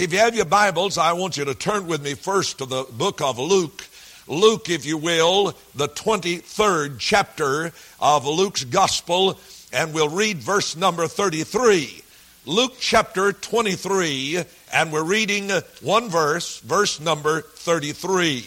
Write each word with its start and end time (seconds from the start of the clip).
If 0.00 0.12
you 0.12 0.20
have 0.20 0.36
your 0.36 0.44
Bibles, 0.44 0.96
I 0.96 1.12
want 1.14 1.36
you 1.36 1.44
to 1.46 1.56
turn 1.56 1.88
with 1.88 2.04
me 2.04 2.14
first 2.14 2.58
to 2.58 2.66
the 2.66 2.84
book 2.84 3.20
of 3.20 3.36
Luke. 3.36 3.84
Luke, 4.28 4.70
if 4.70 4.86
you 4.86 4.96
will, 4.96 5.56
the 5.74 5.88
23rd 5.88 7.00
chapter 7.00 7.72
of 8.00 8.24
Luke's 8.24 8.62
Gospel, 8.62 9.40
and 9.72 9.92
we'll 9.92 10.08
read 10.08 10.36
verse 10.36 10.76
number 10.76 11.08
33. 11.08 12.04
Luke 12.46 12.74
chapter 12.78 13.32
23, 13.32 14.44
and 14.72 14.92
we're 14.92 15.02
reading 15.02 15.50
one 15.82 16.08
verse, 16.08 16.60
verse 16.60 17.00
number 17.00 17.40
33. 17.40 18.46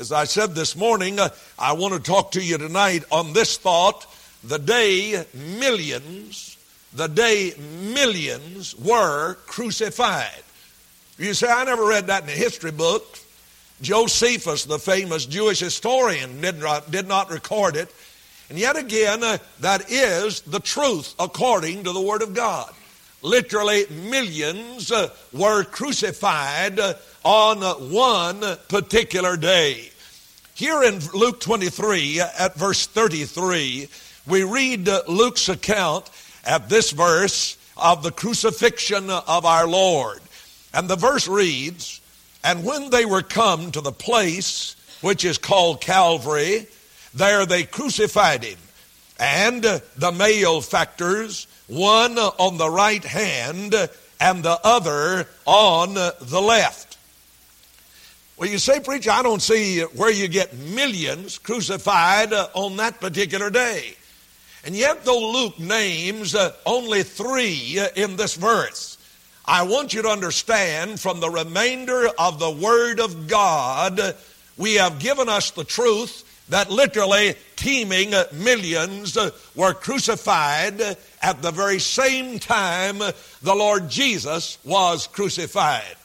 As 0.00 0.10
I 0.10 0.24
said 0.24 0.54
this 0.54 0.74
morning, 0.74 1.18
I 1.58 1.72
want 1.74 1.92
to 1.92 2.00
talk 2.00 2.30
to 2.32 2.42
you 2.42 2.56
tonight 2.56 3.04
on 3.12 3.34
this 3.34 3.58
thought 3.58 4.06
the 4.42 4.58
day 4.58 5.22
millions, 5.34 6.56
the 6.94 7.08
day 7.08 7.52
millions 7.58 8.74
were 8.74 9.34
crucified. 9.44 10.44
You 11.18 11.34
say, 11.34 11.48
I 11.48 11.64
never 11.64 11.84
read 11.84 12.06
that 12.06 12.22
in 12.22 12.28
a 12.28 12.32
history 12.32 12.70
book. 12.70 13.18
Josephus, 13.80 14.64
the 14.64 14.78
famous 14.78 15.26
Jewish 15.26 15.58
historian, 15.58 16.40
did 16.40 16.60
not, 16.60 16.90
did 16.92 17.08
not 17.08 17.30
record 17.30 17.74
it. 17.74 17.92
And 18.48 18.58
yet 18.58 18.76
again, 18.76 19.24
uh, 19.24 19.38
that 19.60 19.90
is 19.90 20.42
the 20.42 20.60
truth 20.60 21.14
according 21.18 21.84
to 21.84 21.92
the 21.92 22.00
Word 22.00 22.22
of 22.22 22.34
God. 22.34 22.72
Literally, 23.20 23.84
millions 23.90 24.92
uh, 24.92 25.10
were 25.32 25.64
crucified 25.64 26.78
uh, 26.78 26.94
on 27.24 27.62
one 27.92 28.40
particular 28.68 29.36
day. 29.36 29.90
Here 30.54 30.84
in 30.84 31.00
Luke 31.14 31.40
23, 31.40 32.20
uh, 32.20 32.28
at 32.38 32.54
verse 32.54 32.86
33, 32.86 33.88
we 34.28 34.44
read 34.44 34.88
uh, 34.88 35.02
Luke's 35.08 35.48
account 35.48 36.08
at 36.44 36.68
this 36.68 36.92
verse 36.92 37.58
of 37.76 38.04
the 38.04 38.12
crucifixion 38.12 39.10
of 39.10 39.44
our 39.44 39.66
Lord. 39.66 40.20
And 40.72 40.88
the 40.88 40.96
verse 40.96 41.28
reads, 41.28 42.00
And 42.44 42.64
when 42.64 42.90
they 42.90 43.04
were 43.04 43.22
come 43.22 43.70
to 43.72 43.80
the 43.80 43.92
place 43.92 44.76
which 45.00 45.24
is 45.24 45.38
called 45.38 45.80
Calvary, 45.80 46.66
there 47.14 47.46
they 47.46 47.64
crucified 47.64 48.44
him, 48.44 48.58
and 49.18 49.62
the 49.62 50.12
malefactors, 50.12 51.46
one 51.66 52.18
on 52.18 52.58
the 52.58 52.70
right 52.70 53.04
hand 53.04 53.74
and 54.20 54.42
the 54.42 54.58
other 54.64 55.26
on 55.44 55.94
the 55.94 56.40
left. 56.40 56.96
Well, 58.36 58.48
you 58.48 58.58
say, 58.58 58.78
preacher, 58.78 59.10
I 59.10 59.22
don't 59.24 59.42
see 59.42 59.80
where 59.80 60.12
you 60.12 60.28
get 60.28 60.56
millions 60.56 61.38
crucified 61.38 62.32
on 62.32 62.76
that 62.76 63.00
particular 63.00 63.50
day. 63.50 63.96
And 64.64 64.76
yet, 64.76 65.04
though 65.04 65.32
Luke 65.32 65.58
names 65.58 66.36
only 66.64 67.02
three 67.02 67.80
in 67.96 68.14
this 68.14 68.36
verse, 68.36 68.87
I 69.50 69.62
want 69.62 69.94
you 69.94 70.02
to 70.02 70.10
understand 70.10 71.00
from 71.00 71.20
the 71.20 71.30
remainder 71.30 72.06
of 72.18 72.38
the 72.38 72.50
Word 72.50 73.00
of 73.00 73.28
God, 73.28 74.14
we 74.58 74.74
have 74.74 74.98
given 74.98 75.30
us 75.30 75.52
the 75.52 75.64
truth 75.64 76.22
that 76.50 76.70
literally 76.70 77.34
teeming 77.56 78.12
millions 78.34 79.16
were 79.56 79.72
crucified 79.72 80.82
at 81.22 81.40
the 81.40 81.50
very 81.50 81.78
same 81.78 82.38
time 82.38 82.98
the 82.98 83.54
Lord 83.54 83.88
Jesus 83.88 84.58
was 84.66 85.06
crucified. 85.06 85.96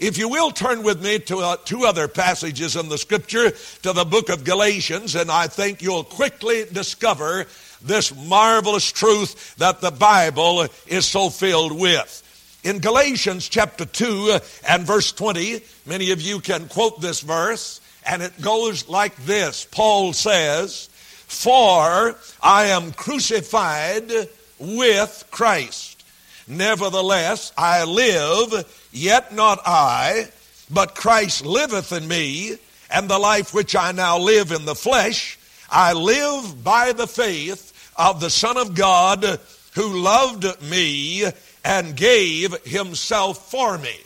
If 0.00 0.16
you 0.16 0.30
will 0.30 0.50
turn 0.50 0.82
with 0.82 1.02
me 1.02 1.18
to 1.18 1.40
uh, 1.40 1.56
two 1.66 1.84
other 1.84 2.08
passages 2.08 2.74
in 2.74 2.88
the 2.88 2.96
scripture, 2.96 3.50
to 3.82 3.92
the 3.92 4.06
book 4.06 4.30
of 4.30 4.44
Galatians, 4.44 5.14
and 5.14 5.30
I 5.30 5.46
think 5.46 5.82
you'll 5.82 6.04
quickly 6.04 6.64
discover 6.72 7.44
this 7.82 8.16
marvelous 8.16 8.90
truth 8.90 9.56
that 9.56 9.82
the 9.82 9.90
Bible 9.90 10.68
is 10.86 11.04
so 11.04 11.28
filled 11.28 11.78
with. 11.78 12.20
In 12.64 12.78
Galatians 12.78 13.48
chapter 13.48 13.84
2 13.84 14.30
uh, 14.34 14.38
and 14.68 14.86
verse 14.86 15.10
20, 15.10 15.62
many 15.84 16.12
of 16.12 16.22
you 16.22 16.38
can 16.38 16.68
quote 16.68 17.00
this 17.00 17.20
verse, 17.20 17.80
and 18.06 18.22
it 18.22 18.40
goes 18.40 18.88
like 18.88 19.16
this 19.24 19.64
Paul 19.64 20.12
says, 20.12 20.88
For 21.26 22.16
I 22.40 22.66
am 22.66 22.92
crucified 22.92 24.12
with 24.60 25.24
Christ. 25.32 26.04
Nevertheless, 26.46 27.52
I 27.58 27.82
live, 27.82 28.88
yet 28.92 29.34
not 29.34 29.58
I, 29.66 30.28
but 30.70 30.94
Christ 30.94 31.44
liveth 31.44 31.90
in 31.90 32.06
me, 32.06 32.58
and 32.92 33.10
the 33.10 33.18
life 33.18 33.52
which 33.52 33.74
I 33.74 33.90
now 33.90 34.18
live 34.18 34.52
in 34.52 34.66
the 34.66 34.76
flesh, 34.76 35.36
I 35.68 35.94
live 35.94 36.62
by 36.62 36.92
the 36.92 37.08
faith 37.08 37.90
of 37.96 38.20
the 38.20 38.30
Son 38.30 38.56
of 38.56 38.76
God 38.76 39.40
who 39.74 40.00
loved 40.00 40.44
me 40.62 41.24
and 41.64 41.96
gave 41.96 42.54
himself 42.64 43.50
for 43.50 43.78
me. 43.78 43.96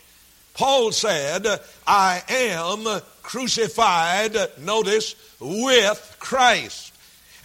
Paul 0.54 0.92
said, 0.92 1.46
I 1.86 2.22
am 2.28 3.02
crucified, 3.22 4.36
notice, 4.58 5.14
with 5.38 6.16
Christ. 6.18 6.94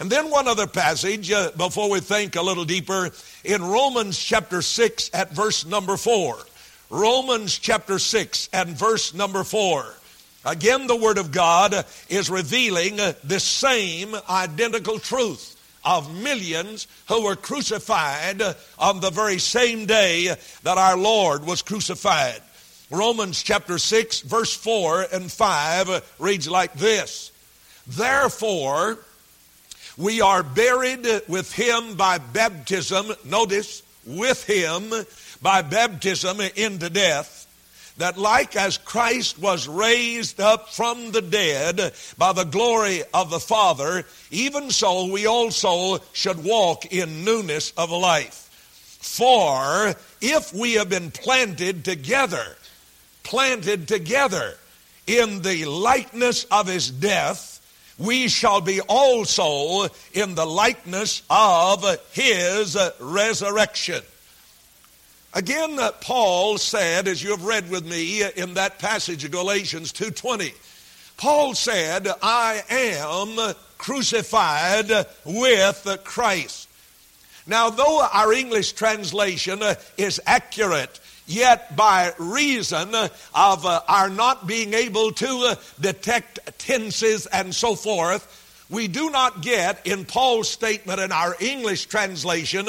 And 0.00 0.10
then 0.10 0.30
one 0.30 0.48
other 0.48 0.66
passage 0.66 1.30
uh, 1.30 1.50
before 1.56 1.90
we 1.90 2.00
think 2.00 2.36
a 2.36 2.42
little 2.42 2.64
deeper 2.64 3.10
in 3.44 3.62
Romans 3.62 4.18
chapter 4.18 4.62
6 4.62 5.10
at 5.12 5.32
verse 5.32 5.66
number 5.66 5.96
4. 5.96 6.38
Romans 6.90 7.58
chapter 7.58 7.98
6 7.98 8.48
and 8.52 8.70
verse 8.70 9.14
number 9.14 9.44
4. 9.44 9.94
Again, 10.44 10.86
the 10.86 10.96
Word 10.96 11.18
of 11.18 11.30
God 11.30 11.86
is 12.08 12.30
revealing 12.30 12.96
this 13.22 13.44
same 13.44 14.14
identical 14.28 14.98
truth 14.98 15.51
of 15.84 16.14
millions 16.22 16.86
who 17.08 17.24
were 17.24 17.36
crucified 17.36 18.40
uh, 18.40 18.54
on 18.78 19.00
the 19.00 19.10
very 19.10 19.38
same 19.38 19.86
day 19.86 20.34
that 20.62 20.78
our 20.78 20.96
Lord 20.96 21.44
was 21.44 21.62
crucified. 21.62 22.40
Romans 22.90 23.42
chapter 23.42 23.78
6, 23.78 24.20
verse 24.20 24.54
4 24.54 25.06
and 25.12 25.30
5 25.30 25.88
uh, 25.88 26.00
reads 26.18 26.48
like 26.48 26.74
this 26.74 27.32
Therefore, 27.86 28.98
we 29.96 30.20
are 30.20 30.42
buried 30.42 31.06
with 31.28 31.52
him 31.52 31.96
by 31.96 32.18
baptism, 32.18 33.06
notice, 33.24 33.82
with 34.06 34.44
him 34.44 34.92
by 35.42 35.62
baptism 35.62 36.40
into 36.56 36.88
death 36.90 37.42
that 38.02 38.18
like 38.18 38.56
as 38.56 38.78
Christ 38.78 39.38
was 39.38 39.68
raised 39.68 40.40
up 40.40 40.70
from 40.70 41.12
the 41.12 41.22
dead 41.22 41.92
by 42.18 42.32
the 42.32 42.42
glory 42.42 43.04
of 43.14 43.30
the 43.30 43.38
Father, 43.38 44.04
even 44.32 44.72
so 44.72 45.06
we 45.06 45.26
also 45.26 46.00
should 46.12 46.42
walk 46.42 46.92
in 46.92 47.24
newness 47.24 47.72
of 47.76 47.92
life. 47.92 48.48
For 49.00 49.94
if 50.20 50.52
we 50.52 50.72
have 50.72 50.88
been 50.88 51.12
planted 51.12 51.84
together, 51.84 52.56
planted 53.22 53.86
together 53.86 54.54
in 55.06 55.42
the 55.42 55.66
likeness 55.66 56.42
of 56.50 56.66
his 56.66 56.90
death, 56.90 57.60
we 57.98 58.26
shall 58.26 58.60
be 58.60 58.80
also 58.80 59.86
in 60.12 60.34
the 60.34 60.46
likeness 60.46 61.22
of 61.30 61.84
his 62.10 62.76
resurrection. 62.98 64.02
Again, 65.34 65.78
uh, 65.78 65.92
Paul 65.92 66.58
said, 66.58 67.08
as 67.08 67.22
you 67.22 67.30
have 67.30 67.44
read 67.44 67.70
with 67.70 67.86
me 67.86 68.22
in 68.36 68.54
that 68.54 68.78
passage 68.78 69.24
of 69.24 69.30
Galatians 69.30 69.90
2.20, 69.90 70.52
Paul 71.16 71.54
said, 71.54 72.06
I 72.22 72.62
am 72.68 73.54
crucified 73.78 74.90
with 75.24 75.98
Christ. 76.04 76.68
Now, 77.46 77.70
though 77.70 78.06
our 78.12 78.30
English 78.34 78.72
translation 78.72 79.62
is 79.96 80.20
accurate, 80.26 81.00
yet 81.26 81.76
by 81.76 82.12
reason 82.18 82.94
of 83.34 83.64
uh, 83.64 83.80
our 83.88 84.10
not 84.10 84.46
being 84.46 84.74
able 84.74 85.12
to 85.12 85.26
uh, 85.26 85.54
detect 85.80 86.40
tenses 86.58 87.24
and 87.24 87.54
so 87.54 87.74
forth, 87.74 88.66
we 88.68 88.86
do 88.86 89.08
not 89.10 89.40
get 89.40 89.86
in 89.86 90.04
Paul's 90.04 90.50
statement 90.50 91.00
in 91.00 91.10
our 91.10 91.34
English 91.40 91.86
translation 91.86 92.68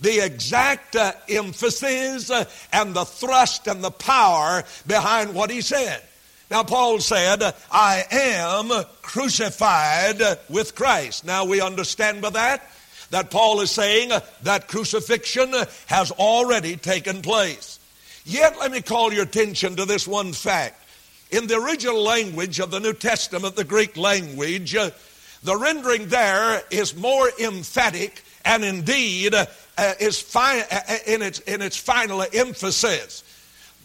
the 0.00 0.24
exact 0.24 0.96
uh, 0.96 1.12
emphasis 1.28 2.30
uh, 2.30 2.44
and 2.72 2.94
the 2.94 3.04
thrust 3.04 3.66
and 3.66 3.82
the 3.82 3.90
power 3.90 4.64
behind 4.86 5.34
what 5.34 5.50
he 5.50 5.60
said. 5.60 6.02
Now, 6.50 6.62
Paul 6.62 7.00
said, 7.00 7.42
I 7.70 8.04
am 8.10 8.70
crucified 9.02 10.22
with 10.48 10.74
Christ. 10.74 11.26
Now, 11.26 11.44
we 11.44 11.60
understand 11.60 12.22
by 12.22 12.30
that 12.30 12.62
that 13.10 13.30
Paul 13.30 13.60
is 13.60 13.70
saying 13.70 14.12
that 14.42 14.68
crucifixion 14.68 15.52
has 15.86 16.10
already 16.12 16.76
taken 16.76 17.22
place. 17.22 17.80
Yet, 18.24 18.58
let 18.58 18.70
me 18.70 18.82
call 18.82 19.12
your 19.12 19.24
attention 19.24 19.76
to 19.76 19.84
this 19.84 20.06
one 20.06 20.32
fact. 20.32 20.84
In 21.30 21.46
the 21.46 21.56
original 21.56 22.02
language 22.02 22.60
of 22.60 22.70
the 22.70 22.80
New 22.80 22.92
Testament, 22.94 23.56
the 23.56 23.64
Greek 23.64 23.96
language, 23.96 24.72
the 24.72 25.56
rendering 25.56 26.08
there 26.08 26.62
is 26.70 26.96
more 26.96 27.30
emphatic 27.38 28.22
and 28.44 28.64
indeed 28.64 29.34
uh, 29.78 29.94
is 30.00 30.20
fi- 30.20 30.60
uh, 30.60 30.64
uh, 30.70 30.96
in, 31.06 31.22
its, 31.22 31.38
in 31.40 31.62
its 31.62 31.76
final 31.76 32.24
emphasis. 32.34 33.22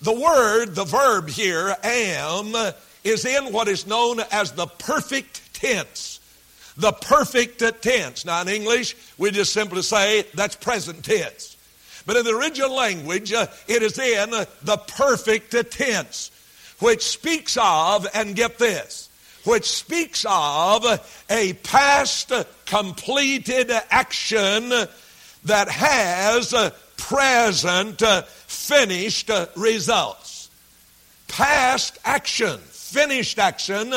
The 0.01 0.11
word, 0.11 0.75
the 0.75 0.83
verb 0.83 1.29
here, 1.29 1.75
am, 1.83 2.53
is 3.03 3.25
in 3.25 3.53
what 3.53 3.67
is 3.67 3.87
known 3.87 4.19
as 4.31 4.51
the 4.51 4.65
perfect 4.65 5.53
tense. 5.53 6.19
The 6.75 6.91
perfect 6.91 7.63
tense. 7.81 8.25
Now, 8.25 8.41
in 8.41 8.49
English, 8.49 8.97
we 9.17 9.31
just 9.31 9.53
simply 9.53 9.83
say 9.83 10.25
that's 10.33 10.55
present 10.55 11.05
tense. 11.05 11.55
But 12.05 12.17
in 12.17 12.25
the 12.25 12.35
original 12.35 12.73
language, 12.75 13.31
uh, 13.31 13.47
it 13.67 13.83
is 13.83 13.97
in 13.97 14.31
the 14.31 14.77
perfect 14.87 15.55
tense, 15.71 16.31
which 16.79 17.03
speaks 17.03 17.55
of, 17.61 18.07
and 18.13 18.35
get 18.35 18.57
this, 18.57 19.09
which 19.45 19.69
speaks 19.69 20.25
of 20.27 20.85
a 21.29 21.53
past 21.53 22.31
completed 22.65 23.71
action 23.89 24.71
that 25.45 25.69
has 25.69 26.53
uh, 26.53 26.71
present 26.97 28.01
uh, 28.01 28.21
finished 28.23 29.29
uh, 29.29 29.47
results. 29.55 30.49
Past 31.27 31.97
action, 32.05 32.57
finished 32.59 33.39
action 33.39 33.89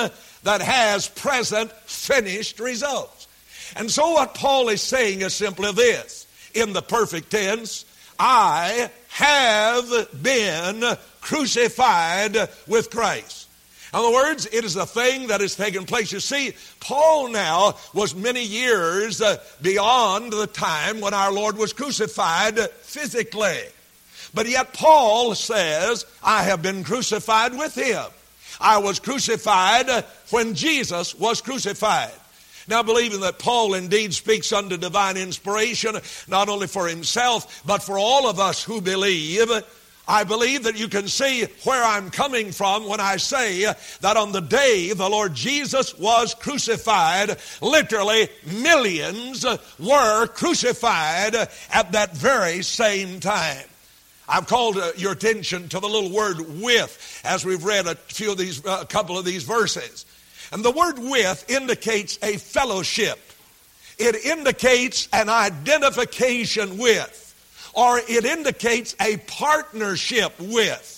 that 0.43 0.63
has 0.63 1.09
present 1.09 1.71
finished 1.73 2.61
results. 2.61 3.29
And 3.77 3.91
so 3.91 4.13
what 4.13 4.35
Paul 4.35 4.69
is 4.69 4.81
saying 4.81 5.21
is 5.23 5.35
simply 5.35 5.73
this 5.73 6.27
in 6.55 6.73
the 6.73 6.83
perfect 6.83 7.31
tense 7.31 7.85
I 8.19 8.91
have 9.09 10.23
been 10.23 10.83
crucified 11.21 12.37
with 12.67 12.91
Christ. 12.91 13.46
In 13.93 14.01
other 14.01 14.13
words, 14.13 14.47
it 14.53 14.65
is 14.65 14.77
a 14.77 14.87
thing 14.87 15.29
that 15.29 15.41
has 15.41 15.55
taken 15.55 15.85
place. 15.85 16.13
You 16.13 16.21
see, 16.21 16.55
Paul 16.81 17.29
now 17.29 17.77
was 17.95 18.15
many 18.15 18.45
years 18.45 19.21
uh, 19.21 19.39
beyond 19.63 20.33
the 20.33 20.47
time 20.49 21.01
when 21.01 21.15
our 21.15 21.33
Lord 21.33 21.57
was 21.57 21.73
crucified 21.73 22.59
physically. 22.83 23.61
But 24.35 24.49
yet, 24.49 24.75
Paul 24.75 25.35
says, 25.35 26.05
I 26.23 26.43
have 26.43 26.63
been 26.63 26.85
crucified 26.85 27.57
with 27.57 27.75
him. 27.75 28.05
I 28.61 28.79
was 28.79 28.99
crucified 28.99 29.89
when 30.31 30.55
Jesus 30.55 31.15
was 31.15 31.41
crucified. 31.41 32.13
Now, 32.69 32.83
believing 32.83 33.21
that 33.21 33.39
Paul 33.39 33.75
indeed 33.75 34.13
speaks 34.13 34.53
under 34.53 34.77
divine 34.77 35.17
inspiration, 35.17 35.97
not 36.27 36.49
only 36.49 36.67
for 36.67 36.89
himself, 36.89 37.63
but 37.65 37.83
for 37.83 37.99
all 37.99 38.29
of 38.29 38.41
us 38.41 38.65
who 38.65 38.81
believe, 38.81 39.49
I 40.09 40.23
believe 40.23 40.65
that 40.65 40.79
you 40.79 40.87
can 40.87 41.09
see 41.09 41.47
where 41.65 41.83
I'm 41.83 42.11
coming 42.11 42.53
from 42.53 42.87
when 42.87 43.01
I 43.01 43.17
say 43.17 43.65
that 44.01 44.17
on 44.17 44.31
the 44.31 44.41
day 44.41 44.93
the 44.93 45.09
Lord 45.09 45.35
Jesus 45.35 45.99
was 45.99 46.35
crucified, 46.35 47.37
literally 47.61 48.29
millions 48.47 49.45
were 49.81 50.27
crucified 50.29 51.35
at 51.35 51.93
that 51.93 52.17
very 52.17 52.63
same 52.63 53.19
time. 53.19 53.65
I've 54.29 54.47
called 54.47 54.77
uh, 54.77 54.93
your 54.97 55.13
attention 55.13 55.69
to 55.69 55.81
the 55.81 55.89
little 55.89 56.11
word 56.11 56.39
with 56.63 57.23
as 57.25 57.45
we've 57.45 57.65
read 57.65 57.87
a 57.87 57.95
few 57.95 58.33
of 58.33 58.39
these, 58.39 58.65
uh, 58.65 58.79
a 58.83 58.87
couple 58.87 59.19
of 59.19 59.25
these 59.25 59.43
verses. 59.43 60.05
And 60.53 60.65
the 60.65 60.71
word 60.71 60.99
with 60.99 61.49
indicates 61.49 62.19
a 62.23 62.37
fellowship. 62.37 63.19
It 63.99 64.25
indicates 64.25 65.09
an 65.13 65.29
identification 65.29 66.79
with 66.79 67.26
or 67.77 67.99
it 67.99 68.25
indicates 68.25 68.97
a 69.01 69.19
partnership 69.19 70.33
with. 70.41 70.95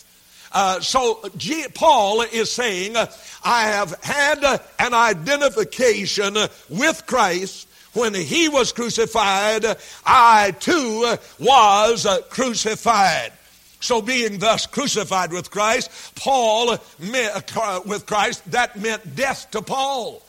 Uh, 0.53 0.81
so 0.81 1.29
G- 1.37 1.67
Paul 1.75 2.23
is 2.23 2.51
saying, 2.51 2.97
I 2.97 3.63
have 3.65 4.03
had 4.03 4.43
an 4.79 4.95
identification 4.95 6.37
with 6.71 7.03
Christ. 7.07 7.67
When 7.95 8.15
he 8.15 8.49
was 8.49 8.71
crucified, 8.71 9.65
I 10.07 10.53
too 10.53 11.17
was 11.41 12.07
crucified. 12.31 13.33
So, 13.81 14.03
being 14.03 14.39
thus 14.39 14.67
crucified 14.67 15.33
with 15.33 15.51
Christ, 15.51 15.91
Paul, 16.17 16.73
uh, 16.73 17.81
with 17.87 18.07
Christ, 18.07 18.51
that 18.51 18.79
meant 18.79 19.17
death 19.17 19.51
to 19.53 19.63
Paul. 19.63 20.23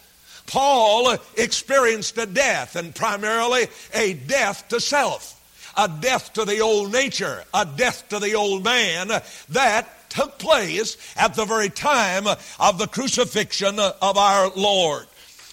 Paul 0.46 1.18
experienced 1.36 2.18
a 2.18 2.26
death, 2.28 2.76
and 2.76 2.94
primarily 2.94 3.68
a 3.94 4.14
death 4.14 4.68
to 4.70 4.80
self 4.80 5.39
a 5.78 5.88
death 5.88 6.34
to 6.34 6.46
the 6.46 6.60
old 6.60 6.92
nature, 6.92 7.44
a 7.54 7.66
death 7.66 8.08
to 8.10 8.20
the 8.20 8.36
old 8.36 8.64
man 8.64 9.10
that 9.50 10.10
took 10.10 10.40
place 10.40 10.98
at 11.18 11.36
the 11.36 11.46
very 11.46 11.70
time 11.70 12.28
of 12.60 12.78
the 12.78 12.88
crucifixion 12.88 13.80
of 13.80 14.18
our 14.18 14.50
Lord. 14.56 15.06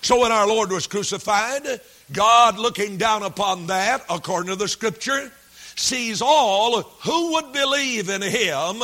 So 0.03 0.21
when 0.21 0.33
our 0.33 0.47
Lord 0.47 0.71
was 0.71 0.87
crucified, 0.87 1.81
God 2.13 2.59
looking 2.59 2.97
down 2.97 3.23
upon 3.23 3.67
that, 3.67 4.05
according 4.09 4.51
to 4.51 4.57
the 4.57 4.69
scripture, 4.69 5.33
sees 5.75 6.23
all 6.23 6.83
who 6.83 7.33
would 7.33 7.53
believe 7.53 8.09
in 8.09 8.23
him 8.23 8.83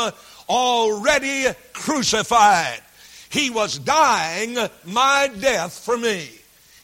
already 0.49 1.47
crucified. 1.73 2.81
He 3.31 3.51
was 3.51 3.79
dying 3.79 4.57
my 4.85 5.31
death 5.41 5.79
for 5.79 5.97
me. 5.97 6.29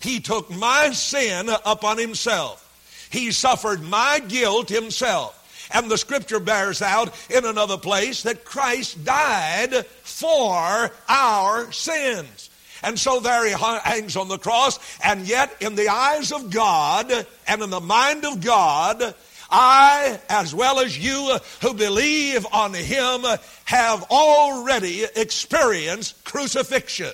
He 0.00 0.20
took 0.20 0.50
my 0.50 0.90
sin 0.92 1.50
upon 1.66 1.98
himself. 1.98 2.64
He 3.10 3.32
suffered 3.32 3.82
my 3.82 4.20
guilt 4.26 4.68
himself. 4.68 5.34
And 5.70 5.90
the 5.90 5.98
scripture 5.98 6.40
bears 6.40 6.80
out 6.80 7.14
in 7.30 7.44
another 7.44 7.76
place 7.76 8.22
that 8.22 8.44
Christ 8.44 9.04
died 9.04 9.86
for 10.02 10.90
our 11.08 11.70
sins. 11.72 12.50
And 12.82 12.98
so 12.98 13.20
there 13.20 13.44
he 13.44 13.52
hangs 13.52 14.16
on 14.16 14.28
the 14.28 14.38
cross, 14.38 14.78
and 15.02 15.26
yet 15.26 15.54
in 15.60 15.74
the 15.74 15.88
eyes 15.88 16.32
of 16.32 16.50
God 16.50 17.12
and 17.46 17.62
in 17.62 17.70
the 17.70 17.80
mind 17.80 18.24
of 18.24 18.40
God, 18.40 19.14
I, 19.50 20.20
as 20.28 20.54
well 20.54 20.78
as 20.78 20.96
you 20.96 21.38
who 21.62 21.74
believe 21.74 22.46
on 22.52 22.74
him, 22.74 23.24
have 23.64 24.04
already 24.10 25.04
experienced 25.16 26.22
crucifixion. 26.24 27.12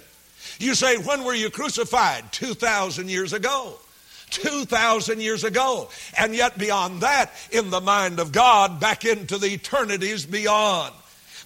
You 0.58 0.74
say, 0.74 0.98
when 0.98 1.24
were 1.24 1.34
you 1.34 1.50
crucified? 1.50 2.30
2,000 2.32 3.08
years 3.08 3.32
ago. 3.32 3.78
2,000 4.34 5.20
years 5.20 5.44
ago. 5.44 5.88
And 6.18 6.34
yet, 6.34 6.58
beyond 6.58 7.00
that, 7.00 7.30
in 7.50 7.70
the 7.70 7.80
mind 7.80 8.20
of 8.20 8.32
God, 8.32 8.80
back 8.80 9.04
into 9.04 9.38
the 9.38 9.52
eternities 9.52 10.26
beyond. 10.26 10.94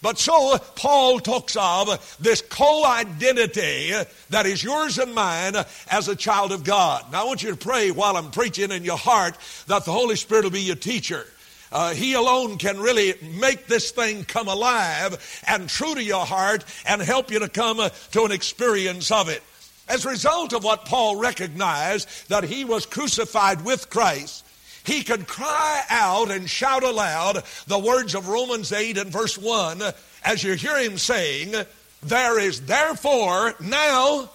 But 0.00 0.18
so 0.18 0.58
Paul 0.76 1.18
talks 1.20 1.56
of 1.56 2.16
this 2.20 2.40
co 2.42 2.84
identity 2.84 3.92
that 4.30 4.46
is 4.46 4.62
yours 4.62 4.98
and 4.98 5.14
mine 5.14 5.54
as 5.90 6.08
a 6.08 6.16
child 6.16 6.52
of 6.52 6.64
God. 6.64 7.10
Now 7.10 7.22
I 7.22 7.24
want 7.24 7.42
you 7.42 7.50
to 7.50 7.56
pray 7.56 7.90
while 7.90 8.16
I'm 8.16 8.30
preaching 8.30 8.70
in 8.70 8.84
your 8.84 8.98
heart 8.98 9.36
that 9.66 9.84
the 9.84 9.92
Holy 9.92 10.16
Spirit 10.16 10.44
will 10.44 10.50
be 10.50 10.62
your 10.62 10.76
teacher. 10.76 11.26
Uh, 11.70 11.92
he 11.92 12.14
alone 12.14 12.56
can 12.56 12.80
really 12.80 13.14
make 13.38 13.66
this 13.66 13.90
thing 13.90 14.24
come 14.24 14.48
alive 14.48 15.42
and 15.46 15.68
true 15.68 15.94
to 15.94 16.02
your 16.02 16.24
heart 16.24 16.64
and 16.86 17.02
help 17.02 17.30
you 17.30 17.40
to 17.40 17.48
come 17.48 17.78
to 18.12 18.24
an 18.24 18.32
experience 18.32 19.10
of 19.10 19.28
it. 19.28 19.42
As 19.88 20.04
a 20.04 20.10
result 20.10 20.52
of 20.52 20.64
what 20.64 20.84
Paul 20.84 21.16
recognized 21.16 22.08
that 22.28 22.44
he 22.44 22.64
was 22.64 22.86
crucified 22.86 23.64
with 23.64 23.88
Christ, 23.88 24.44
he 24.84 25.02
could 25.02 25.26
cry 25.26 25.82
out 25.90 26.30
and 26.30 26.48
shout 26.48 26.82
aloud 26.82 27.42
the 27.66 27.78
words 27.78 28.14
of 28.14 28.28
Romans 28.28 28.72
8 28.72 28.98
and 28.98 29.10
verse 29.10 29.36
1 29.36 29.82
as 30.24 30.42
you 30.42 30.54
hear 30.54 30.78
him 30.78 30.98
saying, 30.98 31.54
There 32.02 32.38
is 32.38 32.62
therefore 32.62 33.54
now 33.60 34.30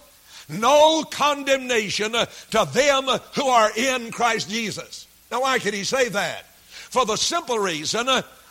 no 0.49 1.03
condemnation 1.03 2.11
to 2.11 2.69
them 2.73 3.07
who 3.35 3.47
are 3.47 3.71
in 3.75 4.11
Christ 4.11 4.49
Jesus. 4.49 5.07
Now, 5.31 5.41
why 5.41 5.59
could 5.59 5.73
he 5.73 5.83
say 5.83 6.09
that? 6.09 6.45
For 6.67 7.05
the 7.05 7.15
simple 7.15 7.59
reason 7.59 8.07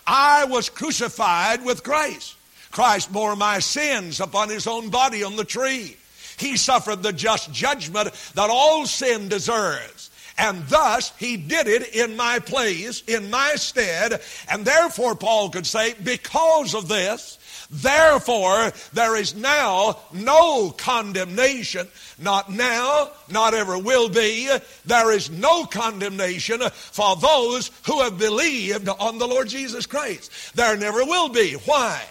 I 0.06 0.44
was 0.46 0.68
crucified 0.68 1.64
with 1.64 1.84
Christ. 1.84 2.36
Christ 2.70 3.12
bore 3.12 3.36
my 3.36 3.58
sins 3.58 4.20
upon 4.20 4.48
his 4.48 4.66
own 4.66 4.88
body 4.88 5.22
on 5.22 5.36
the 5.36 5.44
tree. 5.44 5.96
He 6.42 6.56
suffered 6.56 7.02
the 7.02 7.12
just 7.12 7.52
judgment 7.52 8.12
that 8.34 8.50
all 8.50 8.84
sin 8.86 9.28
deserves. 9.28 10.10
And 10.36 10.66
thus 10.66 11.12
he 11.18 11.36
did 11.36 11.68
it 11.68 11.94
in 11.94 12.16
my 12.16 12.40
place, 12.40 13.02
in 13.06 13.30
my 13.30 13.54
stead. 13.54 14.20
And 14.48 14.64
therefore, 14.64 15.14
Paul 15.14 15.50
could 15.50 15.66
say, 15.66 15.94
because 16.02 16.74
of 16.74 16.88
this, 16.88 17.38
therefore 17.70 18.72
there 18.92 19.16
is 19.16 19.36
now 19.36 19.98
no 20.12 20.70
condemnation. 20.70 21.86
Not 22.18 22.50
now, 22.50 23.10
not 23.30 23.54
ever 23.54 23.78
will 23.78 24.08
be. 24.08 24.50
There 24.84 25.12
is 25.12 25.30
no 25.30 25.64
condemnation 25.64 26.60
for 26.70 27.14
those 27.16 27.70
who 27.86 28.00
have 28.00 28.18
believed 28.18 28.88
on 28.88 29.18
the 29.18 29.28
Lord 29.28 29.48
Jesus 29.48 29.86
Christ. 29.86 30.56
There 30.56 30.76
never 30.76 31.04
will 31.04 31.28
be. 31.28 31.52
Why? 31.66 32.02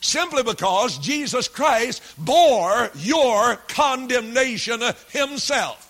Simply 0.00 0.42
because 0.42 0.98
Jesus 0.98 1.48
Christ 1.48 2.02
bore 2.16 2.90
your 2.96 3.56
condemnation 3.68 4.80
himself. 5.10 5.84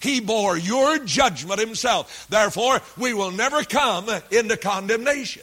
He 0.00 0.20
bore 0.20 0.56
your 0.58 0.98
judgment 0.98 1.60
himself. 1.60 2.26
Therefore, 2.28 2.80
we 2.98 3.14
will 3.14 3.30
never 3.30 3.62
come 3.62 4.08
into 4.30 4.56
condemnation. 4.56 5.42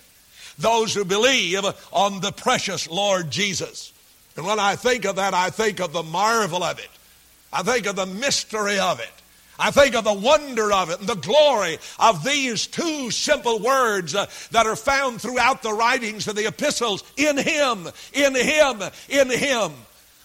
Those 0.60 0.94
who 0.94 1.06
believe 1.06 1.65
on 1.91 2.22
the 2.22 2.32
precious 2.32 2.88
Lord 2.88 3.32
Jesus. 3.32 3.91
And 4.36 4.46
when 4.46 4.60
I 4.60 4.75
think 4.75 5.06
of 5.06 5.15
that, 5.15 5.34
I 5.34 5.50
think 5.50 5.80
of 5.80 5.94
the 5.94 6.03
marvel 6.03 6.63
of 6.63 6.77
it. 6.80 6.89
I 7.51 7.63
think 7.63 7.88
of 7.88 7.96
the 7.96 8.06
mystery 8.06 8.80
of 8.80 9.00
it. 9.00 9.20
I 9.62 9.70
think 9.70 9.94
of 9.94 10.03
the 10.03 10.13
wonder 10.13 10.72
of 10.74 10.89
it 10.89 11.00
and 11.00 11.08
the 11.08 11.13
glory 11.13 11.77
of 12.00 12.24
these 12.24 12.65
two 12.65 13.12
simple 13.12 13.60
words 13.60 14.15
uh, 14.15 14.25
that 14.50 14.65
are 14.65 14.75
found 14.75 15.22
throughout 15.22 15.62
the 15.62 15.72
writings 15.72 16.27
of 16.27 16.36
the 16.36 16.48
epistles 16.48 17.03
in 17.15 17.38
Him, 17.38 17.88
in 18.12 18.34
Him, 18.34 18.82
in 19.08 19.30
Him. 19.30 19.72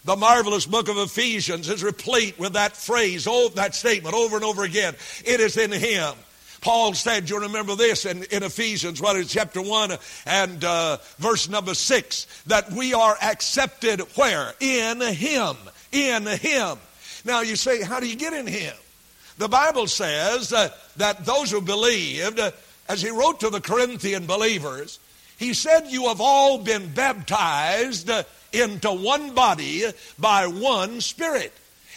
The 0.06 0.16
marvelous 0.16 0.64
book 0.64 0.88
of 0.88 0.96
Ephesians 0.96 1.68
is 1.68 1.84
replete 1.84 2.38
with 2.38 2.54
that 2.54 2.78
phrase, 2.78 3.26
oh, 3.28 3.50
that 3.56 3.74
statement 3.74 4.14
over 4.14 4.36
and 4.36 4.44
over 4.44 4.64
again. 4.64 4.94
It 5.26 5.40
is 5.40 5.58
in 5.58 5.70
Him. 5.70 6.14
Paul 6.62 6.94
said, 6.94 7.28
you 7.28 7.38
remember 7.38 7.76
this 7.76 8.06
in, 8.06 8.22
in 8.24 8.42
Ephesians, 8.42 9.02
what 9.02 9.16
is 9.16 9.30
chapter 9.30 9.60
1 9.60 9.98
and 10.24 10.64
uh, 10.64 10.96
verse 11.18 11.50
number 11.50 11.74
6, 11.74 12.44
that 12.46 12.72
we 12.72 12.94
are 12.94 13.18
accepted 13.22 14.00
where? 14.16 14.54
In 14.60 15.02
Him. 15.02 15.56
In 15.92 16.24
Him. 16.24 16.78
Now 17.26 17.42
you 17.42 17.56
say, 17.56 17.82
how 17.82 18.00
do 18.00 18.08
you 18.08 18.16
get 18.16 18.32
in 18.32 18.46
Him? 18.46 18.74
The 19.38 19.48
Bible 19.48 19.86
says 19.86 20.52
uh, 20.52 20.70
that 20.96 21.24
those 21.24 21.50
who 21.50 21.60
believed, 21.60 22.40
uh, 22.40 22.52
as 22.88 23.02
he 23.02 23.10
wrote 23.10 23.40
to 23.40 23.50
the 23.50 23.60
Corinthian 23.60 24.26
believers, 24.26 24.98
he 25.38 25.52
said, 25.52 25.86
You 25.88 26.08
have 26.08 26.20
all 26.20 26.58
been 26.58 26.92
baptized 26.92 28.08
uh, 28.08 28.22
into 28.52 28.90
one 28.90 29.34
body 29.34 29.84
by 30.18 30.46
one 30.46 31.00
Spirit. 31.00 31.52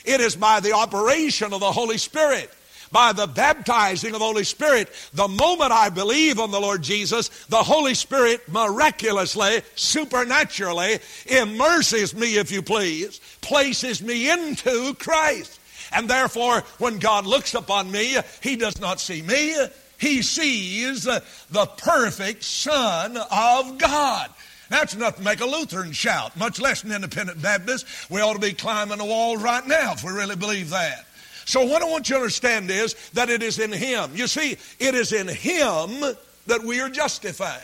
It 0.05 0.22
is 0.22 0.36
by 0.36 0.60
the 0.60 0.74
operation 0.74 1.53
of 1.53 1.62
the 1.62 1.72
Holy 1.72 1.98
Spirit 1.98 2.51
by 2.91 3.13
the 3.13 3.27
baptizing 3.27 4.13
of 4.13 4.19
the 4.19 4.25
Holy 4.25 4.43
Spirit. 4.43 4.89
The 5.13 5.27
moment 5.27 5.72
I 5.72 5.89
believe 5.89 6.39
on 6.39 6.51
the 6.51 6.60
Lord 6.60 6.81
Jesus, 6.81 7.29
the 7.46 7.63
Holy 7.63 7.93
Spirit 7.93 8.48
miraculously, 8.50 9.62
supernaturally 9.75 11.00
immerses 11.27 12.15
me, 12.15 12.38
if 12.38 12.51
you 12.51 12.62
please, 12.62 13.19
places 13.41 14.01
me 14.01 14.29
into 14.29 14.93
Christ. 14.96 15.58
And 15.91 16.10
therefore, 16.10 16.63
when 16.77 17.00
God 17.00 17.25
looks 17.25 17.53
upon 17.53 17.91
me, 17.91 18.17
He 18.41 18.55
does 18.55 18.79
not 18.79 19.00
see 19.00 19.22
me, 19.22 19.55
He 19.98 20.22
sees 20.22 21.03
the 21.03 21.65
perfect 21.77 22.43
Son 22.43 23.17
of 23.17 23.77
God. 23.77 24.29
That's 24.69 24.93
enough 24.93 25.15
to 25.15 25.24
make 25.24 25.41
a 25.41 25.46
Lutheran 25.46 25.91
shout, 25.91 26.38
much 26.38 26.62
less 26.62 26.84
an 26.84 26.91
independent 26.91 27.41
Baptist. 27.41 27.88
We 28.10 28.22
ought 28.22 28.34
to 28.34 28.39
be 28.39 28.53
climbing 28.53 29.00
the 29.00 29.05
wall 29.05 29.36
right 29.36 29.65
now 29.65 29.93
if 29.93 30.03
we 30.03 30.12
really 30.12 30.36
believe 30.36 30.69
that. 30.69 31.05
So, 31.46 31.65
what 31.65 31.81
I 31.81 31.86
want 31.86 32.08
you 32.10 32.15
to 32.15 32.22
understand 32.22 32.69
is 32.69 32.93
that 33.13 33.31
it 33.31 33.41
is 33.41 33.58
in 33.58 33.72
Him. 33.72 34.12
You 34.13 34.27
see, 34.27 34.58
it 34.77 34.93
is 34.93 35.12
in 35.12 35.27
Him 35.27 36.00
that 36.46 36.63
we 36.63 36.79
are 36.79 36.89
justified, 36.89 37.63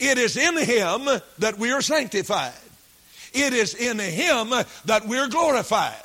it 0.00 0.18
is 0.18 0.36
in 0.36 0.56
Him 0.56 1.08
that 1.38 1.58
we 1.58 1.70
are 1.70 1.82
sanctified, 1.82 2.52
it 3.32 3.52
is 3.52 3.74
in 3.74 4.00
Him 4.00 4.50
that 4.86 5.06
we're 5.06 5.28
glorified. 5.28 6.02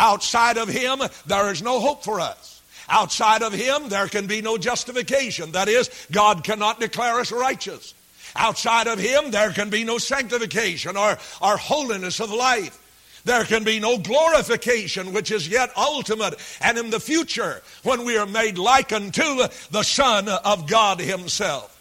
Outside 0.00 0.56
of 0.56 0.68
Him, 0.68 1.02
there 1.26 1.52
is 1.52 1.60
no 1.60 1.78
hope 1.78 2.02
for 2.02 2.20
us. 2.20 2.62
Outside 2.88 3.42
of 3.42 3.52
Him, 3.52 3.90
there 3.90 4.08
can 4.08 4.26
be 4.26 4.40
no 4.40 4.56
justification. 4.56 5.52
That 5.52 5.68
is, 5.68 5.90
God 6.10 6.42
cannot 6.42 6.80
declare 6.80 7.20
us 7.20 7.30
righteous. 7.30 7.92
Outside 8.34 8.86
of 8.86 8.98
Him, 8.98 9.30
there 9.30 9.50
can 9.52 9.68
be 9.68 9.84
no 9.84 9.98
sanctification 9.98 10.96
or, 10.96 11.18
or 11.42 11.56
holiness 11.58 12.18
of 12.18 12.30
life. 12.30 12.78
There 13.26 13.44
can 13.44 13.62
be 13.62 13.78
no 13.78 13.98
glorification, 13.98 15.12
which 15.12 15.30
is 15.30 15.46
yet 15.46 15.70
ultimate 15.76 16.40
and 16.62 16.78
in 16.78 16.88
the 16.88 16.98
future 16.98 17.60
when 17.82 18.06
we 18.06 18.16
are 18.16 18.24
made 18.24 18.56
like 18.56 18.94
unto 18.94 19.46
the 19.70 19.82
Son 19.82 20.30
of 20.30 20.66
God 20.66 20.98
Himself. 20.98 21.76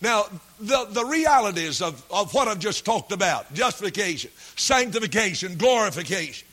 Now, 0.00 0.24
the, 0.58 0.86
the 0.90 1.04
realities 1.04 1.80
of, 1.80 2.02
of 2.10 2.34
what 2.34 2.48
I've 2.48 2.58
just 2.58 2.84
talked 2.84 3.12
about 3.12 3.54
justification, 3.54 4.32
sanctification, 4.56 5.56
glorification 5.56 6.48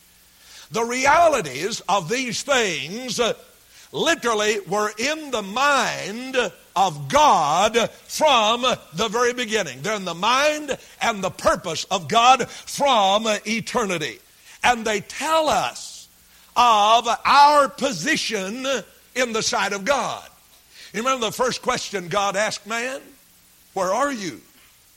the 0.71 0.83
realities 0.83 1.81
of 1.88 2.09
these 2.09 2.43
things 2.43 3.19
uh, 3.19 3.33
literally 3.91 4.59
were 4.67 4.91
in 4.97 5.31
the 5.31 5.41
mind 5.41 6.36
of 6.75 7.09
God 7.09 7.89
from 8.07 8.62
the 8.93 9.07
very 9.07 9.33
beginning. 9.33 9.81
They're 9.81 9.95
in 9.95 10.05
the 10.05 10.13
mind 10.13 10.77
and 11.01 11.24
the 11.24 11.29
purpose 11.29 11.86
of 11.86 12.07
God 12.07 12.50
from 12.50 13.25
eternity. 13.45 14.19
And 14.63 14.86
they 14.86 15.01
tell 15.01 15.50
us 15.50 16.07
of 16.55 17.07
our 17.25 17.69
position 17.69 18.65
in 19.15 19.33
the 19.33 19.41
sight 19.41 19.74
of 19.74 19.86
God. 19.86 20.27
You 20.93 21.01
remember 21.01 21.27
the 21.27 21.31
first 21.31 21.62
question 21.62 22.07
God 22.07 22.36
asked 22.36 22.67
man? 22.67 23.01
Where 23.74 23.93
are 23.93 24.12
you? 24.12 24.41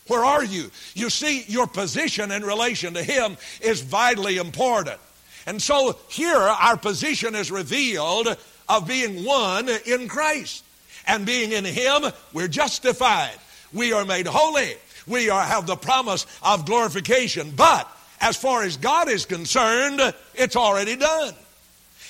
Where 0.07 0.25
are 0.25 0.45
you? 0.45 0.71
You 0.95 1.11
see, 1.11 1.45
your 1.47 1.67
position 1.67 2.33
in 2.33 2.43
relation 2.43 2.95
to 2.95 3.03
Him 3.03 3.37
is 3.61 3.81
vitally 3.81 4.39
important. 4.39 4.99
And 5.47 5.61
so 5.61 5.99
here 6.09 6.37
our 6.37 6.77
position 6.77 7.35
is 7.35 7.51
revealed 7.51 8.37
of 8.69 8.87
being 8.87 9.25
one 9.25 9.69
in 9.87 10.09
Christ. 10.09 10.65
And 11.07 11.27
being 11.27 11.53
in 11.53 11.65
Him, 11.65 12.05
we're 12.33 12.49
justified. 12.49 13.35
We 13.73 13.93
are 13.93 14.05
made 14.05 14.27
holy. 14.27 14.75
We 15.07 15.31
are, 15.31 15.43
have 15.43 15.67
the 15.67 15.77
promise 15.77 16.27
of 16.43 16.67
glorification. 16.67 17.53
But 17.57 17.91
as 18.21 18.37
far 18.37 18.63
as 18.63 18.77
God 18.77 19.09
is 19.09 19.25
concerned, 19.27 20.01
it's 20.35 20.57
already 20.57 20.97
done. 20.97 21.35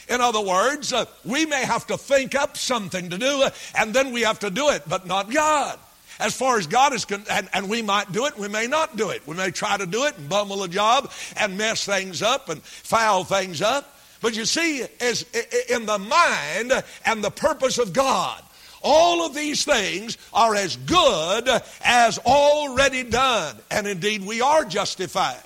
In 0.08 0.20
other 0.20 0.40
words, 0.40 0.92
uh, 0.92 1.04
we 1.24 1.46
may 1.46 1.64
have 1.64 1.86
to 1.86 1.96
think 1.96 2.34
up 2.34 2.56
something 2.56 3.10
to 3.10 3.18
do, 3.18 3.42
uh, 3.44 3.50
and 3.78 3.94
then 3.94 4.12
we 4.12 4.22
have 4.22 4.40
to 4.40 4.50
do 4.50 4.70
it, 4.70 4.82
but 4.88 5.06
not 5.06 5.32
God. 5.32 5.78
As 6.20 6.34
far 6.36 6.58
as 6.58 6.66
God 6.66 6.92
is 6.92 7.04
concerned, 7.06 7.28
and, 7.30 7.48
and, 7.54 7.68
we 7.68 7.80
might 7.80 8.12
do 8.12 8.26
it, 8.26 8.38
we 8.38 8.46
may 8.46 8.66
not 8.66 8.96
do 8.96 9.08
it. 9.08 9.26
We 9.26 9.34
may 9.34 9.50
try 9.50 9.78
to 9.78 9.86
do 9.86 10.04
it 10.04 10.18
and 10.18 10.28
bumble 10.28 10.62
a 10.62 10.68
job 10.68 11.10
and 11.36 11.56
mess 11.56 11.84
things 11.84 12.20
up 12.20 12.50
and 12.50 12.62
foul 12.62 13.24
things 13.24 13.62
up. 13.62 13.96
But 14.20 14.36
you 14.36 14.44
see, 14.44 14.84
as 15.00 15.24
in 15.68 15.86
the 15.86 15.98
mind 15.98 16.84
and 17.06 17.24
the 17.24 17.30
purpose 17.30 17.78
of 17.78 17.94
God, 17.94 18.42
all 18.82 19.24
of 19.24 19.34
these 19.34 19.64
things 19.64 20.18
are 20.32 20.54
as 20.54 20.76
good 20.76 21.48
as 21.82 22.18
already 22.18 23.02
done. 23.02 23.56
And 23.70 23.86
indeed, 23.86 24.24
we 24.24 24.42
are 24.42 24.64
justified. 24.64 25.42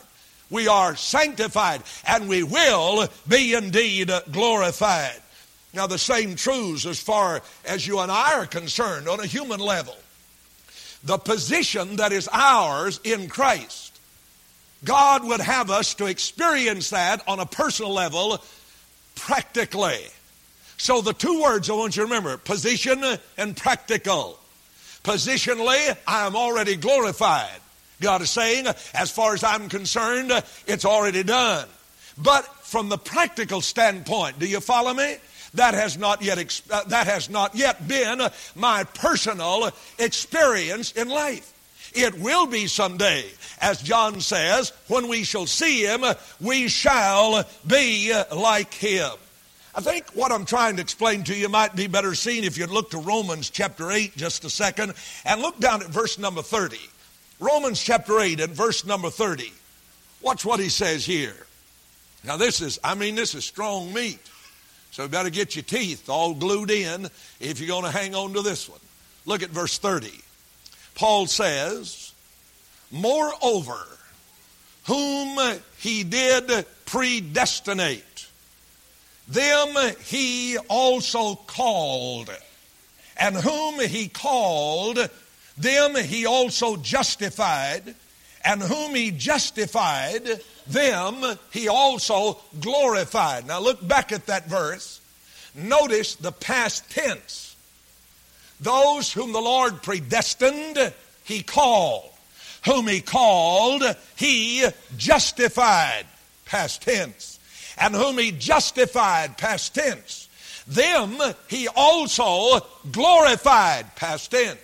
We 0.50 0.66
are 0.66 0.96
sanctified. 0.96 1.82
And 2.06 2.28
we 2.28 2.42
will 2.42 3.08
be 3.28 3.54
indeed 3.54 4.10
glorified. 4.32 5.20
Now, 5.72 5.86
the 5.86 5.98
same 5.98 6.36
truths 6.36 6.86
as 6.86 7.00
far 7.00 7.42
as 7.64 7.86
you 7.86 7.98
and 8.00 8.10
I 8.10 8.34
are 8.38 8.46
concerned 8.46 9.08
on 9.08 9.20
a 9.20 9.26
human 9.26 9.58
level. 9.60 9.96
The 11.04 11.18
position 11.18 11.96
that 11.96 12.12
is 12.12 12.28
ours 12.32 12.98
in 13.04 13.28
Christ. 13.28 13.98
God 14.84 15.24
would 15.24 15.40
have 15.40 15.70
us 15.70 15.94
to 15.94 16.06
experience 16.06 16.90
that 16.90 17.22
on 17.28 17.40
a 17.40 17.46
personal 17.46 17.92
level 17.92 18.42
practically. 19.14 20.00
So 20.76 21.00
the 21.00 21.12
two 21.12 21.42
words 21.42 21.70
I 21.70 21.74
want 21.74 21.96
you 21.96 22.02
to 22.02 22.08
remember 22.08 22.36
position 22.36 23.02
and 23.38 23.56
practical. 23.56 24.38
Positionally, 25.02 25.96
I 26.06 26.26
am 26.26 26.36
already 26.36 26.76
glorified. 26.76 27.60
God 28.00 28.22
is 28.22 28.30
saying, 28.30 28.66
as 28.94 29.10
far 29.10 29.34
as 29.34 29.44
I'm 29.44 29.68
concerned, 29.68 30.32
it's 30.66 30.84
already 30.84 31.22
done. 31.22 31.68
But 32.18 32.44
from 32.64 32.88
the 32.88 32.98
practical 32.98 33.60
standpoint, 33.60 34.38
do 34.38 34.46
you 34.46 34.60
follow 34.60 34.92
me? 34.92 35.16
That 35.54 35.74
has 35.74 35.96
not 35.96 36.22
yet 36.22 36.62
uh, 36.70 36.84
that 36.84 37.06
has 37.06 37.30
not 37.30 37.54
yet 37.54 37.86
been 37.86 38.20
my 38.54 38.84
personal 38.84 39.70
experience 39.98 40.92
in 40.92 41.08
life. 41.08 41.52
It 41.94 42.18
will 42.18 42.46
be 42.46 42.66
someday, 42.66 43.24
as 43.60 43.80
John 43.80 44.20
says, 44.20 44.72
when 44.88 45.06
we 45.06 45.22
shall 45.22 45.46
see 45.46 45.84
him, 45.84 46.02
we 46.40 46.66
shall 46.66 47.44
be 47.66 48.12
like 48.34 48.74
him. 48.74 49.12
I 49.76 49.80
think 49.80 50.10
what 50.14 50.32
I'm 50.32 50.44
trying 50.44 50.76
to 50.76 50.82
explain 50.82 51.22
to 51.24 51.34
you 51.34 51.48
might 51.48 51.74
be 51.76 51.86
better 51.86 52.14
seen 52.14 52.44
if 52.44 52.58
you'd 52.58 52.70
look 52.70 52.90
to 52.90 52.98
Romans 52.98 53.50
chapter 53.50 53.92
8 53.92 54.16
just 54.16 54.44
a 54.44 54.50
second 54.50 54.94
and 55.24 55.40
look 55.40 55.58
down 55.58 55.82
at 55.82 55.88
verse 55.88 56.18
number 56.18 56.42
30. 56.42 56.78
Romans 57.40 57.80
chapter 57.80 58.20
8 58.20 58.40
and 58.40 58.52
verse 58.52 58.84
number 58.84 59.10
30. 59.10 59.52
Watch 60.20 60.44
what 60.44 60.60
he 60.60 60.68
says 60.68 61.04
here. 61.04 61.34
Now, 62.24 62.36
this 62.36 62.60
is, 62.60 62.78
I 62.82 62.94
mean, 62.94 63.14
this 63.14 63.34
is 63.34 63.44
strong 63.44 63.92
meat. 63.92 64.20
So 64.94 65.02
you 65.02 65.08
better 65.08 65.28
get 65.28 65.56
your 65.56 65.64
teeth 65.64 66.08
all 66.08 66.34
glued 66.34 66.70
in 66.70 67.06
if 67.40 67.58
you're 67.58 67.66
going 67.66 67.82
to 67.82 67.90
hang 67.90 68.14
on 68.14 68.32
to 68.34 68.42
this 68.42 68.68
one. 68.68 68.78
Look 69.26 69.42
at 69.42 69.50
verse 69.50 69.76
30. 69.76 70.08
Paul 70.94 71.26
says, 71.26 72.12
Moreover, 72.92 73.84
whom 74.86 75.58
he 75.78 76.04
did 76.04 76.64
predestinate, 76.86 78.28
them 79.26 79.74
he 80.04 80.58
also 80.68 81.34
called. 81.34 82.30
And 83.16 83.34
whom 83.34 83.80
he 83.80 84.06
called, 84.06 85.10
them 85.58 85.96
he 85.96 86.24
also 86.24 86.76
justified, 86.76 87.96
and 88.44 88.62
whom 88.62 88.94
he 88.94 89.10
justified, 89.10 90.40
them 90.66 91.38
he 91.50 91.68
also 91.68 92.38
glorified. 92.60 93.46
Now 93.46 93.60
look 93.60 93.86
back 93.86 94.12
at 94.12 94.26
that 94.26 94.46
verse. 94.46 95.00
Notice 95.54 96.16
the 96.16 96.32
past 96.32 96.90
tense. 96.90 97.56
Those 98.60 99.12
whom 99.12 99.32
the 99.32 99.40
Lord 99.40 99.82
predestined, 99.82 100.92
he 101.24 101.42
called. 101.42 102.10
Whom 102.66 102.86
he 102.86 103.00
called, 103.00 103.82
he 104.16 104.66
justified. 104.96 106.06
Past 106.44 106.82
tense. 106.82 107.38
And 107.78 107.94
whom 107.94 108.18
he 108.18 108.30
justified, 108.30 109.36
past 109.36 109.74
tense. 109.74 110.28
Them 110.66 111.18
he 111.48 111.68
also 111.68 112.66
glorified, 112.90 113.94
past 113.96 114.30
tense. 114.30 114.58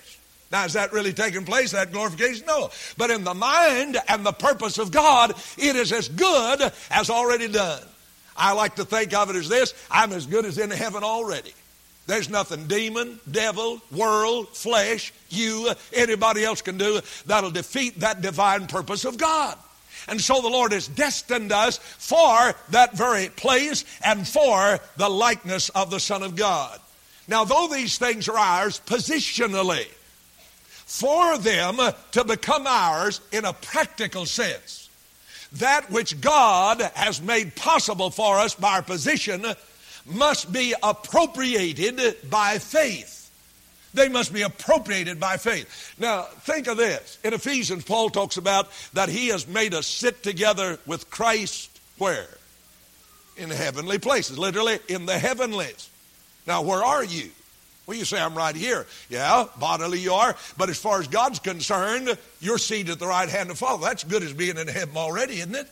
Now, 0.50 0.64
is 0.64 0.72
that 0.72 0.92
really 0.92 1.12
taking 1.12 1.44
place, 1.44 1.70
that 1.70 1.92
glorification? 1.92 2.44
No. 2.46 2.70
But 2.96 3.10
in 3.10 3.22
the 3.22 3.34
mind 3.34 3.98
and 4.08 4.26
the 4.26 4.32
purpose 4.32 4.78
of 4.78 4.90
God, 4.90 5.34
it 5.56 5.76
is 5.76 5.92
as 5.92 6.08
good 6.08 6.72
as 6.90 7.08
already 7.08 7.48
done. 7.48 7.82
I 8.36 8.52
like 8.52 8.76
to 8.76 8.84
think 8.84 9.12
of 9.14 9.30
it 9.30 9.36
as 9.36 9.48
this 9.48 9.74
I'm 9.90 10.12
as 10.12 10.26
good 10.26 10.44
as 10.44 10.58
in 10.58 10.70
heaven 10.70 11.04
already. 11.04 11.52
There's 12.06 12.28
nothing 12.28 12.66
demon, 12.66 13.20
devil, 13.30 13.80
world, 13.92 14.48
flesh, 14.48 15.12
you, 15.28 15.70
anybody 15.92 16.44
else 16.44 16.60
can 16.62 16.76
do 16.76 17.00
that'll 17.26 17.52
defeat 17.52 18.00
that 18.00 18.20
divine 18.20 18.66
purpose 18.66 19.04
of 19.04 19.16
God. 19.16 19.56
And 20.08 20.20
so 20.20 20.40
the 20.40 20.48
Lord 20.48 20.72
has 20.72 20.88
destined 20.88 21.52
us 21.52 21.78
for 21.78 22.54
that 22.70 22.94
very 22.94 23.28
place 23.28 23.84
and 24.02 24.26
for 24.26 24.80
the 24.96 25.08
likeness 25.08 25.68
of 25.68 25.90
the 25.90 26.00
Son 26.00 26.24
of 26.24 26.34
God. 26.34 26.80
Now, 27.28 27.44
though 27.44 27.68
these 27.68 27.96
things 27.98 28.28
are 28.28 28.38
ours 28.38 28.80
positionally, 28.86 29.86
for 30.90 31.38
them 31.38 31.78
to 32.10 32.24
become 32.24 32.66
ours 32.66 33.20
in 33.30 33.44
a 33.44 33.52
practical 33.52 34.26
sense, 34.26 34.90
that 35.52 35.88
which 35.88 36.20
God 36.20 36.80
has 36.94 37.22
made 37.22 37.54
possible 37.54 38.10
for 38.10 38.38
us 38.38 38.56
by 38.56 38.72
our 38.72 38.82
position 38.82 39.46
must 40.04 40.52
be 40.52 40.74
appropriated 40.82 42.28
by 42.28 42.58
faith. 42.58 43.30
They 43.94 44.08
must 44.08 44.34
be 44.34 44.42
appropriated 44.42 45.20
by 45.20 45.36
faith. 45.36 45.94
Now, 45.96 46.22
think 46.22 46.66
of 46.66 46.76
this. 46.76 47.18
In 47.22 47.34
Ephesians, 47.34 47.84
Paul 47.84 48.10
talks 48.10 48.36
about 48.36 48.68
that 48.92 49.08
he 49.08 49.28
has 49.28 49.46
made 49.46 49.74
us 49.74 49.86
sit 49.86 50.24
together 50.24 50.80
with 50.86 51.08
Christ 51.08 51.80
where? 51.98 52.26
In 53.36 53.50
heavenly 53.50 53.98
places, 53.98 54.38
literally 54.38 54.80
in 54.88 55.06
the 55.06 55.20
heavenlies. 55.20 55.88
Now, 56.48 56.62
where 56.62 56.82
are 56.82 57.04
you? 57.04 57.30
Well, 57.90 57.98
you 57.98 58.04
say, 58.04 58.20
I'm 58.20 58.36
right 58.36 58.54
here. 58.54 58.86
Yeah, 59.08 59.46
bodily 59.58 59.98
you 59.98 60.12
are. 60.12 60.36
But 60.56 60.70
as 60.70 60.78
far 60.78 61.00
as 61.00 61.08
God's 61.08 61.40
concerned, 61.40 62.16
you're 62.38 62.56
seated 62.56 62.92
at 62.92 62.98
the 63.00 63.08
right 63.08 63.28
hand 63.28 63.50
of 63.50 63.58
Father. 63.58 63.84
That's 63.84 64.04
good 64.04 64.22
as 64.22 64.32
being 64.32 64.58
in 64.58 64.68
heaven 64.68 64.96
already, 64.96 65.40
isn't 65.40 65.56
it? 65.56 65.68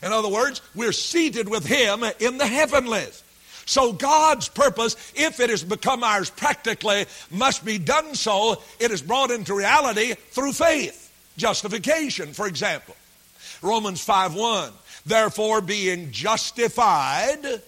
In 0.00 0.12
other 0.12 0.28
words, 0.28 0.62
we're 0.76 0.92
seated 0.92 1.48
with 1.48 1.66
Him 1.66 2.04
in 2.20 2.38
the 2.38 2.46
heavenlies. 2.46 3.24
So 3.66 3.92
God's 3.92 4.48
purpose, 4.48 4.94
if 5.16 5.40
it 5.40 5.50
has 5.50 5.64
become 5.64 6.04
ours 6.04 6.30
practically, 6.30 7.06
must 7.28 7.64
be 7.64 7.76
done 7.76 8.14
so. 8.14 8.62
It 8.78 8.92
is 8.92 9.02
brought 9.02 9.32
into 9.32 9.52
reality 9.52 10.14
through 10.14 10.52
faith. 10.52 11.12
Justification, 11.38 12.34
for 12.34 12.46
example. 12.46 12.94
Romans 13.62 14.00
5 14.00 14.36
1. 14.36 14.72
Therefore, 15.06 15.60
being 15.60 16.12
justified 16.12 17.62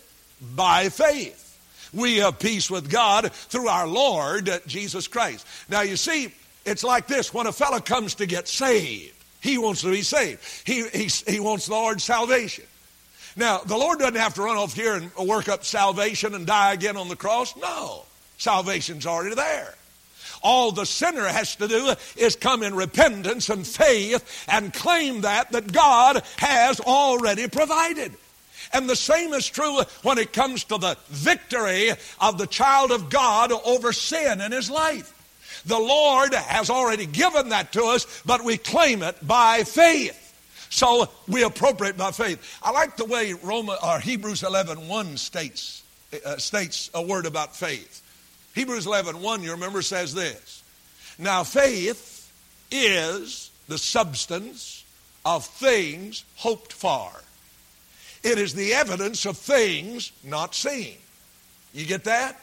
by 0.54 0.90
faith, 0.90 1.49
we 1.92 2.18
have 2.18 2.38
peace 2.38 2.70
with 2.70 2.90
God 2.90 3.32
through 3.32 3.68
our 3.68 3.86
Lord 3.86 4.50
Jesus 4.66 5.08
Christ. 5.08 5.46
Now, 5.68 5.82
you 5.82 5.96
see, 5.96 6.32
it's 6.64 6.84
like 6.84 7.06
this 7.06 7.32
when 7.32 7.46
a 7.46 7.52
fellow 7.52 7.80
comes 7.80 8.16
to 8.16 8.26
get 8.26 8.48
saved, 8.48 9.14
he 9.40 9.58
wants 9.58 9.82
to 9.82 9.90
be 9.90 10.02
saved, 10.02 10.40
he, 10.64 10.88
he, 10.88 11.10
he 11.30 11.40
wants 11.40 11.66
the 11.66 11.72
Lord's 11.72 12.04
salvation. 12.04 12.64
Now, 13.36 13.58
the 13.58 13.76
Lord 13.76 14.00
doesn't 14.00 14.16
have 14.16 14.34
to 14.34 14.42
run 14.42 14.56
off 14.56 14.74
here 14.74 14.94
and 14.94 15.10
work 15.16 15.48
up 15.48 15.64
salvation 15.64 16.34
and 16.34 16.46
die 16.46 16.72
again 16.72 16.96
on 16.96 17.08
the 17.08 17.16
cross. 17.16 17.56
No, 17.56 18.04
salvation's 18.38 19.06
already 19.06 19.34
there. 19.34 19.74
All 20.42 20.72
the 20.72 20.86
sinner 20.86 21.26
has 21.26 21.56
to 21.56 21.68
do 21.68 21.94
is 22.16 22.34
come 22.34 22.62
in 22.62 22.74
repentance 22.74 23.50
and 23.50 23.66
faith 23.66 24.46
and 24.48 24.72
claim 24.72 25.20
that 25.22 25.52
that 25.52 25.70
God 25.70 26.22
has 26.38 26.80
already 26.80 27.46
provided. 27.48 28.12
And 28.72 28.88
the 28.88 28.96
same 28.96 29.32
is 29.32 29.48
true 29.48 29.80
when 30.02 30.18
it 30.18 30.32
comes 30.32 30.64
to 30.64 30.78
the 30.78 30.96
victory 31.08 31.90
of 32.20 32.38
the 32.38 32.46
child 32.46 32.92
of 32.92 33.10
God 33.10 33.52
over 33.52 33.92
sin 33.92 34.40
in 34.40 34.52
his 34.52 34.70
life. 34.70 35.16
The 35.66 35.78
Lord 35.78 36.34
has 36.34 36.70
already 36.70 37.06
given 37.06 37.50
that 37.50 37.72
to 37.72 37.84
us, 37.84 38.22
but 38.24 38.44
we 38.44 38.56
claim 38.56 39.02
it 39.02 39.16
by 39.26 39.64
faith. 39.64 40.16
So 40.70 41.08
we 41.26 41.42
appropriate 41.42 41.96
by 41.96 42.12
faith. 42.12 42.58
I 42.62 42.70
like 42.70 42.96
the 42.96 43.04
way 43.04 43.32
Roma, 43.32 43.76
or 43.82 43.98
Hebrews 43.98 44.44
11 44.44 44.86
1 44.86 45.16
states, 45.16 45.82
uh, 46.24 46.36
states 46.36 46.90
a 46.94 47.02
word 47.02 47.26
about 47.26 47.56
faith. 47.56 48.02
Hebrews 48.54 48.86
11 48.86 49.20
1, 49.20 49.42
you 49.42 49.50
remember, 49.50 49.82
says 49.82 50.14
this 50.14 50.62
Now 51.18 51.42
faith 51.42 52.32
is 52.70 53.50
the 53.68 53.78
substance 53.78 54.84
of 55.24 55.44
things 55.44 56.24
hoped 56.36 56.72
for, 56.72 57.10
it 58.22 58.38
is 58.38 58.54
the 58.54 58.74
evidence 58.74 59.26
of 59.26 59.36
things 59.36 60.12
not 60.24 60.54
seen. 60.54 60.96
You 61.72 61.86
get 61.86 62.04
that? 62.04 62.40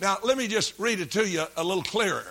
Now, 0.00 0.18
let 0.22 0.36
me 0.38 0.48
just 0.48 0.78
read 0.78 1.00
it 1.00 1.10
to 1.12 1.28
you 1.28 1.44
a 1.56 1.62
little 1.62 1.82
clearer. 1.82 2.26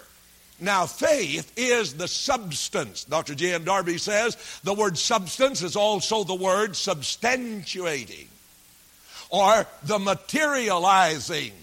Now, 0.59 0.85
faith 0.85 1.51
is 1.57 1.95
the 1.95 2.07
substance. 2.07 3.03
Dr. 3.03 3.33
J.N. 3.33 3.63
Darby 3.63 3.97
says 3.97 4.37
the 4.63 4.73
word 4.73 4.97
substance 4.97 5.63
is 5.63 5.75
also 5.75 6.23
the 6.23 6.35
word 6.35 6.71
substantiating 6.71 8.27
or 9.31 9.65
the 9.83 9.97
materializing. 9.97 11.53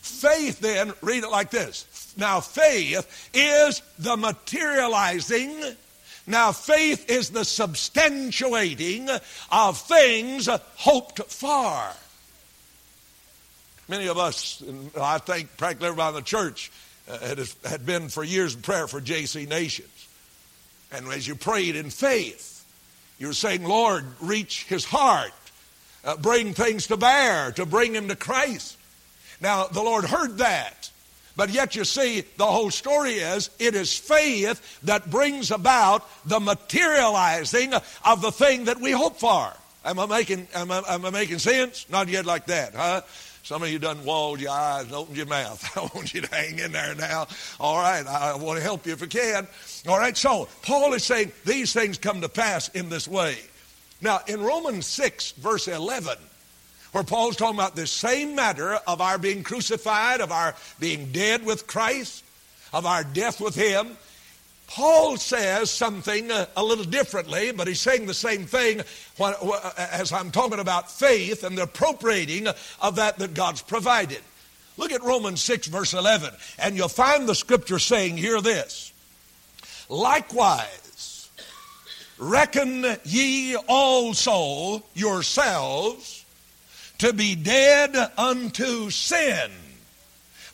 Faith, 0.00 0.60
then, 0.60 0.92
read 1.02 1.24
it 1.24 1.30
like 1.30 1.50
this. 1.50 2.14
Now, 2.16 2.40
faith 2.40 3.30
is 3.34 3.82
the 3.98 4.16
materializing. 4.16 5.62
Now, 6.30 6.52
faith 6.52 7.10
is 7.10 7.30
the 7.30 7.40
substantiating 7.40 9.20
of 9.50 9.78
things 9.78 10.48
hoped 10.76 11.20
for. 11.24 11.90
Many 13.88 14.06
of 14.06 14.16
us, 14.16 14.62
I 15.00 15.18
think 15.18 15.56
practically 15.56 15.88
everybody 15.88 16.16
in 16.16 16.22
the 16.22 16.26
church, 16.26 16.70
uh, 17.08 17.34
had, 17.64 17.84
been 17.84 18.08
for 18.08 18.22
years 18.22 18.54
in 18.54 18.62
prayer 18.62 18.86
for 18.86 19.00
JC 19.00 19.48
Nations. 19.48 20.08
And 20.92 21.08
as 21.08 21.26
you 21.26 21.34
prayed 21.34 21.74
in 21.74 21.90
faith, 21.90 22.64
you 23.18 23.26
were 23.26 23.32
saying, 23.32 23.64
Lord, 23.64 24.04
reach 24.20 24.64
his 24.64 24.84
heart, 24.84 25.32
uh, 26.04 26.16
bring 26.16 26.54
things 26.54 26.86
to 26.86 26.96
bear 26.96 27.50
to 27.52 27.66
bring 27.66 27.92
him 27.92 28.06
to 28.06 28.14
Christ. 28.14 28.76
Now, 29.40 29.66
the 29.66 29.82
Lord 29.82 30.04
heard 30.04 30.38
that. 30.38 30.90
But 31.36 31.50
yet, 31.50 31.74
you 31.76 31.84
see, 31.84 32.24
the 32.36 32.46
whole 32.46 32.70
story 32.70 33.14
is 33.14 33.50
it 33.58 33.74
is 33.74 33.96
faith 33.96 34.80
that 34.82 35.10
brings 35.10 35.50
about 35.50 36.08
the 36.26 36.40
materializing 36.40 37.72
of 38.04 38.20
the 38.20 38.32
thing 38.32 38.64
that 38.64 38.80
we 38.80 38.90
hope 38.90 39.18
for. 39.18 39.52
Am 39.84 39.98
I 39.98 40.06
making, 40.06 40.46
am 40.54 40.70
I, 40.70 40.82
am 40.88 41.06
I 41.06 41.10
making 41.10 41.38
sense? 41.38 41.86
Not 41.88 42.08
yet 42.08 42.26
like 42.26 42.46
that, 42.46 42.74
huh? 42.74 43.02
Some 43.42 43.62
of 43.62 43.70
you 43.70 43.78
done 43.78 44.04
walled 44.04 44.40
your 44.40 44.50
eyes 44.50 44.84
and 44.84 44.94
opened 44.94 45.16
your 45.16 45.26
mouth. 45.26 45.64
I 45.76 45.80
want 45.94 46.12
you 46.12 46.20
to 46.20 46.34
hang 46.34 46.58
in 46.58 46.72
there 46.72 46.94
now. 46.94 47.26
All 47.58 47.78
right, 47.78 48.06
I 48.06 48.36
want 48.36 48.58
to 48.58 48.62
help 48.62 48.86
you 48.86 48.92
if 48.92 49.02
I 49.02 49.06
can. 49.06 49.48
All 49.88 49.98
right, 49.98 50.16
so 50.16 50.48
Paul 50.62 50.92
is 50.92 51.04
saying 51.04 51.32
these 51.44 51.72
things 51.72 51.96
come 51.96 52.20
to 52.20 52.28
pass 52.28 52.68
in 52.68 52.90
this 52.90 53.08
way. 53.08 53.38
Now, 54.02 54.20
in 54.26 54.42
Romans 54.42 54.86
6, 54.86 55.32
verse 55.32 55.68
11, 55.68 56.16
where 56.92 57.04
Paul's 57.04 57.36
talking 57.36 57.56
about 57.56 57.76
this 57.76 57.90
same 57.90 58.34
matter 58.34 58.74
of 58.86 59.00
our 59.00 59.18
being 59.18 59.42
crucified, 59.42 60.20
of 60.20 60.32
our 60.32 60.54
being 60.78 61.12
dead 61.12 61.44
with 61.44 61.66
Christ, 61.66 62.24
of 62.72 62.86
our 62.86 63.04
death 63.04 63.40
with 63.40 63.54
Him, 63.54 63.96
Paul 64.70 65.16
says 65.16 65.68
something 65.68 66.30
a, 66.30 66.46
a, 66.56 66.62
little 66.62 66.84
differently, 66.84 67.50
but 67.50 67.66
he's 67.66 67.80
saying 67.80 68.06
the 68.06 68.14
same 68.14 68.46
thing 68.46 68.82
when, 69.16 69.34
uh, 69.42 69.70
as 69.76 70.12
I'm 70.12 70.30
talking 70.30 70.60
about 70.60 70.88
faith 70.88 71.42
and 71.42 71.58
the 71.58 71.64
appropriating 71.64 72.46
of 72.80 72.96
that 72.96 73.18
that 73.18 73.34
God's 73.34 73.62
provided. 73.62 74.20
Look 74.76 74.92
at 74.92 75.02
Romans 75.02 75.42
6, 75.42 75.66
verse 75.66 75.92
11, 75.92 76.30
and 76.60 76.76
you'll 76.76 76.86
find 76.86 77.28
the 77.28 77.34
scripture 77.34 77.80
saying, 77.80 78.16
Hear 78.16 78.40
this. 78.40 78.92
Likewise, 79.88 81.28
reckon 82.16 82.86
ye 83.02 83.56
also 83.56 84.84
yourselves 84.94 86.19
to 87.00 87.12
be 87.14 87.34
dead 87.34 87.96
unto 88.16 88.90
sin 88.90 89.50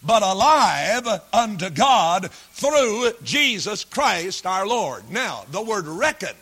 but 0.03 0.23
alive 0.23 1.09
unto 1.33 1.69
God 1.71 2.31
through 2.31 3.11
Jesus 3.25 3.85
Christ 3.85 4.47
our 4.47 4.65
Lord. 4.65 5.11
Now, 5.11 5.45
the 5.51 5.61
word 5.61 5.89
reckon 5.89 6.35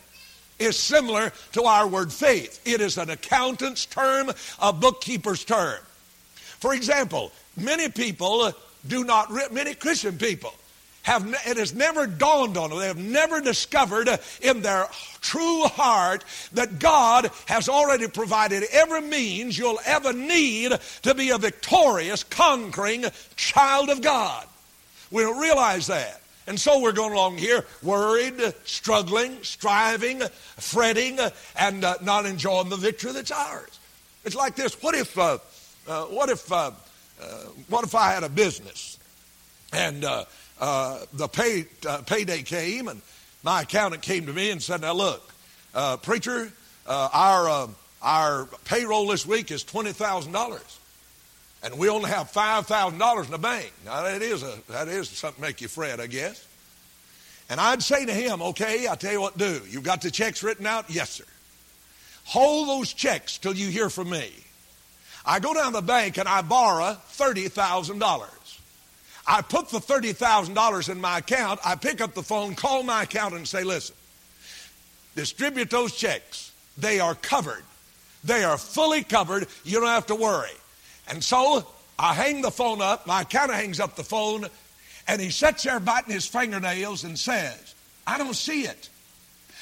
is 0.59 0.77
similar 0.77 1.33
to 1.53 1.63
our 1.63 1.87
word 1.87 2.13
faith. 2.13 2.61
It 2.65 2.81
is 2.81 2.99
an 2.99 3.09
accountant's 3.09 3.87
term, 3.87 4.31
a 4.59 4.71
bookkeeper's 4.71 5.43
term. 5.43 5.79
For 6.35 6.75
example, 6.75 7.31
many 7.57 7.89
people 7.89 8.53
do 8.87 9.03
not, 9.03 9.31
many 9.51 9.73
Christian 9.73 10.19
people 10.19 10.53
have, 11.05 11.27
it 11.45 11.57
has 11.57 11.73
never 11.73 12.07
dawned 12.07 12.57
on 12.57 12.71
them, 12.71 12.79
they 12.79 12.87
have 12.87 12.97
never 12.97 13.39
discovered 13.39 14.09
in 14.41 14.61
their 14.61 14.87
true 15.21 15.63
heart 15.65 16.25
that 16.53 16.79
God 16.79 17.29
has 17.45 17.69
already 17.69 18.07
provided 18.07 18.63
every 18.71 19.01
means 19.01 19.55
you'll 19.55 19.79
ever 19.85 20.13
need 20.13 20.73
to 21.03 21.13
be 21.13 21.29
a 21.29 21.37
victorious, 21.37 22.23
conquering 22.23 23.05
child 23.35 23.89
of 23.89 24.01
God. 24.01 24.47
We 25.11 25.21
don't 25.21 25.39
realize 25.39 25.87
that. 25.87 26.21
And 26.47 26.59
so 26.59 26.81
we're 26.81 26.91
going 26.91 27.13
along 27.13 27.37
here 27.37 27.65
worried, 27.83 28.41
struggling, 28.65 29.43
striving, 29.43 30.21
fretting, 30.57 31.19
and 31.55 31.83
uh, 31.83 31.95
not 32.01 32.25
enjoying 32.25 32.69
the 32.69 32.77
victory 32.77 33.11
that's 33.11 33.31
ours. 33.31 33.79
It's 34.23 34.35
like 34.35 34.55
this. 34.55 34.81
What 34.81 34.95
if, 34.95 35.15
uh, 35.19 35.37
uh, 35.87 36.05
what 36.05 36.29
if, 36.29 36.51
uh, 36.51 36.71
uh, 37.21 37.25
what 37.69 37.83
if 37.83 37.93
I 37.93 38.11
had 38.11 38.23
a 38.23 38.29
business 38.29 38.97
and 39.71 40.03
uh, 40.59 40.99
the 41.13 41.27
pay, 41.27 41.65
payday 42.05 42.43
came 42.43 42.87
and 42.87 43.01
my 43.43 43.61
accountant 43.61 44.01
came 44.01 44.25
to 44.25 44.33
me 44.33 44.49
and 44.49 44.61
said, 44.61 44.81
Now 44.81 44.93
look, 44.93 45.31
uh, 45.73 45.97
preacher, 45.97 46.51
uh, 46.87 47.09
our, 47.13 47.49
uh, 47.49 47.67
our 48.01 48.45
payroll 48.65 49.07
this 49.07 49.25
week 49.25 49.51
is 49.51 49.63
$20,000. 49.63 50.77
and 51.63 51.77
we 51.77 51.89
only 51.89 52.09
have 52.09 52.31
$5,000 52.31 53.25
in 53.25 53.31
the 53.31 53.37
bank. 53.37 53.71
Now, 53.85 54.03
that 54.03 54.21
is, 54.21 54.43
a, 54.43 54.57
that 54.69 54.87
is 54.87 55.09
something 55.09 55.41
to 55.43 55.47
make 55.47 55.61
you 55.61 55.67
fret, 55.67 55.99
I 55.99 56.07
guess. 56.07 56.45
And 57.49 57.59
I'd 57.59 57.83
say 57.83 58.05
to 58.05 58.13
him, 58.13 58.41
okay, 58.41 58.87
I'll 58.87 58.97
tell 58.97 59.11
you 59.11 59.21
what 59.21 59.37
do. 59.37 59.61
You've 59.69 59.83
got 59.83 60.01
the 60.01 60.09
checks 60.09 60.41
written 60.41 60.65
out? 60.65 60.89
Yes, 60.89 61.11
sir. 61.11 61.25
Hold 62.25 62.67
those 62.67 62.93
checks 62.93 63.37
till 63.37 63.53
you 63.53 63.69
hear 63.69 63.89
from 63.89 64.09
me. 64.09 64.31
I 65.25 65.39
go 65.39 65.53
down 65.53 65.73
to 65.73 65.79
the 65.79 65.81
bank 65.81 66.17
and 66.17 66.27
I 66.27 66.41
borrow 66.41 66.97
$30,000. 67.11 68.44
I 69.27 69.41
put 69.41 69.69
the 69.69 69.79
$30,000 69.79 70.89
in 70.89 71.01
my 71.01 71.17
account. 71.17 71.59
I 71.65 71.75
pick 71.75 72.01
up 72.01 72.13
the 72.13 72.23
phone, 72.23 72.55
call 72.55 72.83
my 72.83 73.03
accountant, 73.03 73.39
and 73.39 73.47
say, 73.47 73.63
listen, 73.63 73.95
distribute 75.15 75.69
those 75.69 75.95
checks. 75.95 76.51
They 76.77 76.99
are 76.99 77.15
covered. 77.15 77.63
They 78.23 78.43
are 78.43 78.57
fully 78.57 79.03
covered. 79.03 79.47
You 79.63 79.79
don't 79.79 79.87
have 79.87 80.07
to 80.07 80.15
worry. 80.15 80.51
And 81.07 81.23
so 81.23 81.67
I 81.97 82.13
hang 82.13 82.41
the 82.41 82.51
phone 82.51 82.81
up. 82.81 83.07
My 83.07 83.21
accountant 83.21 83.59
hangs 83.59 83.79
up 83.79 83.95
the 83.95 84.03
phone, 84.03 84.45
and 85.07 85.21
he 85.21 85.29
sits 85.29 85.63
there 85.63 85.79
biting 85.79 86.13
his 86.13 86.27
fingernails 86.27 87.03
and 87.03 87.17
says, 87.17 87.75
I 88.05 88.17
don't 88.17 88.35
see 88.35 88.63
it. 88.63 88.89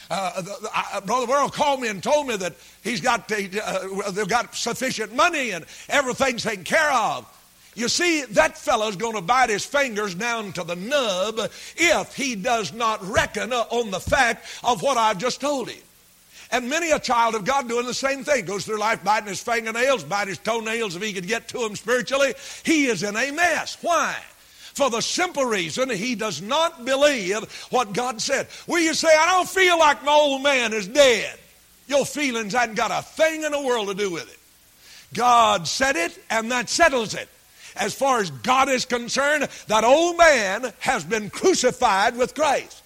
Uh, 0.09 0.41
the, 0.41 0.69
uh, 0.75 1.01
Brother 1.01 1.27
World 1.27 1.53
called 1.53 1.79
me 1.79 1.87
and 1.87 2.03
told 2.03 2.27
me 2.27 2.35
that 2.37 2.53
he's 2.83 2.99
got 2.99 3.27
the, 3.27 3.61
uh, 3.63 4.11
they've 4.11 4.27
got 4.27 4.53
sufficient 4.53 5.15
money 5.15 5.51
and 5.51 5.65
everything's 5.89 6.43
taken 6.43 6.63
care 6.63 6.91
of. 6.91 7.25
You 7.75 7.89
see, 7.89 8.23
that 8.23 8.57
fellow's 8.57 8.95
going 8.95 9.15
to 9.15 9.21
bite 9.21 9.49
his 9.49 9.65
fingers 9.65 10.13
down 10.13 10.51
to 10.53 10.63
the 10.63 10.75
nub 10.75 11.51
if 11.75 12.15
he 12.15 12.35
does 12.35 12.71
not 12.73 13.03
reckon 13.07 13.51
on 13.51 13.91
the 13.91 13.99
fact 13.99 14.45
of 14.63 14.81
what 14.81 14.97
I've 14.97 15.17
just 15.17 15.41
told 15.41 15.69
him. 15.69 15.81
And 16.51 16.69
many 16.69 16.91
a 16.91 16.99
child 16.99 17.33
of 17.33 17.45
God 17.45 17.67
doing 17.67 17.87
the 17.87 17.95
same 17.95 18.23
thing. 18.23 18.45
Goes 18.45 18.65
through 18.65 18.77
life 18.77 19.03
biting 19.03 19.29
his 19.29 19.41
fingernails, 19.41 20.03
biting 20.03 20.29
his 20.29 20.37
toenails 20.37 20.95
if 20.95 21.01
he 21.01 21.11
could 21.11 21.27
get 21.27 21.47
to 21.47 21.57
them 21.57 21.75
spiritually. 21.75 22.35
He 22.63 22.85
is 22.85 23.01
in 23.01 23.15
a 23.15 23.31
mess. 23.31 23.77
Why? 23.81 24.15
For 24.73 24.91
the 24.91 25.01
simple 25.01 25.45
reason 25.45 25.89
he 25.89 26.13
does 26.13 26.43
not 26.43 26.85
believe 26.85 27.37
what 27.71 27.93
God 27.93 28.21
said. 28.21 28.47
Will 28.67 28.79
you 28.79 28.93
say, 28.93 29.07
I 29.07 29.31
don't 29.31 29.49
feel 29.49 29.79
like 29.79 30.03
my 30.03 30.11
old 30.11 30.43
man 30.43 30.73
is 30.73 30.87
dead? 30.87 31.39
Your 31.87 32.05
feelings 32.05 32.53
hadn't 32.53 32.75
got 32.75 32.91
a 32.91 33.01
thing 33.01 33.43
in 33.43 33.51
the 33.51 33.61
world 33.61 33.87
to 33.87 33.95
do 33.95 34.11
with 34.11 34.31
it. 34.31 34.39
God 35.13 35.67
said 35.67 35.95
it, 35.95 36.17
and 36.29 36.51
that 36.51 36.69
settles 36.69 37.13
it. 37.13 37.29
As 37.75 37.93
far 37.93 38.19
as 38.19 38.29
God 38.29 38.69
is 38.69 38.85
concerned, 38.85 39.47
that 39.67 39.83
old 39.83 40.17
man 40.17 40.71
has 40.79 41.03
been 41.03 41.29
crucified 41.29 42.17
with 42.17 42.35
Christ. 42.35 42.83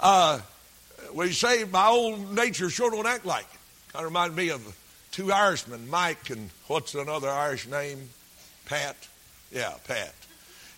Uh, 0.00 0.40
we 1.14 1.32
say 1.32 1.64
my 1.64 1.86
old 1.86 2.34
nature 2.34 2.70
sure 2.70 2.90
don't 2.90 3.06
act 3.06 3.26
like 3.26 3.44
it. 3.44 3.92
Kind 3.92 4.04
of 4.04 4.10
reminds 4.10 4.36
me 4.36 4.50
of 4.50 4.76
two 5.10 5.32
Irishmen, 5.32 5.88
Mike 5.90 6.30
and 6.30 6.50
what's 6.66 6.94
another 6.94 7.28
Irish 7.28 7.66
name? 7.66 8.08
Pat. 8.66 8.96
Yeah, 9.52 9.74
Pat. 9.86 10.14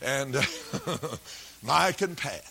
And 0.00 0.34
Mike 1.62 2.00
and 2.00 2.16
Pat. 2.16 2.44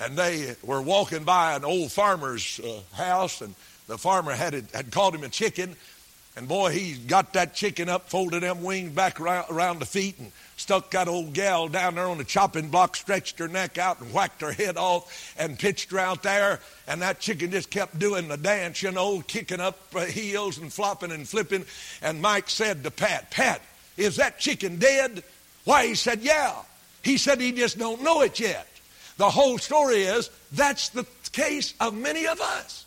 And 0.00 0.16
they 0.16 0.54
were 0.62 0.80
walking 0.80 1.24
by 1.24 1.56
an 1.56 1.64
old 1.64 1.90
farmer's 1.90 2.60
uh, 2.60 2.80
house, 2.94 3.40
and 3.40 3.54
the 3.88 3.98
farmer 3.98 4.32
had, 4.32 4.54
had 4.72 4.92
called 4.92 5.14
him 5.14 5.24
a 5.24 5.28
chicken, 5.28 5.74
and 6.38 6.46
boy, 6.46 6.70
he 6.70 6.94
got 6.94 7.32
that 7.32 7.52
chicken 7.52 7.88
up, 7.88 8.08
folded 8.08 8.44
them 8.44 8.62
wings 8.62 8.92
back 8.92 9.20
around, 9.20 9.80
the 9.80 9.84
feet, 9.84 10.20
and 10.20 10.30
stuck 10.56 10.92
that 10.92 11.08
old 11.08 11.32
gal 11.32 11.66
down 11.66 11.96
there 11.96 12.06
on 12.06 12.16
the 12.16 12.22
chopping 12.22 12.68
block, 12.68 12.94
stretched 12.94 13.40
her 13.40 13.48
neck 13.48 13.76
out, 13.76 14.00
and 14.00 14.12
whacked 14.12 14.40
her 14.40 14.52
head 14.52 14.76
off, 14.76 15.34
and 15.36 15.58
pitched 15.58 15.90
her 15.90 15.98
out 15.98 16.22
there. 16.22 16.60
And 16.86 17.02
that 17.02 17.18
chicken 17.18 17.50
just 17.50 17.70
kept 17.70 17.98
doing 17.98 18.28
the 18.28 18.36
dance, 18.36 18.84
you 18.84 18.92
know, 18.92 19.20
kicking 19.26 19.58
up 19.58 19.80
uh, 19.96 20.04
heels 20.04 20.58
and 20.58 20.72
flopping 20.72 21.10
and 21.10 21.28
flipping. 21.28 21.64
And 22.02 22.22
Mike 22.22 22.48
said 22.48 22.84
to 22.84 22.92
Pat, 22.92 23.32
Pat, 23.32 23.60
is 23.96 24.14
that 24.16 24.38
chicken 24.38 24.78
dead? 24.78 25.24
Why, 25.64 25.88
he 25.88 25.96
said, 25.96 26.20
yeah. 26.20 26.54
He 27.02 27.18
said 27.18 27.40
he 27.40 27.50
just 27.50 27.80
don't 27.80 28.02
know 28.02 28.22
it 28.22 28.38
yet. 28.38 28.68
The 29.16 29.28
whole 29.28 29.58
story 29.58 30.02
is 30.02 30.30
that's 30.52 30.90
the 30.90 31.04
case 31.32 31.74
of 31.80 31.94
many 31.94 32.28
of 32.28 32.40
us. 32.40 32.86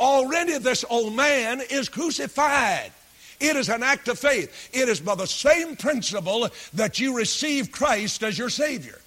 Already 0.00 0.58
this 0.58 0.84
old 0.88 1.14
man 1.14 1.62
is 1.70 1.88
crucified. 1.88 2.92
It 3.40 3.56
is 3.56 3.68
an 3.68 3.82
act 3.82 4.08
of 4.08 4.18
faith. 4.18 4.70
It 4.72 4.88
is 4.88 5.00
by 5.00 5.14
the 5.14 5.26
same 5.26 5.76
principle 5.76 6.48
that 6.74 6.98
you 6.98 7.16
receive 7.16 7.72
Christ 7.72 8.22
as 8.22 8.38
your 8.38 8.50
Savior. 8.50 8.98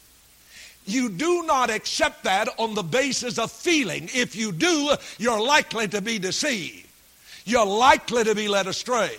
You 0.86 1.10
do 1.10 1.44
not 1.44 1.70
accept 1.70 2.24
that 2.24 2.48
on 2.58 2.74
the 2.74 2.84
basis 2.84 3.38
of 3.38 3.52
feeling. 3.52 4.10
If 4.14 4.36
you 4.36 4.52
do, 4.52 4.94
you're 5.18 5.42
likely 5.42 5.88
to 5.90 6.02
be 6.02 6.18
deceived. 6.18 6.88
You're 7.46 7.66
likely 7.66 8.24
to 8.24 8.36
be 8.36 8.48
led 8.48 8.68
astray. 8.68 9.16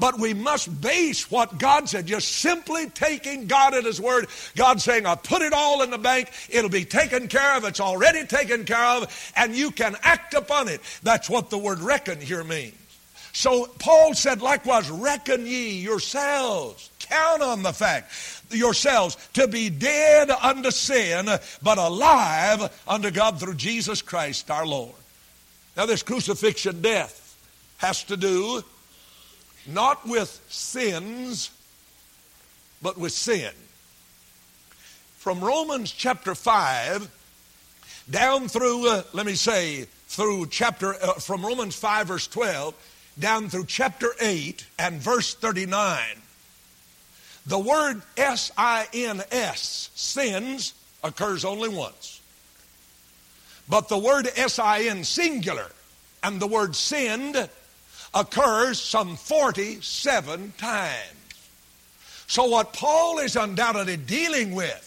But 0.00 0.18
we 0.18 0.32
must 0.32 0.80
base 0.80 1.30
what 1.30 1.58
God 1.58 1.88
said, 1.88 2.06
just 2.06 2.28
simply 2.28 2.88
taking 2.88 3.46
God 3.46 3.74
at 3.74 3.84
His 3.84 4.00
word. 4.00 4.28
God 4.56 4.80
saying, 4.80 5.04
I 5.04 5.14
put 5.14 5.42
it 5.42 5.52
all 5.52 5.82
in 5.82 5.90
the 5.90 5.98
bank, 5.98 6.30
it'll 6.48 6.70
be 6.70 6.86
taken 6.86 7.28
care 7.28 7.56
of, 7.56 7.64
it's 7.64 7.80
already 7.80 8.26
taken 8.26 8.64
care 8.64 8.82
of, 8.82 9.32
and 9.36 9.54
you 9.54 9.70
can 9.70 9.96
act 10.02 10.32
upon 10.32 10.68
it. 10.68 10.80
That's 11.02 11.28
what 11.28 11.50
the 11.50 11.58
word 11.58 11.80
reckon 11.80 12.20
here 12.20 12.42
means. 12.42 12.74
So 13.32 13.66
Paul 13.78 14.14
said, 14.14 14.42
likewise, 14.42 14.90
reckon 14.90 15.46
ye 15.46 15.80
yourselves. 15.80 16.90
Count 16.98 17.42
on 17.42 17.62
the 17.62 17.72
fact 17.72 18.10
yourselves 18.50 19.16
to 19.34 19.46
be 19.46 19.68
dead 19.70 20.30
unto 20.30 20.70
sin, 20.70 21.28
but 21.62 21.78
alive 21.78 22.82
unto 22.88 23.10
God 23.10 23.38
through 23.38 23.54
Jesus 23.54 24.02
Christ 24.02 24.50
our 24.50 24.66
Lord. 24.66 24.94
Now, 25.76 25.86
this 25.86 26.02
crucifixion 26.02 26.82
death 26.82 27.36
has 27.78 28.02
to 28.04 28.16
do 28.16 28.64
not 29.72 30.06
with 30.06 30.40
sins, 30.48 31.50
but 32.82 32.98
with 32.98 33.12
sin. 33.12 33.52
From 35.18 35.40
Romans 35.40 35.92
chapter 35.92 36.34
5 36.34 37.10
down 38.10 38.48
through, 38.48 38.88
uh, 38.88 39.02
let 39.12 39.26
me 39.26 39.34
say, 39.34 39.86
through 40.08 40.46
chapter, 40.46 40.94
uh, 40.94 41.14
from 41.14 41.44
Romans 41.44 41.76
5, 41.76 42.08
verse 42.08 42.26
12, 42.26 42.74
down 43.18 43.48
through 43.48 43.66
chapter 43.66 44.08
8 44.20 44.66
and 44.78 45.00
verse 45.00 45.34
39, 45.34 46.00
the 47.46 47.58
word 47.58 48.02
S 48.16 48.50
I 48.56 48.86
N 48.92 49.22
S, 49.30 49.90
sins, 49.94 50.74
occurs 51.02 51.44
only 51.44 51.68
once. 51.68 52.20
But 53.68 53.88
the 53.88 53.98
word 53.98 54.28
S 54.36 54.58
I 54.58 54.82
N 54.82 55.04
singular 55.04 55.66
and 56.22 56.40
the 56.40 56.46
word 56.46 56.76
sinned 56.76 57.48
occurs 58.14 58.80
some 58.80 59.16
47 59.16 60.52
times. 60.58 60.94
So, 62.26 62.44
what 62.44 62.72
Paul 62.72 63.18
is 63.18 63.36
undoubtedly 63.36 63.96
dealing 63.96 64.54
with 64.54 64.86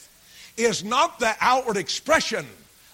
is 0.56 0.84
not 0.84 1.20
the 1.20 1.36
outward 1.42 1.78
expression 1.78 2.46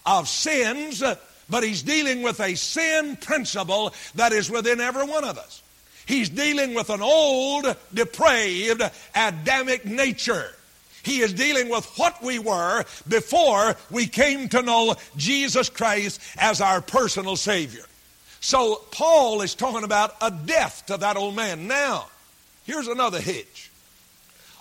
of 0.05 0.27
sins, 0.27 1.03
but 1.49 1.63
he's 1.63 1.83
dealing 1.83 2.21
with 2.21 2.39
a 2.39 2.55
sin 2.55 3.15
principle 3.17 3.93
that 4.15 4.31
is 4.31 4.49
within 4.49 4.79
every 4.79 5.05
one 5.05 5.23
of 5.23 5.37
us. 5.37 5.61
He's 6.05 6.29
dealing 6.29 6.73
with 6.73 6.89
an 6.89 7.01
old, 7.01 7.75
depraved, 7.93 8.81
Adamic 9.13 9.85
nature. 9.85 10.55
He 11.03 11.19
is 11.19 11.33
dealing 11.33 11.69
with 11.69 11.85
what 11.97 12.23
we 12.23 12.39
were 12.39 12.83
before 13.07 13.75
we 13.91 14.07
came 14.07 14.49
to 14.49 14.61
know 14.61 14.95
Jesus 15.17 15.69
Christ 15.69 16.19
as 16.37 16.61
our 16.61 16.81
personal 16.81 17.35
Savior. 17.35 17.83
So 18.41 18.75
Paul 18.91 19.41
is 19.41 19.55
talking 19.55 19.83
about 19.83 20.15
a 20.21 20.31
death 20.31 20.85
to 20.87 20.97
that 20.97 21.17
old 21.17 21.35
man. 21.35 21.67
Now, 21.67 22.07
here's 22.65 22.87
another 22.87 23.19
hitch. 23.19 23.69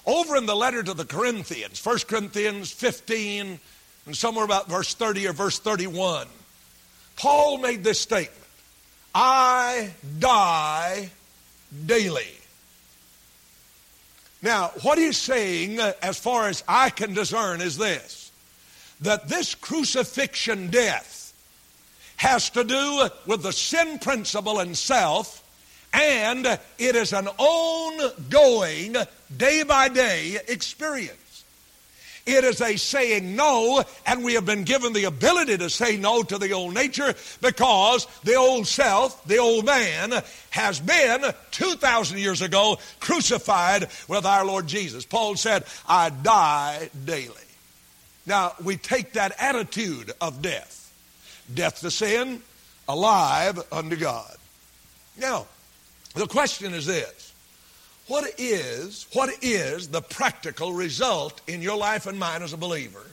Over 0.06 0.36
in 0.36 0.46
the 0.46 0.56
letter 0.56 0.82
to 0.82 0.94
the 0.94 1.04
Corinthians, 1.04 1.84
1 1.84 1.98
Corinthians 2.08 2.72
15, 2.72 3.60
and 4.06 4.16
somewhere 4.16 4.44
about 4.44 4.68
verse 4.68 4.94
30 4.94 5.28
or 5.28 5.32
verse 5.32 5.58
31, 5.58 6.26
Paul 7.16 7.58
made 7.58 7.84
this 7.84 8.00
statement 8.00 8.34
I 9.14 9.92
die 10.18 11.10
daily. 11.86 12.32
Now, 14.40 14.68
what 14.82 14.98
he's 14.98 15.18
saying, 15.18 15.80
as 15.80 16.18
far 16.18 16.48
as 16.48 16.62
I 16.68 16.90
can 16.90 17.12
discern, 17.12 17.60
is 17.60 17.76
this 17.76 18.30
that 19.00 19.28
this 19.28 19.54
crucifixion 19.54 20.70
death 20.70 21.17
has 22.18 22.50
to 22.50 22.64
do 22.64 23.08
with 23.26 23.42
the 23.42 23.52
sin 23.52 23.98
principle 23.98 24.60
in 24.60 24.74
self, 24.74 25.42
and 25.94 26.46
it 26.46 26.96
is 26.96 27.12
an 27.12 27.28
ongoing, 27.38 28.96
day 29.34 29.62
by 29.62 29.88
day 29.88 30.38
experience. 30.48 31.44
It 32.26 32.44
is 32.44 32.60
a 32.60 32.76
saying 32.76 33.36
no, 33.36 33.82
and 34.04 34.22
we 34.22 34.34
have 34.34 34.44
been 34.44 34.64
given 34.64 34.92
the 34.92 35.04
ability 35.04 35.56
to 35.58 35.70
say 35.70 35.96
no 35.96 36.22
to 36.24 36.36
the 36.36 36.52
old 36.52 36.74
nature 36.74 37.14
because 37.40 38.06
the 38.22 38.34
old 38.34 38.66
self, 38.66 39.24
the 39.24 39.38
old 39.38 39.64
man, 39.64 40.12
has 40.50 40.78
been 40.78 41.22
2,000 41.52 42.18
years 42.18 42.42
ago 42.42 42.78
crucified 43.00 43.88
with 44.08 44.26
our 44.26 44.44
Lord 44.44 44.66
Jesus. 44.66 45.06
Paul 45.06 45.36
said, 45.36 45.64
I 45.88 46.10
die 46.10 46.90
daily. 47.06 47.32
Now, 48.26 48.52
we 48.62 48.76
take 48.76 49.14
that 49.14 49.34
attitude 49.38 50.12
of 50.20 50.42
death 50.42 50.78
death 51.54 51.80
to 51.80 51.90
sin, 51.90 52.42
alive 52.88 53.60
unto 53.72 53.96
God. 53.96 54.36
Now, 55.18 55.46
the 56.14 56.26
question 56.26 56.74
is 56.74 56.86
this 56.86 57.32
what 58.08 58.24
is, 58.38 59.06
what 59.12 59.30
is 59.42 59.88
the 59.88 60.00
practical 60.00 60.72
result 60.72 61.40
in 61.46 61.60
your 61.60 61.76
life 61.76 62.06
and 62.06 62.18
mine 62.18 62.42
as 62.42 62.52
a 62.54 62.56
believer? 62.56 63.04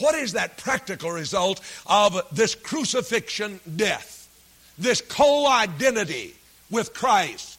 What 0.00 0.14
is 0.14 0.32
that 0.32 0.58
practical 0.58 1.10
result 1.10 1.60
of 1.86 2.20
this 2.32 2.54
crucifixion 2.54 3.60
death? 3.76 4.28
This 4.76 5.00
co-identity 5.00 6.34
with 6.70 6.94
Christ. 6.94 7.58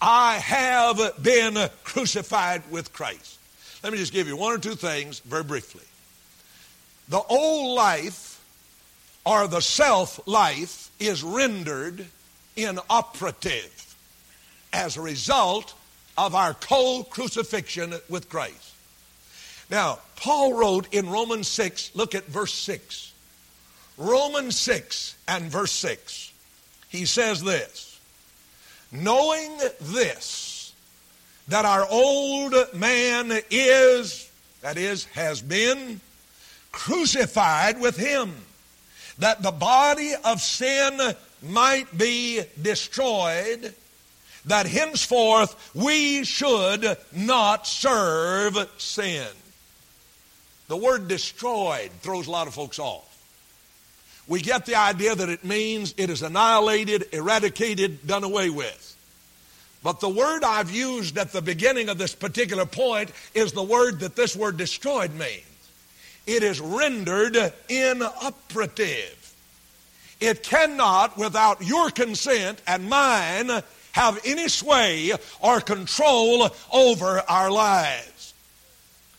I 0.00 0.36
have 0.36 1.22
been 1.22 1.68
crucified 1.84 2.62
with 2.70 2.92
Christ. 2.92 3.38
Let 3.82 3.92
me 3.92 3.98
just 3.98 4.12
give 4.12 4.26
you 4.26 4.36
one 4.36 4.54
or 4.54 4.58
two 4.58 4.74
things 4.74 5.20
very 5.20 5.44
briefly. 5.44 5.84
The 7.08 7.20
old 7.20 7.76
life 7.76 8.29
or 9.30 9.46
the 9.46 9.60
self 9.60 10.18
life 10.26 10.90
is 10.98 11.22
rendered 11.22 12.04
inoperative 12.56 13.94
as 14.72 14.96
a 14.96 15.00
result 15.00 15.72
of 16.18 16.34
our 16.34 16.52
co 16.52 17.04
crucifixion 17.04 17.94
with 18.08 18.28
Christ. 18.28 18.74
Now, 19.70 20.00
Paul 20.16 20.54
wrote 20.54 20.92
in 20.92 21.08
Romans 21.08 21.46
6, 21.46 21.92
look 21.94 22.16
at 22.16 22.26
verse 22.26 22.52
6. 22.52 23.12
Romans 23.96 24.56
6 24.56 25.14
and 25.28 25.44
verse 25.44 25.72
6. 25.72 26.32
He 26.88 27.04
says 27.04 27.40
this 27.40 28.00
Knowing 28.90 29.56
this, 29.80 30.74
that 31.46 31.64
our 31.64 31.86
old 31.88 32.52
man 32.74 33.30
is, 33.48 34.28
that 34.62 34.76
is, 34.76 35.04
has 35.04 35.40
been 35.40 36.00
crucified 36.72 37.80
with 37.80 37.96
him, 37.96 38.34
that 39.20 39.42
the 39.42 39.50
body 39.50 40.12
of 40.24 40.40
sin 40.40 40.98
might 41.42 41.96
be 41.96 42.42
destroyed 42.60 43.74
that 44.46 44.66
henceforth 44.66 45.70
we 45.74 46.24
should 46.24 46.96
not 47.12 47.66
serve 47.66 48.56
sin. 48.78 49.28
The 50.68 50.76
word 50.76 51.08
destroyed 51.08 51.90
throws 52.00 52.26
a 52.26 52.30
lot 52.30 52.46
of 52.46 52.54
folks 52.54 52.78
off. 52.78 53.06
We 54.26 54.40
get 54.40 54.64
the 54.64 54.76
idea 54.76 55.14
that 55.14 55.28
it 55.28 55.44
means 55.44 55.94
it 55.96 56.08
is 56.08 56.22
annihilated, 56.22 57.06
eradicated, 57.12 58.06
done 58.06 58.24
away 58.24 58.48
with. 58.48 58.86
But 59.82 60.00
the 60.00 60.08
word 60.08 60.44
I've 60.44 60.70
used 60.70 61.18
at 61.18 61.32
the 61.32 61.42
beginning 61.42 61.88
of 61.88 61.98
this 61.98 62.14
particular 62.14 62.66
point 62.66 63.10
is 63.34 63.52
the 63.52 63.62
word 63.62 64.00
that 64.00 64.14
this 64.14 64.36
word 64.36 64.56
destroyed 64.56 65.12
means. 65.14 65.42
It 66.26 66.42
is 66.42 66.60
rendered 66.60 67.36
inoperative. 67.68 69.34
It 70.20 70.42
cannot, 70.42 71.16
without 71.16 71.62
your 71.62 71.90
consent 71.90 72.60
and 72.66 72.88
mine, 72.88 73.50
have 73.92 74.20
any 74.24 74.48
sway 74.48 75.12
or 75.40 75.60
control 75.60 76.48
over 76.72 77.22
our 77.28 77.50
lives. 77.50 78.34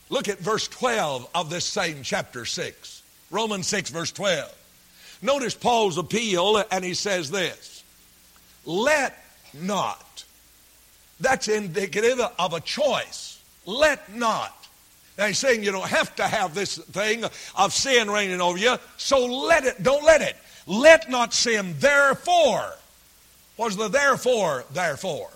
Look 0.09 0.27
at 0.27 0.39
verse 0.39 0.67
12 0.67 1.27
of 1.33 1.49
this 1.49 1.65
same 1.65 2.03
chapter 2.03 2.45
6. 2.45 3.01
Romans 3.31 3.67
6, 3.67 3.89
verse 3.89 4.11
12. 4.11 4.53
Notice 5.21 5.55
Paul's 5.55 5.97
appeal, 5.97 6.63
and 6.71 6.83
he 6.83 6.93
says 6.93 7.31
this 7.31 7.83
Let 8.65 9.17
not. 9.53 10.25
That's 11.19 11.47
indicative 11.47 12.19
of 12.37 12.53
a 12.53 12.59
choice. 12.59 13.41
Let 13.65 14.13
not. 14.13 14.60
He's 15.17 15.37
saying 15.37 15.63
you 15.63 15.71
don't 15.71 15.87
have 15.87 16.15
to 16.15 16.23
have 16.23 16.55
this 16.55 16.77
thing 16.77 17.23
of 17.55 17.73
sin 17.73 18.09
reigning 18.09 18.41
over 18.41 18.57
you, 18.57 18.77
so 18.97 19.25
let 19.25 19.65
it, 19.65 19.83
don't 19.83 20.03
let 20.03 20.21
it. 20.21 20.35
Let 20.67 21.09
not 21.09 21.33
sin, 21.33 21.75
therefore 21.79 22.73
What's 23.61 23.75
the 23.75 23.89
therefore, 23.89 24.65
therefore? 24.71 25.29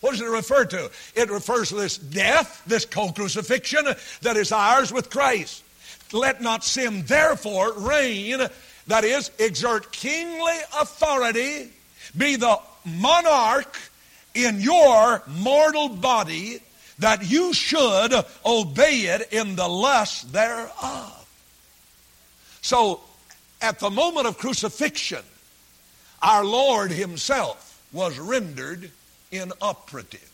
What 0.00 0.12
does 0.12 0.20
it 0.20 0.26
refer 0.26 0.64
to? 0.66 0.90
It 1.16 1.28
refers 1.28 1.70
to 1.70 1.74
this 1.74 1.98
death, 1.98 2.62
this 2.66 2.84
co 2.84 3.10
crucifixion 3.10 3.86
that 4.22 4.36
is 4.36 4.52
ours 4.52 4.92
with 4.92 5.10
Christ. 5.10 5.64
Let 6.12 6.40
not 6.40 6.62
sin 6.62 7.02
therefore 7.04 7.72
reign, 7.72 8.46
that 8.86 9.02
is, 9.02 9.32
exert 9.40 9.90
kingly 9.90 10.54
authority, 10.80 11.70
be 12.16 12.36
the 12.36 12.60
monarch 12.84 13.76
in 14.34 14.60
your 14.60 15.24
mortal 15.26 15.88
body, 15.88 16.60
that 16.98 17.28
you 17.28 17.52
should 17.52 18.12
obey 18.44 19.00
it 19.00 19.32
in 19.32 19.56
the 19.56 19.68
lust 19.68 20.32
thereof. 20.32 21.20
So, 22.62 23.00
at 23.60 23.78
the 23.78 23.90
moment 23.90 24.26
of 24.26 24.38
crucifixion, 24.38 25.22
our 26.22 26.44
Lord 26.44 26.90
Himself 26.90 27.82
was 27.92 28.18
rendered 28.18 28.90
inoperative. 29.30 30.30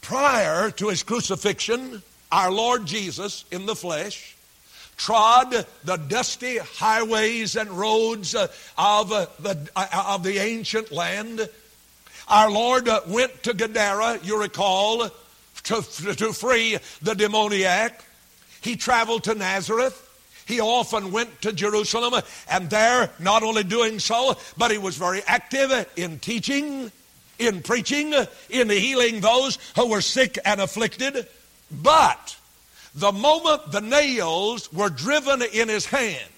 Prior 0.00 0.70
to 0.70 0.88
his 0.88 1.02
crucifixion, 1.02 2.02
our 2.30 2.50
Lord 2.50 2.86
Jesus 2.86 3.44
in 3.50 3.66
the 3.66 3.74
flesh 3.74 4.36
trod 4.96 5.66
the 5.84 5.96
dusty 5.96 6.58
highways 6.58 7.56
and 7.56 7.70
roads 7.70 8.34
uh, 8.34 8.48
of, 8.78 9.12
uh, 9.12 9.26
the, 9.40 9.68
uh, 9.76 10.04
of 10.08 10.22
the 10.22 10.38
ancient 10.38 10.90
land. 10.90 11.48
Our 12.28 12.50
Lord 12.50 12.88
uh, 12.88 13.00
went 13.06 13.42
to 13.44 13.54
Gadara, 13.54 14.20
you 14.22 14.40
recall, 14.40 15.08
to, 15.64 15.82
to 15.82 16.32
free 16.32 16.78
the 17.02 17.14
demoniac. 17.14 18.04
He 18.60 18.76
traveled 18.76 19.24
to 19.24 19.34
Nazareth. 19.34 20.02
He 20.46 20.60
often 20.60 21.12
went 21.12 21.42
to 21.42 21.52
Jerusalem 21.52 22.22
and 22.48 22.70
there, 22.70 23.10
not 23.18 23.42
only 23.42 23.64
doing 23.64 23.98
so, 23.98 24.36
but 24.56 24.70
he 24.70 24.78
was 24.78 24.96
very 24.96 25.22
active 25.26 25.88
in 25.96 26.18
teaching, 26.20 26.90
in 27.38 27.62
preaching, 27.62 28.14
in 28.50 28.70
healing 28.70 29.20
those 29.20 29.58
who 29.74 29.88
were 29.88 30.00
sick 30.00 30.38
and 30.44 30.60
afflicted. 30.60 31.26
But 31.70 32.36
the 32.94 33.12
moment 33.12 33.72
the 33.72 33.80
nails 33.80 34.72
were 34.72 34.88
driven 34.88 35.42
in 35.42 35.68
his 35.68 35.86
hands, 35.86 36.30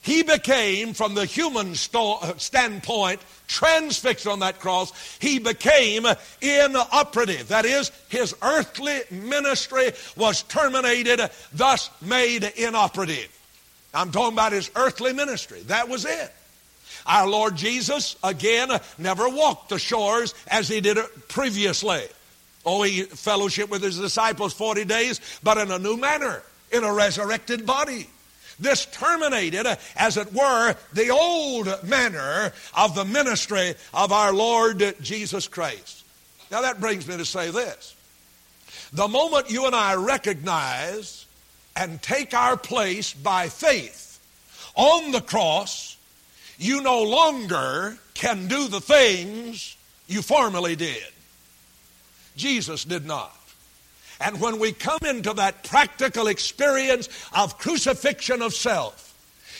he 0.00 0.22
became, 0.22 0.94
from 0.94 1.14
the 1.14 1.24
human 1.24 1.74
uh, 1.94 2.34
standpoint, 2.36 3.20
transfixed 3.46 4.26
on 4.26 4.40
that 4.40 4.60
cross. 4.60 4.92
He 5.18 5.38
became 5.38 6.06
inoperative. 6.40 7.48
That 7.48 7.64
is, 7.64 7.90
his 8.08 8.34
earthly 8.42 9.00
ministry 9.10 9.92
was 10.16 10.42
terminated, 10.44 11.20
thus 11.52 11.90
made 12.00 12.44
inoperative. 12.44 13.34
I'm 13.92 14.12
talking 14.12 14.34
about 14.34 14.52
his 14.52 14.70
earthly 14.76 15.12
ministry. 15.12 15.62
That 15.62 15.88
was 15.88 16.04
it. 16.04 16.32
Our 17.06 17.26
Lord 17.26 17.56
Jesus, 17.56 18.16
again, 18.22 18.70
never 18.98 19.28
walked 19.28 19.70
the 19.70 19.78
shores 19.78 20.34
as 20.46 20.68
he 20.68 20.80
did 20.80 20.98
previously. 21.28 22.02
Oh, 22.66 22.82
he 22.82 23.02
fellowship 23.02 23.70
with 23.70 23.82
his 23.82 23.98
disciples 23.98 24.52
40 24.52 24.84
days, 24.84 25.20
but 25.42 25.58
in 25.58 25.70
a 25.70 25.78
new 25.78 25.96
manner, 25.96 26.42
in 26.70 26.84
a 26.84 26.92
resurrected 26.92 27.64
body. 27.64 28.08
This 28.58 28.86
terminated, 28.86 29.66
as 29.96 30.16
it 30.16 30.32
were, 30.32 30.74
the 30.92 31.10
old 31.10 31.68
manner 31.84 32.52
of 32.76 32.94
the 32.94 33.04
ministry 33.04 33.74
of 33.94 34.10
our 34.10 34.32
Lord 34.32 34.96
Jesus 35.00 35.46
Christ. 35.46 36.04
Now 36.50 36.62
that 36.62 36.80
brings 36.80 37.06
me 37.06 37.16
to 37.16 37.24
say 37.24 37.50
this. 37.50 37.94
The 38.92 39.08
moment 39.08 39.50
you 39.50 39.66
and 39.66 39.76
I 39.76 39.94
recognize 39.94 41.26
and 41.76 42.02
take 42.02 42.34
our 42.34 42.56
place 42.56 43.12
by 43.12 43.48
faith 43.48 44.18
on 44.74 45.12
the 45.12 45.20
cross, 45.20 45.96
you 46.58 46.82
no 46.82 47.02
longer 47.02 47.98
can 48.14 48.48
do 48.48 48.66
the 48.66 48.80
things 48.80 49.76
you 50.08 50.22
formerly 50.22 50.74
did. 50.74 51.04
Jesus 52.36 52.84
did 52.84 53.06
not. 53.06 53.37
And 54.20 54.40
when 54.40 54.58
we 54.58 54.72
come 54.72 55.00
into 55.06 55.32
that 55.34 55.64
practical 55.64 56.26
experience 56.26 57.08
of 57.32 57.58
crucifixion 57.58 58.42
of 58.42 58.54
self, 58.54 59.14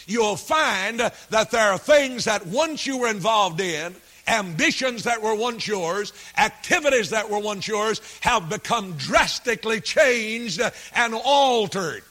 you'll 0.07 0.37
find 0.37 1.01
that 1.01 1.51
there 1.51 1.73
are 1.73 1.79
things 1.79 2.25
that 2.25 2.47
once 2.47 2.87
you 2.87 2.99
were 2.99 3.09
involved 3.09 3.61
in, 3.61 3.95
ambitions 4.27 5.05
that 5.05 5.23
were 5.23 5.35
once 5.35 5.67
yours, 5.67 6.13
activities 6.37 7.11
that 7.11 7.31
were 7.31 7.39
once 7.39 7.67
yours, 7.67 8.01
have 8.21 8.49
become 8.49 8.93
drastically 8.95 9.81
changed 9.81 10.61
and 10.95 11.15
altered. 11.15 12.03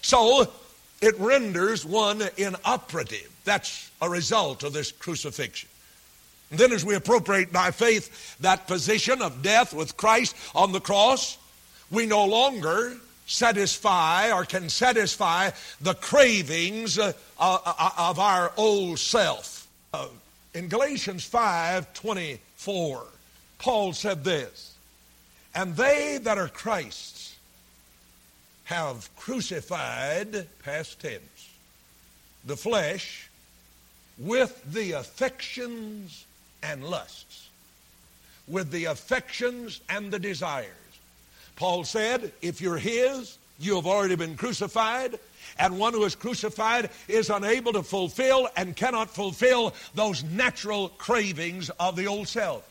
So 0.00 0.50
it 1.00 1.18
renders 1.18 1.84
one 1.84 2.22
inoperative. 2.36 3.30
That's 3.44 3.90
a 4.00 4.08
result 4.08 4.62
of 4.62 4.72
this 4.72 4.90
crucifixion. 4.92 5.68
Then, 6.50 6.72
as 6.72 6.84
we 6.84 6.94
appropriate 6.94 7.52
by 7.52 7.70
faith 7.70 8.36
that 8.40 8.66
position 8.66 9.22
of 9.22 9.42
death 9.42 9.72
with 9.72 9.96
Christ 9.96 10.36
on 10.54 10.72
the 10.72 10.80
cross, 10.80 11.38
we 11.92 12.06
no 12.06 12.24
longer 12.24 12.96
satisfy 13.26 14.32
or 14.32 14.44
can 14.44 14.68
satisfy 14.68 15.50
the 15.80 15.94
cravings 15.94 16.98
uh, 16.98 17.12
uh, 17.38 17.58
uh, 17.64 17.90
of 17.98 18.18
our 18.18 18.52
old 18.56 18.98
self. 18.98 19.68
In 20.54 20.68
Galatians 20.68 21.24
5 21.24 21.94
24, 21.94 23.04
Paul 23.58 23.92
said 23.92 24.24
this, 24.24 24.74
and 25.54 25.76
they 25.76 26.18
that 26.22 26.38
are 26.38 26.48
Christ's 26.48 27.36
have 28.64 29.14
crucified, 29.16 30.46
past 30.64 31.00
tense, 31.00 31.50
the 32.44 32.56
flesh 32.56 33.28
with 34.18 34.62
the 34.72 34.92
affections 34.92 36.24
and 36.62 36.84
lusts. 36.84 37.48
with 38.48 38.72
the 38.72 38.86
affections 38.86 39.80
and 39.88 40.10
the 40.10 40.18
desires. 40.18 40.81
Paul 41.62 41.84
said, 41.84 42.32
if 42.42 42.60
you're 42.60 42.76
his, 42.76 43.38
you 43.60 43.76
have 43.76 43.86
already 43.86 44.16
been 44.16 44.34
crucified, 44.34 45.20
and 45.60 45.78
one 45.78 45.92
who 45.92 46.02
is 46.02 46.16
crucified 46.16 46.90
is 47.06 47.30
unable 47.30 47.72
to 47.74 47.84
fulfill 47.84 48.48
and 48.56 48.74
cannot 48.74 49.08
fulfill 49.08 49.72
those 49.94 50.24
natural 50.24 50.88
cravings 50.88 51.70
of 51.78 51.94
the 51.94 52.08
old 52.08 52.26
self. 52.26 52.68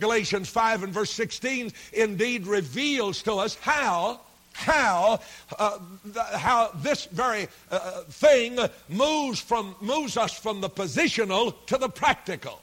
Galatians 0.00 0.48
5 0.48 0.82
and 0.82 0.92
verse 0.92 1.12
16 1.12 1.70
indeed 1.92 2.48
reveals 2.48 3.22
to 3.22 3.34
us 3.34 3.54
how 3.60 4.18
how 4.54 5.20
uh, 5.56 5.78
the, 6.04 6.24
how 6.24 6.72
this 6.82 7.04
very 7.04 7.46
uh, 7.70 8.00
thing 8.08 8.58
moves 8.88 9.38
from 9.38 9.76
moves 9.80 10.16
us 10.16 10.36
from 10.36 10.60
the 10.60 10.68
positional 10.68 11.54
to 11.66 11.78
the 11.78 11.88
practical. 11.88 12.60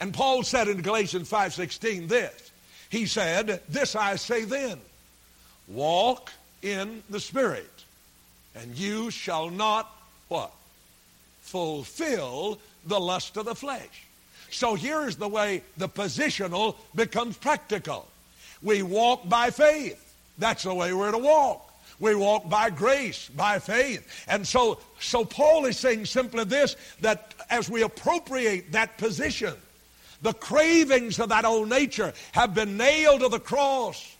And 0.00 0.12
Paul 0.12 0.42
said 0.42 0.66
in 0.66 0.82
Galatians 0.82 1.30
5:16 1.30 2.08
this. 2.08 2.50
He 2.90 3.06
said, 3.06 3.60
"This 3.68 3.94
I 3.94 4.16
say 4.16 4.44
then: 4.44 4.80
Walk 5.68 6.32
in 6.62 7.02
the 7.10 7.20
Spirit, 7.20 7.70
and 8.54 8.76
you 8.76 9.10
shall 9.10 9.50
not 9.50 9.94
what? 10.28 10.52
Fulfill 11.42 12.58
the 12.86 12.98
lust 12.98 13.36
of 13.36 13.44
the 13.44 13.54
flesh." 13.54 14.04
So 14.50 14.74
here's 14.74 15.16
the 15.16 15.28
way 15.28 15.62
the 15.76 15.88
positional 15.88 16.76
becomes 16.94 17.36
practical. 17.36 18.08
We 18.62 18.82
walk 18.82 19.28
by 19.28 19.50
faith. 19.50 20.14
That's 20.38 20.62
the 20.62 20.74
way 20.74 20.92
we're 20.92 21.10
to 21.10 21.18
walk. 21.18 21.64
We 22.00 22.14
walk 22.14 22.48
by 22.48 22.70
grace, 22.70 23.28
by 23.28 23.58
faith. 23.58 24.06
And 24.28 24.46
so, 24.46 24.78
so 25.00 25.24
Paul 25.24 25.66
is 25.66 25.78
saying 25.78 26.06
simply 26.06 26.44
this, 26.44 26.76
that 27.00 27.34
as 27.50 27.68
we 27.68 27.82
appropriate 27.82 28.72
that 28.72 28.96
position, 28.98 29.54
the 30.22 30.32
cravings 30.32 31.18
of 31.18 31.28
that 31.28 31.44
old 31.44 31.68
nature 31.68 32.12
have 32.32 32.54
been 32.54 32.76
nailed 32.76 33.20
to 33.20 33.28
the 33.28 33.40
cross. 33.40 34.16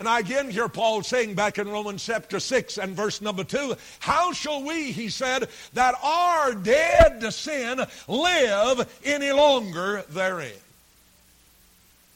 And 0.00 0.08
I 0.08 0.20
again 0.20 0.50
hear 0.50 0.66
Paul 0.66 1.02
saying 1.02 1.34
back 1.34 1.58
in 1.58 1.68
Romans 1.68 2.02
chapter 2.02 2.40
6 2.40 2.78
and 2.78 2.96
verse 2.96 3.20
number 3.20 3.44
2, 3.44 3.76
How 3.98 4.32
shall 4.32 4.62
we, 4.62 4.92
he 4.92 5.10
said, 5.10 5.50
that 5.74 5.94
are 6.02 6.54
dead 6.54 7.20
to 7.20 7.30
sin, 7.30 7.82
live 8.08 9.00
any 9.04 9.30
longer 9.30 10.02
therein? 10.08 10.54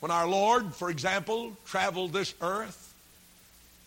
When 0.00 0.10
our 0.10 0.26
Lord, 0.26 0.74
for 0.74 0.88
example, 0.88 1.54
traveled 1.66 2.14
this 2.14 2.32
earth, 2.40 2.94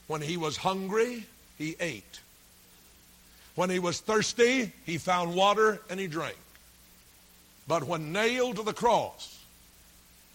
when 0.05 0.21
he 0.21 0.38
was 0.38 0.57
hungry, 0.57 1.25
he 1.57 1.75
ate. 1.79 2.19
When 3.55 3.71
he 3.71 3.79
was 3.79 3.99
thirsty, 3.99 4.71
he 4.86 4.99
found 4.99 5.33
water 5.33 5.81
and 5.89 5.99
he 5.99 6.05
drank. 6.05 6.38
But 7.67 7.83
when 7.83 8.13
nailed 8.13 8.57
to 8.57 8.63
the 8.63 8.73
cross, 8.73 9.39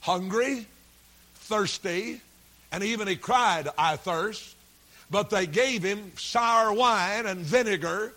hungry, 0.01 0.66
thirsty, 1.37 2.20
and 2.73 2.83
even 2.83 3.07
he 3.07 3.17
cried, 3.17 3.69
I 3.79 3.97
thirst, 3.97 4.57
but 5.11 5.31
they 5.31 5.47
gave 5.47 5.83
him 5.83 6.13
sour 6.17 6.73
wine 6.73 7.27
and 7.27 7.41
vinegar 7.41 8.15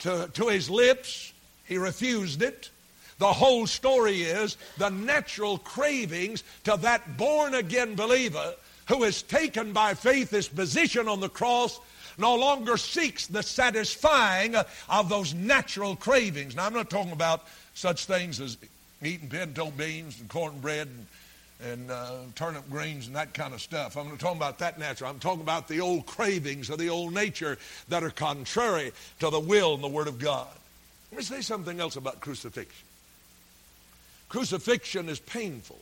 to, 0.00 0.30
to 0.32 0.48
his 0.48 0.70
lips. 0.70 1.32
He 1.66 1.76
refused 1.76 2.42
it. 2.42 2.70
The 3.18 3.32
whole 3.32 3.66
story 3.66 4.22
is 4.22 4.56
the 4.78 4.88
natural 4.88 5.58
cravings 5.58 6.42
to 6.64 6.76
that 6.78 7.16
born 7.18 7.54
again 7.54 7.94
believer 7.94 8.54
who 8.88 9.04
is 9.04 9.22
taken 9.22 9.72
by 9.72 9.92
faith 9.94 10.30
his 10.30 10.48
position 10.48 11.08
on 11.08 11.20
the 11.20 11.28
cross 11.28 11.78
no 12.16 12.34
longer 12.34 12.76
seeks 12.76 13.26
the 13.26 13.42
satisfying 13.42 14.56
of 14.88 15.08
those 15.08 15.34
natural 15.34 15.94
cravings. 15.94 16.56
Now, 16.56 16.66
I'm 16.66 16.72
not 16.72 16.90
talking 16.90 17.12
about 17.12 17.46
such 17.74 18.06
things 18.06 18.40
as 18.40 18.56
eating 19.02 19.28
pinto 19.28 19.70
beans 19.70 20.18
and 20.18 20.28
cornbread 20.28 20.88
and, 20.88 21.06
and 21.64 21.90
uh, 21.90 22.18
turnip 22.34 22.68
greens 22.70 23.06
and 23.06 23.16
that 23.16 23.34
kind 23.34 23.52
of 23.52 23.60
stuff. 23.60 23.96
I'm 23.96 24.08
not 24.08 24.18
talking 24.18 24.36
about 24.36 24.58
that 24.60 24.78
natural. 24.78 25.10
I'm 25.10 25.18
talking 25.18 25.40
about 25.40 25.66
the 25.66 25.80
old 25.80 26.06
cravings 26.06 26.70
of 26.70 26.78
the 26.78 26.88
old 26.88 27.12
nature 27.12 27.58
that 27.88 28.04
are 28.04 28.10
contrary 28.10 28.92
to 29.20 29.30
the 29.30 29.40
will 29.40 29.74
and 29.74 29.82
the 29.82 29.88
Word 29.88 30.08
of 30.08 30.18
God. 30.18 30.48
Let 31.10 31.18
me 31.18 31.24
say 31.24 31.40
something 31.40 31.80
else 31.80 31.96
about 31.96 32.20
crucifixion. 32.20 32.86
Crucifixion 34.28 35.08
is 35.08 35.18
painful. 35.18 35.78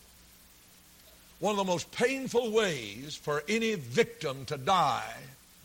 One 1.40 1.50
of 1.50 1.58
the 1.58 1.64
most 1.64 1.90
painful 1.92 2.52
ways 2.52 3.16
for 3.16 3.42
any 3.48 3.74
victim 3.74 4.44
to 4.46 4.56
die 4.56 5.14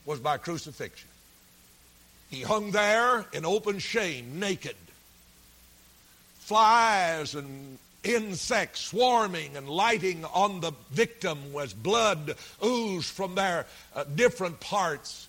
was 0.06 0.20
by 0.20 0.38
crucifixion. 0.38 1.08
He 2.30 2.42
hung 2.42 2.72
there 2.72 3.26
in 3.34 3.46
open 3.46 3.80
shame, 3.80 4.40
naked. 4.40 4.76
Flies 6.40 7.36
and 7.36 7.78
insects 8.04 8.82
swarming 8.82 9.56
and 9.58 9.70
lighting 9.70 10.26
on 10.34 10.60
the 10.60 10.72
victim 10.92 11.40
as 11.62 11.74
blood 11.74 12.36
oozed 12.64 13.10
from 13.10 13.36
their 13.36 13.66
uh, 13.96 14.04
different 14.16 14.60
parts. 14.60 15.28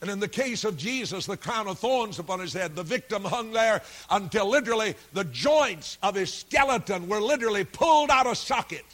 And 0.00 0.10
in 0.10 0.20
the 0.20 0.28
case 0.28 0.64
of 0.64 0.76
Jesus, 0.76 1.26
the 1.26 1.36
crown 1.36 1.66
of 1.66 1.78
thorns 1.78 2.18
upon 2.18 2.40
his 2.40 2.52
head, 2.52 2.76
the 2.76 2.84
victim 2.84 3.24
hung 3.24 3.52
there 3.52 3.82
until 4.10 4.48
literally 4.48 4.94
the 5.12 5.24
joints 5.24 5.98
of 6.02 6.14
his 6.14 6.32
skeleton 6.32 7.08
were 7.08 7.20
literally 7.20 7.64
pulled 7.64 8.10
out 8.10 8.26
of 8.26 8.38
socket. 8.38 8.84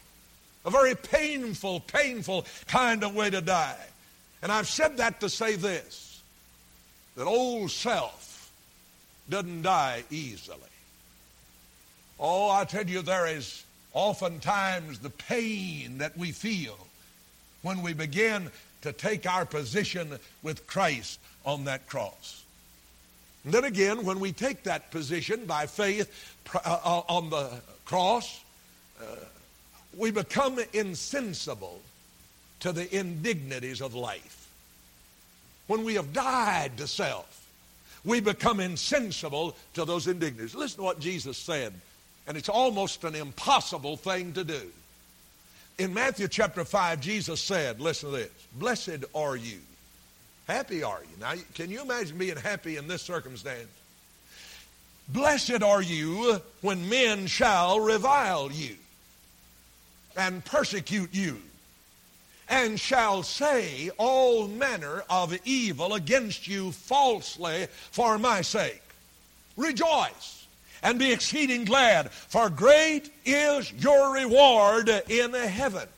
A 0.64 0.70
very 0.70 0.94
painful, 0.94 1.80
painful 1.80 2.46
kind 2.66 3.04
of 3.04 3.14
way 3.14 3.28
to 3.28 3.42
die. 3.42 3.76
And 4.42 4.50
I've 4.50 4.68
said 4.68 4.96
that 4.96 5.20
to 5.20 5.28
say 5.28 5.56
this 5.56 6.22
that 7.16 7.26
old 7.26 7.70
self 7.70 8.50
doesn't 9.28 9.62
die 9.62 10.04
easily. 10.10 10.58
Oh, 12.18 12.50
I 12.50 12.64
tell 12.64 12.86
you, 12.86 13.02
there 13.02 13.26
is 13.26 13.64
oftentimes 13.92 14.98
the 14.98 15.10
pain 15.10 15.98
that 15.98 16.16
we 16.16 16.32
feel 16.32 16.76
when 17.62 17.82
we 17.82 17.92
begin 17.92 18.50
to 18.82 18.92
take 18.92 19.26
our 19.26 19.46
position 19.46 20.18
with 20.42 20.66
Christ 20.66 21.18
on 21.44 21.64
that 21.64 21.86
cross. 21.88 22.44
And 23.44 23.52
then 23.52 23.64
again, 23.64 24.04
when 24.04 24.20
we 24.20 24.32
take 24.32 24.64
that 24.64 24.90
position 24.90 25.44
by 25.46 25.66
faith 25.66 26.34
uh, 26.54 27.02
on 27.08 27.30
the 27.30 27.50
cross, 27.84 28.42
uh, 29.00 29.04
we 29.96 30.10
become 30.10 30.58
insensible 30.72 31.80
to 32.60 32.72
the 32.72 32.94
indignities 32.96 33.80
of 33.80 33.94
life. 33.94 34.48
When 35.66 35.84
we 35.84 35.94
have 35.94 36.12
died 36.12 36.76
to 36.78 36.86
self, 36.86 37.46
we 38.04 38.20
become 38.20 38.60
insensible 38.60 39.56
to 39.74 39.84
those 39.84 40.06
indignities. 40.06 40.54
Listen 40.54 40.78
to 40.78 40.82
what 40.82 41.00
Jesus 41.00 41.38
said, 41.38 41.72
and 42.26 42.36
it's 42.36 42.48
almost 42.48 43.04
an 43.04 43.14
impossible 43.14 43.96
thing 43.96 44.32
to 44.32 44.44
do. 44.44 44.62
In 45.78 45.92
Matthew 45.92 46.28
chapter 46.28 46.64
5, 46.64 47.00
Jesus 47.00 47.40
said, 47.40 47.80
listen 47.80 48.10
to 48.10 48.16
this, 48.16 48.30
blessed 48.56 49.04
are 49.14 49.36
you. 49.36 49.58
Happy 50.46 50.82
are 50.82 51.00
you. 51.02 51.16
Now, 51.20 51.34
can 51.54 51.70
you 51.70 51.82
imagine 51.82 52.18
being 52.18 52.36
happy 52.36 52.76
in 52.76 52.86
this 52.86 53.02
circumstance? 53.02 53.68
Blessed 55.08 55.62
are 55.62 55.82
you 55.82 56.40
when 56.60 56.88
men 56.88 57.26
shall 57.26 57.80
revile 57.80 58.50
you 58.52 58.76
and 60.16 60.44
persecute 60.44 61.12
you, 61.12 61.38
and 62.48 62.78
shall 62.78 63.22
say 63.22 63.90
all 63.98 64.46
manner 64.46 65.02
of 65.10 65.36
evil 65.44 65.94
against 65.94 66.46
you 66.46 66.72
falsely 66.72 67.66
for 67.90 68.18
my 68.18 68.40
sake. 68.42 68.82
Rejoice 69.56 70.43
and 70.84 70.98
be 70.98 71.10
exceeding 71.10 71.64
glad, 71.64 72.12
for 72.12 72.48
great 72.48 73.10
is 73.24 73.72
your 73.72 74.14
reward 74.14 74.88
in 75.08 75.32
heaven. 75.32 75.88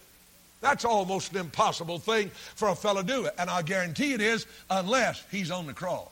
That's 0.63 0.87
almost 0.87 1.33
an 1.33 1.39
impossible 1.39 1.99
thing 1.99 2.31
for 2.55 2.69
a 2.69 2.75
fellow 2.75 3.03
to 3.03 3.07
do. 3.07 3.29
And 3.37 3.51
I 3.51 3.61
guarantee 3.63 4.15
it 4.15 4.23
is, 4.23 4.47
unless 4.71 5.23
he's 5.31 5.51
on 5.51 5.67
the 5.67 5.75
cross. 5.75 6.09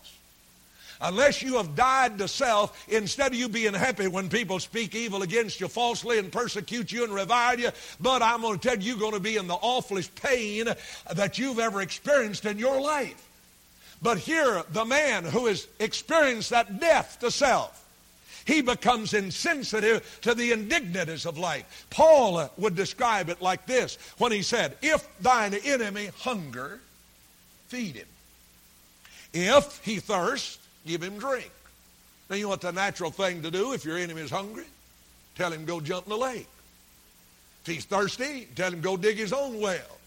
Unless 1.00 1.42
you 1.42 1.56
have 1.56 1.74
died 1.74 2.18
to 2.18 2.28
self, 2.28 2.86
instead 2.88 3.32
of 3.32 3.38
you 3.38 3.48
being 3.48 3.74
happy 3.74 4.06
when 4.06 4.28
people 4.28 4.58
speak 4.60 4.94
evil 4.94 5.22
against 5.22 5.60
you 5.60 5.68
falsely 5.68 6.18
and 6.18 6.30
persecute 6.30 6.92
you 6.92 7.04
and 7.04 7.12
revile 7.12 7.58
you, 7.58 7.70
but 8.00 8.22
I'm 8.22 8.42
going 8.42 8.58
to 8.58 8.68
tell 8.68 8.78
you, 8.78 8.90
you're 8.90 8.98
going 8.98 9.12
to 9.12 9.20
be 9.20 9.36
in 9.36 9.46
the 9.46 9.54
awfulest 9.54 10.14
pain 10.14 10.68
that 11.12 11.38
you've 11.38 11.58
ever 11.58 11.80
experienced 11.80 12.44
in 12.44 12.58
your 12.58 12.80
life. 12.80 13.28
But 14.02 14.18
here, 14.18 14.62
the 14.70 14.84
man 14.84 15.24
who 15.24 15.46
has 15.46 15.66
experienced 15.78 16.50
that 16.50 16.80
death 16.80 17.18
to 17.20 17.30
self, 17.30 17.83
he 18.44 18.60
becomes 18.60 19.14
insensitive 19.14 20.18
to 20.22 20.34
the 20.34 20.52
indignities 20.52 21.26
of 21.26 21.38
life. 21.38 21.86
Paul 21.90 22.36
uh, 22.36 22.48
would 22.58 22.74
describe 22.74 23.28
it 23.28 23.40
like 23.40 23.66
this 23.66 23.96
when 24.18 24.32
he 24.32 24.42
said, 24.42 24.76
If 24.82 25.06
thine 25.20 25.54
enemy 25.54 26.10
hunger, 26.18 26.80
feed 27.68 27.96
him. 27.96 28.06
If 29.32 29.84
he 29.84 29.98
thirst, 29.98 30.60
give 30.86 31.02
him 31.02 31.18
drink. 31.18 31.50
Now, 32.30 32.36
you 32.36 32.48
know 32.48 32.56
the 32.56 32.72
natural 32.72 33.10
thing 33.10 33.42
to 33.42 33.50
do 33.50 33.72
if 33.72 33.84
your 33.84 33.98
enemy 33.98 34.22
is 34.22 34.30
hungry? 34.30 34.64
Tell 35.36 35.52
him 35.52 35.64
go 35.64 35.80
jump 35.80 36.06
in 36.06 36.10
the 36.10 36.16
lake. 36.16 36.46
If 37.62 37.74
he's 37.74 37.84
thirsty, 37.84 38.48
tell 38.54 38.72
him 38.72 38.80
go 38.80 38.96
dig 38.96 39.16
his 39.16 39.32
own 39.32 39.60
well. 39.60 39.98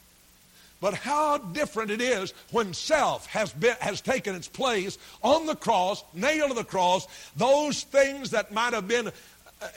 But 0.79 0.93
how 0.93 1.39
different 1.39 1.89
it 1.89 2.01
is 2.01 2.33
when 2.51 2.73
self 2.73 3.25
has, 3.27 3.51
been, 3.51 3.75
has 3.79 3.99
taken 3.99 4.35
its 4.35 4.47
place 4.47 4.97
on 5.23 5.47
the 5.47 5.55
cross, 5.55 6.03
nailed 6.13 6.51
to 6.51 6.55
the 6.55 6.63
cross, 6.63 7.07
those 7.35 7.83
things 7.83 8.29
that 8.31 8.51
might 8.51 8.73
have 8.73 8.87
been 8.87 9.11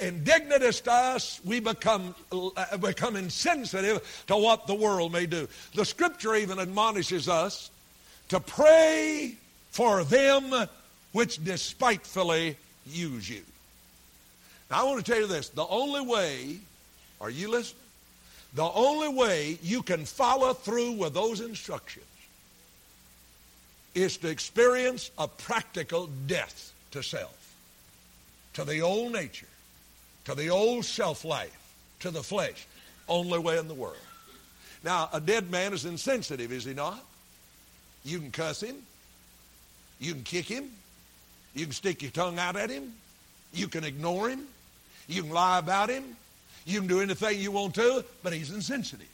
indignant 0.00 0.62
to 0.62 0.92
us, 0.92 1.40
we 1.44 1.60
become, 1.60 2.14
uh, 2.32 2.76
become 2.76 3.16
insensitive 3.16 4.24
to 4.26 4.36
what 4.36 4.66
the 4.66 4.74
world 4.74 5.12
may 5.12 5.26
do. 5.26 5.48
The 5.74 5.84
scripture 5.84 6.34
even 6.34 6.58
admonishes 6.58 7.28
us 7.28 7.70
to 8.28 8.40
pray 8.40 9.36
for 9.70 10.04
them 10.04 10.68
which 11.12 11.42
despitefully 11.42 12.56
use 12.86 13.28
you. 13.28 13.42
Now, 14.70 14.82
I 14.82 14.84
want 14.84 15.04
to 15.04 15.10
tell 15.10 15.20
you 15.20 15.26
this 15.26 15.48
the 15.48 15.66
only 15.66 16.02
way, 16.02 16.58
are 17.20 17.30
you 17.30 17.50
listening? 17.50 17.79
The 18.54 18.64
only 18.64 19.08
way 19.08 19.58
you 19.62 19.82
can 19.82 20.04
follow 20.04 20.52
through 20.52 20.92
with 20.92 21.14
those 21.14 21.40
instructions 21.40 22.06
is 23.94 24.16
to 24.18 24.28
experience 24.28 25.10
a 25.18 25.28
practical 25.28 26.08
death 26.26 26.72
to 26.92 27.02
self, 27.02 27.54
to 28.54 28.64
the 28.64 28.80
old 28.80 29.12
nature, 29.12 29.46
to 30.24 30.34
the 30.34 30.50
old 30.50 30.84
self 30.84 31.24
life, 31.24 31.56
to 32.00 32.10
the 32.10 32.22
flesh. 32.22 32.66
Only 33.08 33.38
way 33.38 33.58
in 33.58 33.66
the 33.66 33.74
world. 33.74 33.96
Now, 34.84 35.08
a 35.12 35.20
dead 35.20 35.50
man 35.50 35.72
is 35.72 35.84
insensitive, 35.84 36.52
is 36.52 36.64
he 36.64 36.74
not? 36.74 37.04
You 38.04 38.18
can 38.18 38.30
cuss 38.30 38.62
him. 38.62 38.76
You 39.98 40.14
can 40.14 40.22
kick 40.22 40.46
him. 40.46 40.70
You 41.54 41.66
can 41.66 41.72
stick 41.72 42.02
your 42.02 42.12
tongue 42.12 42.38
out 42.38 42.56
at 42.56 42.70
him. 42.70 42.92
You 43.52 43.68
can 43.68 43.84
ignore 43.84 44.30
him. 44.30 44.46
You 45.08 45.22
can 45.22 45.32
lie 45.32 45.58
about 45.58 45.90
him. 45.90 46.16
You 46.64 46.80
can 46.80 46.88
do 46.88 47.00
anything 47.00 47.40
you 47.40 47.50
want 47.50 47.74
to, 47.76 48.04
but 48.22 48.32
he's 48.32 48.50
insensitive. 48.50 49.08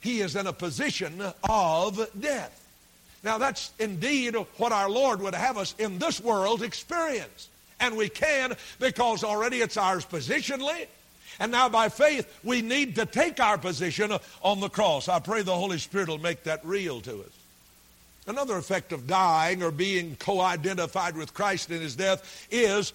He 0.00 0.20
is 0.20 0.36
in 0.36 0.46
a 0.46 0.52
position 0.52 1.22
of 1.48 2.08
death. 2.20 2.54
Now, 3.24 3.38
that's 3.38 3.72
indeed 3.78 4.36
what 4.56 4.72
our 4.72 4.88
Lord 4.88 5.20
would 5.20 5.34
have 5.34 5.58
us 5.58 5.74
in 5.78 5.98
this 5.98 6.20
world 6.20 6.62
experience. 6.62 7.48
And 7.80 7.96
we 7.96 8.08
can 8.08 8.56
because 8.78 9.24
already 9.24 9.60
it's 9.60 9.76
ours 9.76 10.04
positionally. 10.04 10.86
And 11.40 11.52
now 11.52 11.68
by 11.68 11.88
faith, 11.88 12.32
we 12.42 12.62
need 12.62 12.96
to 12.96 13.06
take 13.06 13.40
our 13.40 13.58
position 13.58 14.12
on 14.42 14.60
the 14.60 14.68
cross. 14.68 15.08
I 15.08 15.20
pray 15.20 15.42
the 15.42 15.54
Holy 15.54 15.78
Spirit 15.78 16.08
will 16.08 16.18
make 16.18 16.44
that 16.44 16.64
real 16.64 17.00
to 17.02 17.20
us. 17.20 17.38
Another 18.26 18.56
effect 18.56 18.92
of 18.92 19.06
dying 19.06 19.62
or 19.62 19.70
being 19.70 20.16
co 20.16 20.40
identified 20.40 21.16
with 21.16 21.34
Christ 21.34 21.70
in 21.70 21.80
his 21.80 21.96
death 21.96 22.46
is 22.50 22.92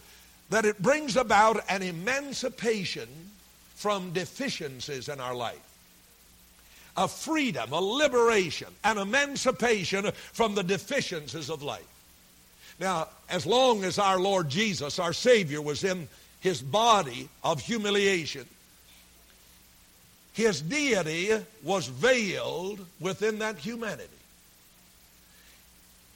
that 0.50 0.66
it 0.66 0.82
brings 0.82 1.18
about 1.18 1.64
an 1.70 1.82
emancipation 1.82 3.08
from 3.84 4.12
deficiencies 4.12 5.10
in 5.10 5.20
our 5.20 5.36
life. 5.36 5.60
A 6.96 7.06
freedom, 7.06 7.74
a 7.74 7.82
liberation, 7.82 8.70
an 8.82 8.98
emancipation 8.98 10.10
from 10.32 10.56
the 10.56 10.64
deficiencies 10.64 11.50
of 11.50 11.62
life. 11.62 11.86
Now, 12.80 13.10
as 13.30 13.46
long 13.46 13.84
as 13.84 14.00
our 14.00 14.18
Lord 14.18 14.48
Jesus, 14.48 15.00
our 15.00 15.12
Savior, 15.12 15.62
was 15.62 15.84
in 15.84 16.08
his 16.40 16.62
body 16.62 17.28
of 17.44 17.60
humiliation, 17.60 18.46
his 20.32 20.62
deity 20.62 21.32
was 21.62 21.88
veiled 21.88 22.80
within 23.02 23.40
that 23.40 23.58
humanity. 23.58 24.08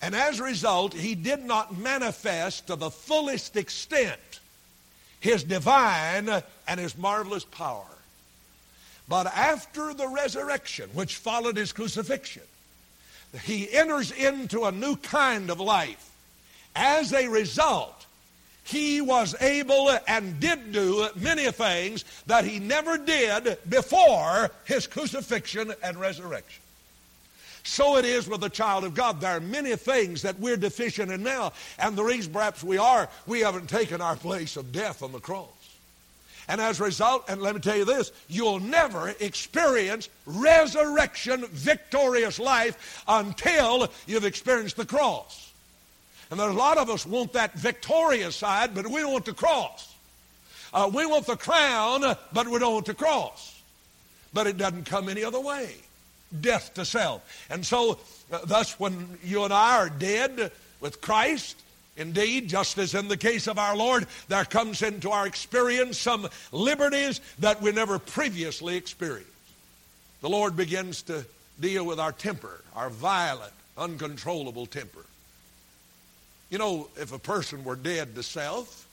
And 0.01 0.15
as 0.15 0.39
a 0.39 0.43
result, 0.43 0.93
he 0.93 1.15
did 1.15 1.43
not 1.43 1.78
manifest 1.78 2.68
to 2.68 2.78
the 2.78 2.91
fullest 2.91 3.57
extent 3.57 4.39
his 5.20 5.43
divine 5.43 6.30
and 6.68 6.80
his 6.80 6.97
marvelous 6.97 7.45
power. 7.45 7.86
But 9.09 9.28
after 9.28 9.93
the 9.93 10.07
resurrection, 10.07 10.89
which 10.93 11.15
followed 11.15 11.57
his 11.57 11.72
crucifixion, 11.72 12.43
he 13.43 13.72
enters 13.72 14.11
into 14.11 14.65
a 14.65 14.72
new 14.72 14.95
kind 14.97 15.49
of 15.49 15.59
life 15.59 16.07
as 16.78 17.11
a 17.11 17.28
result, 17.28 18.05
he 18.63 19.01
was 19.01 19.36
able 19.41 19.97
and 20.07 20.39
did 20.39 20.72
do 20.72 21.07
many 21.15 21.49
things 21.51 22.05
that 22.28 22.45
he 22.45 22.59
never 22.59 22.97
did 22.97 23.57
before 23.68 24.51
his 24.65 24.86
crucifixion 24.86 25.74
and 25.82 25.97
resurrection. 25.97 26.61
So 27.68 27.97
it 27.97 28.05
is 28.05 28.30
with 28.30 28.39
the 28.39 28.49
child 28.49 28.86
of 28.86 28.95
God. 28.95 29.20
There 29.20 29.36
are 29.36 29.41
many 29.41 29.76
things 29.76 30.22
that 30.22 30.39
we're 30.39 30.55
deficient 30.55 31.11
in 31.11 31.22
now, 31.22 31.51
and 31.78 31.97
the 31.97 32.03
reason 32.03 32.32
perhaps 32.32 32.63
we 32.63 32.78
are, 32.78 33.09
we 33.28 33.41
haven't 33.41 33.68
taken 33.68 33.99
our 33.99 34.15
place 34.15 34.55
of 34.55 34.72
death 34.72 35.03
on 35.03 35.11
the 35.11 35.20
cross. 35.20 35.49
And 36.47 36.61
as 36.61 36.80
a 36.80 36.86
result, 36.86 37.26
and 37.28 37.41
let 37.41 37.55
me 37.55 37.61
tell 37.61 37.76
you 37.76 37.84
this, 37.84 38.13
you'll 38.30 38.61
never 38.61 39.09
experience 39.20 40.07
resurrection 40.26 41.45
victorious 41.47 42.39
life 42.39 43.03
until 43.05 43.91
you've 44.07 44.24
experienced 44.24 44.78
the 44.78 44.86
cross. 44.86 45.51
And 46.32 46.39
there's 46.39 46.55
a 46.55 46.57
lot 46.57 46.78
of 46.78 46.89
us 46.89 47.05
want 47.05 47.34
that 47.34 47.53
victorious 47.55 48.38
side, 48.38 48.74
but 48.76 48.88
we 48.88 49.01
don't 49.01 49.11
want 49.11 49.26
the 49.26 49.34
cross. 49.34 49.93
Uh, 50.74 50.89
we 50.91 51.05
want 51.05 51.26
the 51.26 51.36
crown, 51.36 52.15
but 52.32 52.47
we 52.47 52.59
don't 52.59 52.74
want 52.74 52.86
the 52.86 52.93
cross. 52.93 53.61
But 54.34 54.47
it 54.47 54.57
doesn't 54.57 54.86
come 54.86 55.09
any 55.09 55.26
other 55.26 55.41
way. 55.41 55.76
Death 56.41 56.73
to 56.73 56.86
self. 56.86 57.47
And 57.49 57.65
so, 57.65 57.99
uh, 58.32 58.39
thus, 58.45 58.80
when 58.80 59.17
you 59.23 59.43
and 59.43 59.53
I 59.53 59.78
are 59.78 59.89
dead 59.89 60.51
with 60.82 61.01
Christ, 61.01 61.55
Indeed, 61.97 62.47
just 62.47 62.78
as 62.78 62.93
in 62.93 63.07
the 63.07 63.17
case 63.17 63.47
of 63.47 63.57
our 63.57 63.75
Lord, 63.75 64.05
there 64.28 64.45
comes 64.45 64.84
into 64.84 65.09
our 65.09 65.25
experience 65.25 65.97
some 65.97 66.28
liberties 66.51 67.19
that 67.39 67.59
we 67.59 67.71
never 67.71 67.97
previously 67.97 68.78
experienced. 68.78 69.32
The 70.21 70.30
Lord 70.30 70.55
begins 70.55 71.01
to 71.03 71.25
deal 71.59 71.84
with 71.86 71.99
our 71.99 72.11
temper, 72.11 72.61
our 72.75 72.91
violent, 72.91 73.53
uncontrollable 73.78 74.67
temper. 74.67 75.05
You 76.51 76.59
know, 76.59 76.88
if 76.97 77.13
a 77.13 77.19
person 77.19 77.63
were 77.63 77.75
dead 77.75 78.13
to 78.13 78.21
self, 78.21 78.88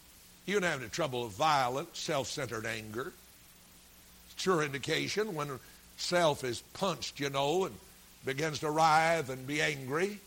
he 0.47 0.55
wouldn't 0.55 0.73
have 0.73 0.81
any 0.81 0.91
trouble 0.91 1.25
with 1.25 1.35
violent, 1.35 1.95
self-centered 1.95 2.65
anger. 2.65 3.13
Sure 4.37 4.63
indication 4.63 5.35
when 5.35 5.61
self 5.97 6.45
is 6.45 6.63
punched, 6.75 7.21
you 7.21 7.31
know, 7.31 7.65
and 7.65 7.75
begins 8.25 8.61
to 8.61 8.71
writhe 8.71 9.31
and 9.31 9.47
be 9.47 9.61
angry. 9.61 10.19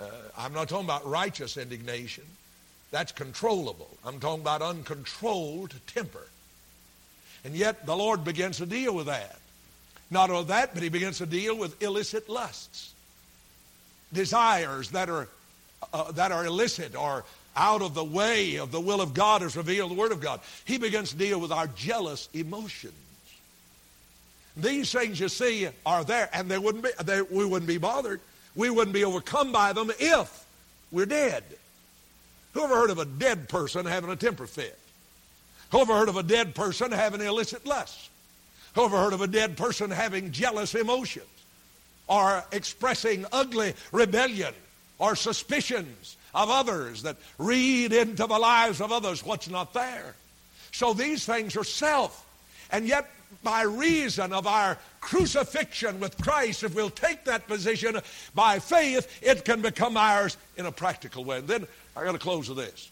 Uh, 0.00 0.06
I'm 0.36 0.52
not 0.52 0.68
talking 0.68 0.84
about 0.84 1.08
righteous 1.08 1.56
indignation. 1.56 2.24
That's 2.90 3.12
controllable. 3.12 3.90
I'm 4.04 4.20
talking 4.20 4.40
about 4.40 4.62
uncontrolled 4.62 5.74
temper. 5.86 6.26
And 7.44 7.54
yet 7.54 7.86
the 7.86 7.96
Lord 7.96 8.24
begins 8.24 8.58
to 8.58 8.66
deal 8.66 8.94
with 8.94 9.06
that. 9.06 9.38
Not 10.10 10.30
only 10.30 10.44
that, 10.44 10.74
but 10.74 10.82
he 10.82 10.88
begins 10.88 11.18
to 11.18 11.26
deal 11.26 11.56
with 11.56 11.82
illicit 11.82 12.28
lusts. 12.28 12.94
Desires 14.12 14.90
that 14.90 15.10
are 15.10 15.28
uh, 15.92 16.10
that 16.12 16.32
are 16.32 16.44
illicit 16.46 16.96
or 16.96 17.24
out 17.54 17.82
of 17.82 17.94
the 17.94 18.04
way 18.04 18.56
of 18.56 18.72
the 18.72 18.80
will 18.80 19.00
of 19.00 19.14
God 19.14 19.42
as 19.42 19.56
revealed 19.56 19.90
in 19.90 19.96
the 19.96 20.00
Word 20.00 20.12
of 20.12 20.20
God. 20.20 20.40
He 20.64 20.78
begins 20.78 21.10
to 21.10 21.16
deal 21.16 21.40
with 21.40 21.52
our 21.52 21.66
jealous 21.66 22.28
emotions. 22.32 22.94
These 24.58 24.92
things 24.92 25.20
you 25.20 25.28
see 25.28 25.68
are 25.86 26.04
there, 26.04 26.28
and 26.32 26.50
they 26.50 26.58
wouldn't 26.58 26.82
be, 26.84 26.90
they, 27.04 27.22
we 27.22 27.44
wouldn't 27.44 27.68
be 27.68 27.78
bothered. 27.78 28.20
We 28.56 28.70
wouldn't 28.70 28.92
be 28.92 29.04
overcome 29.04 29.52
by 29.52 29.72
them 29.72 29.90
if 30.00 30.44
we're 30.90 31.06
dead. 31.06 31.44
Who 32.54 32.64
ever 32.64 32.74
heard 32.74 32.90
of 32.90 32.98
a 32.98 33.04
dead 33.04 33.48
person 33.48 33.86
having 33.86 34.10
a 34.10 34.16
temper 34.16 34.46
fit? 34.48 34.76
Who 35.70 35.80
ever 35.80 35.94
heard 35.94 36.08
of 36.08 36.16
a 36.16 36.22
dead 36.22 36.54
person 36.54 36.90
having 36.90 37.20
illicit 37.20 37.66
lust? 37.66 38.10
Who 38.74 38.84
ever 38.84 38.96
heard 38.96 39.12
of 39.12 39.20
a 39.20 39.28
dead 39.28 39.56
person 39.56 39.90
having 39.90 40.32
jealous 40.32 40.74
emotions? 40.74 41.26
Or 42.08 42.44
expressing 42.50 43.26
ugly 43.30 43.74
rebellion 43.92 44.54
or 44.98 45.14
suspicions 45.14 46.16
of 46.34 46.50
others 46.50 47.02
that 47.02 47.16
read 47.38 47.92
into 47.92 48.26
the 48.26 48.38
lives 48.38 48.80
of 48.80 48.90
others 48.90 49.24
what's 49.24 49.48
not 49.48 49.72
there. 49.72 50.16
So 50.72 50.94
these 50.94 51.24
things 51.24 51.56
are 51.56 51.64
self. 51.64 52.24
And 52.70 52.88
yet, 52.88 53.08
by 53.42 53.62
reason 53.62 54.32
of 54.32 54.46
our 54.46 54.78
crucifixion 55.00 56.00
with 56.00 56.20
Christ, 56.20 56.64
if 56.64 56.74
we'll 56.74 56.90
take 56.90 57.24
that 57.24 57.46
position 57.46 57.98
by 58.34 58.58
faith, 58.58 59.20
it 59.22 59.44
can 59.44 59.62
become 59.62 59.96
ours 59.96 60.36
in 60.56 60.66
a 60.66 60.72
practical 60.72 61.24
way. 61.24 61.38
And 61.38 61.48
then 61.48 61.66
I 61.96 62.04
got 62.04 62.12
to 62.12 62.18
close 62.18 62.48
with 62.48 62.58
this. 62.58 62.90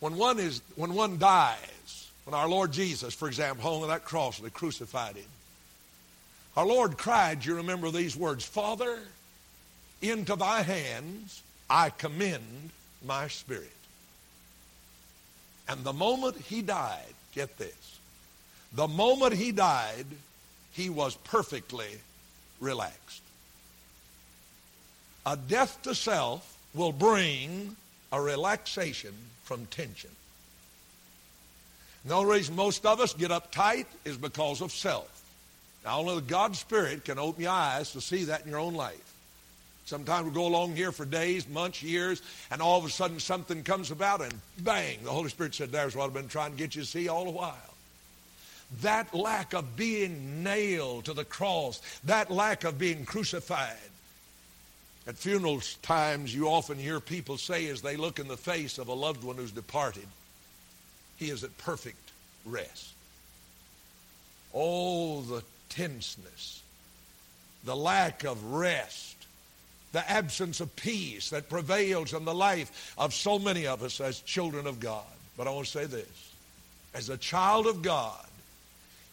When 0.00 0.16
one 0.16 0.38
is 0.38 0.60
when 0.76 0.94
one 0.94 1.18
dies, 1.18 2.08
when 2.24 2.34
our 2.34 2.48
Lord 2.48 2.72
Jesus, 2.72 3.14
for 3.14 3.28
example, 3.28 3.62
hung 3.62 3.82
on 3.82 3.88
that 3.88 4.04
cross 4.04 4.38
and 4.38 4.46
they 4.46 4.50
crucified 4.50 5.16
him, 5.16 5.24
our 6.56 6.66
Lord 6.66 6.96
cried, 6.96 7.44
you 7.44 7.56
remember 7.56 7.90
these 7.90 8.16
words, 8.16 8.44
Father, 8.44 8.98
into 10.02 10.36
thy 10.36 10.62
hands 10.62 11.42
I 11.68 11.90
commend 11.90 12.70
my 13.04 13.28
spirit. 13.28 13.70
And 15.68 15.82
the 15.82 15.92
moment 15.92 16.36
he 16.36 16.62
died, 16.62 17.14
get 17.34 17.58
this, 17.58 17.95
the 18.76 18.86
moment 18.86 19.32
he 19.32 19.52
died, 19.52 20.06
he 20.72 20.90
was 20.90 21.16
perfectly 21.16 21.88
relaxed. 22.60 23.22
A 25.24 25.36
death 25.36 25.80
to 25.82 25.94
self 25.94 26.56
will 26.74 26.92
bring 26.92 27.74
a 28.12 28.20
relaxation 28.20 29.14
from 29.44 29.66
tension. 29.66 30.10
the 32.04 32.14
only 32.14 32.36
reason 32.36 32.54
most 32.54 32.86
of 32.86 33.00
us 33.00 33.14
get 33.14 33.30
uptight 33.30 33.86
is 34.04 34.16
because 34.16 34.60
of 34.60 34.70
self. 34.70 35.24
Now, 35.84 36.00
only 36.00 36.16
the 36.16 36.20
God's 36.20 36.58
Spirit 36.58 37.04
can 37.04 37.18
open 37.18 37.42
your 37.42 37.52
eyes 37.52 37.92
to 37.92 38.00
see 38.00 38.24
that 38.24 38.44
in 38.44 38.50
your 38.50 38.60
own 38.60 38.74
life. 38.74 39.14
Sometimes 39.86 40.26
we 40.26 40.32
go 40.32 40.46
along 40.46 40.74
here 40.74 40.90
for 40.90 41.04
days, 41.04 41.48
months, 41.48 41.82
years, 41.82 42.20
and 42.50 42.60
all 42.60 42.78
of 42.78 42.84
a 42.84 42.90
sudden 42.90 43.20
something 43.20 43.62
comes 43.62 43.92
about 43.92 44.20
and 44.20 44.34
bang, 44.58 44.98
the 45.04 45.10
Holy 45.10 45.30
Spirit 45.30 45.54
said, 45.54 45.70
There's 45.70 45.94
what 45.94 46.06
I've 46.06 46.14
been 46.14 46.28
trying 46.28 46.50
to 46.50 46.56
get 46.56 46.74
you 46.74 46.82
to 46.82 46.88
see 46.88 47.08
all 47.08 47.24
the 47.24 47.30
while. 47.30 47.75
That 48.82 49.14
lack 49.14 49.54
of 49.54 49.76
being 49.76 50.42
nailed 50.42 51.06
to 51.06 51.12
the 51.12 51.24
cross, 51.24 51.80
that 52.04 52.30
lack 52.30 52.64
of 52.64 52.78
being 52.78 53.04
crucified. 53.04 53.76
At 55.06 55.16
funerals 55.16 55.76
times, 55.82 56.34
you 56.34 56.48
often 56.48 56.78
hear 56.78 56.98
people 56.98 57.38
say 57.38 57.68
as 57.68 57.80
they 57.80 57.96
look 57.96 58.18
in 58.18 58.26
the 58.26 58.36
face 58.36 58.78
of 58.78 58.88
a 58.88 58.92
loved 58.92 59.22
one 59.22 59.36
who's 59.36 59.52
departed, 59.52 60.06
He 61.16 61.30
is 61.30 61.44
at 61.44 61.56
perfect 61.58 62.10
rest. 62.44 62.92
Oh, 64.52 65.20
the 65.22 65.42
tenseness, 65.68 66.62
the 67.64 67.76
lack 67.76 68.24
of 68.24 68.42
rest 68.52 69.16
the 69.96 70.10
absence 70.10 70.60
of 70.60 70.76
peace 70.76 71.30
that 71.30 71.48
prevails 71.48 72.12
in 72.12 72.26
the 72.26 72.34
life 72.34 72.94
of 72.98 73.14
so 73.14 73.38
many 73.38 73.66
of 73.66 73.82
us 73.82 73.98
as 73.98 74.20
children 74.20 74.66
of 74.66 74.78
God. 74.78 75.04
But 75.38 75.46
I 75.46 75.50
want 75.50 75.64
to 75.64 75.72
say 75.72 75.86
this 75.86 76.32
as 76.92 77.08
a 77.08 77.16
child 77.16 77.66
of 77.66 77.80
God, 77.80 78.26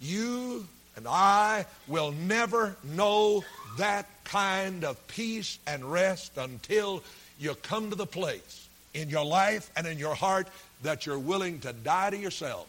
you 0.04 0.68
and 0.96 1.08
I 1.08 1.66
will 1.88 2.12
never 2.12 2.76
know 2.84 3.44
that 3.78 4.08
kind 4.26 4.84
of 4.84 5.08
peace 5.08 5.58
and 5.66 5.84
rest 5.92 6.38
until 6.38 7.04
you 7.40 7.56
come 7.56 7.90
to 7.90 7.96
the 7.96 8.06
place 8.06 8.68
in 8.94 9.10
your 9.10 9.26
life 9.26 9.72
and 9.76 9.88
in 9.88 9.98
your 9.98 10.14
heart 10.14 10.48
that 10.84 11.06
you're 11.06 11.18
willing 11.18 11.60
to 11.62 11.74
die 11.74 12.12
to 12.12 12.18
yourself 12.18 12.68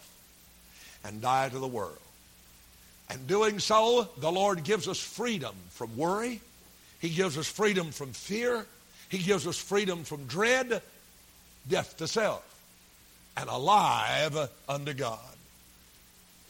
and 1.05 1.21
die 1.21 1.49
to 1.51 1.59
the 1.59 1.67
world. 1.67 1.99
And 3.11 3.27
doing 3.27 3.59
so, 3.59 4.09
the 4.19 4.33
Lord 4.33 4.65
gives 4.65 4.89
us 4.89 4.99
freedom 4.99 5.55
from 5.71 5.95
worry 5.97 6.41
he 7.05 7.11
gives 7.11 7.37
us 7.37 7.47
freedom 7.47 7.91
from 7.91 8.15
fear. 8.15 8.65
He 9.11 9.19
gives 9.19 9.47
us 9.47 9.59
freedom 9.59 10.05
from 10.05 10.25
dread, 10.25 10.81
death 11.69 11.99
to 11.99 12.09
self, 12.09 12.43
and 13.37 13.47
alive 13.51 14.49
unto 14.67 14.95
God. 14.95 15.34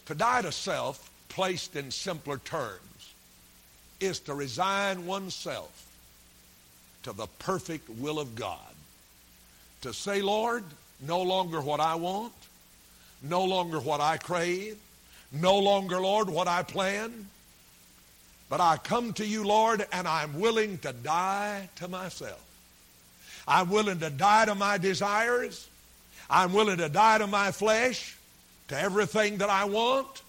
To 0.06 0.14
die 0.14 0.42
to 0.42 0.52
self, 0.52 1.10
placed 1.28 1.76
in 1.76 1.90
simpler 1.90 2.38
terms, 2.38 3.14
is 4.00 4.20
to 4.20 4.34
resign 4.34 5.06
oneself 5.06 5.86
to 7.04 7.12
the 7.12 7.26
perfect 7.38 7.88
will 7.88 8.18
of 8.18 8.34
God. 8.34 8.58
To 9.82 9.92
say, 9.92 10.22
Lord, 10.22 10.64
no 11.06 11.22
longer 11.22 11.60
what 11.60 11.80
I 11.80 11.94
want, 11.94 12.32
no 13.22 13.44
longer 13.44 13.80
what 13.80 14.00
I 14.00 14.16
crave, 14.16 14.76
no 15.32 15.58
longer, 15.58 16.00
Lord, 16.00 16.28
what 16.30 16.48
I 16.48 16.62
plan, 16.62 17.28
but 18.48 18.60
I 18.60 18.76
come 18.76 19.12
to 19.14 19.26
you, 19.26 19.44
Lord, 19.44 19.86
and 19.92 20.06
I'm 20.06 20.38
willing 20.38 20.78
to 20.78 20.92
die 20.92 21.68
to 21.76 21.88
myself. 21.88 22.42
I'm 23.48 23.68
willing 23.68 23.98
to 24.00 24.10
die 24.10 24.44
to 24.46 24.54
my 24.54 24.78
desires. 24.78 25.68
I'm 26.30 26.52
willing 26.52 26.78
to 26.78 26.88
die 26.88 27.18
to 27.18 27.26
my 27.26 27.52
flesh, 27.52 28.16
to 28.68 28.78
everything 28.78 29.38
that 29.38 29.50
I 29.50 29.64
want, 29.64 30.22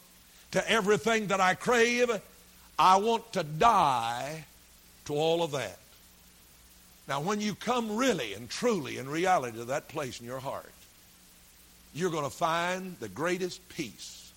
to 0.52 0.70
everything 0.70 1.28
that 1.28 1.40
I 1.40 1.54
crave. 1.54 2.10
I 2.78 2.98
want 2.98 3.34
to 3.34 3.44
die 3.44 4.46
to 5.06 5.14
all 5.14 5.44
of 5.44 5.52
that. 5.52 5.80
Now, 7.08 7.22
when 7.22 7.40
you 7.40 7.56
come 7.56 7.96
really 7.96 8.34
and 8.34 8.50
truly 8.50 8.98
in 8.98 9.08
reality 9.08 9.58
to 9.60 9.66
that 9.66 9.88
place 9.90 10.20
in 10.20 10.26
your 10.26 10.40
heart, 10.40 10.72
you're 11.94 12.12
going 12.12 12.24
to 12.24 12.36
find 12.36 12.98
the 13.00 13.08
greatest 13.08 13.68
peace 13.70 14.32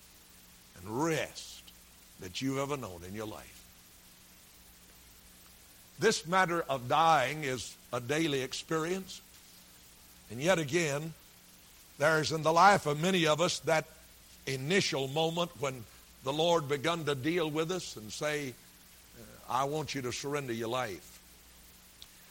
and 0.77 1.03
rest 1.03 1.61
that 2.21 2.41
you've 2.41 2.59
ever 2.59 2.77
known 2.77 3.01
in 3.07 3.15
your 3.15 3.25
life. 3.25 3.63
This 5.99 6.25
matter 6.25 6.63
of 6.69 6.87
dying 6.87 7.43
is 7.43 7.75
a 7.91 7.99
daily 7.99 8.41
experience. 8.41 9.21
And 10.31 10.39
yet 10.39 10.59
again, 10.59 11.13
there's 11.99 12.31
in 12.31 12.41
the 12.41 12.51
life 12.51 12.87
of 12.87 12.99
many 12.99 13.27
of 13.27 13.41
us 13.41 13.59
that 13.59 13.85
initial 14.47 15.07
moment 15.09 15.51
when 15.59 15.83
the 16.23 16.33
Lord 16.33 16.67
begun 16.67 17.05
to 17.05 17.13
deal 17.13 17.49
with 17.49 17.71
us 17.71 17.95
and 17.95 18.11
say, 18.11 18.53
I 19.49 19.65
want 19.65 19.93
you 19.93 20.01
to 20.03 20.11
surrender 20.11 20.53
your 20.53 20.69
life. 20.69 21.19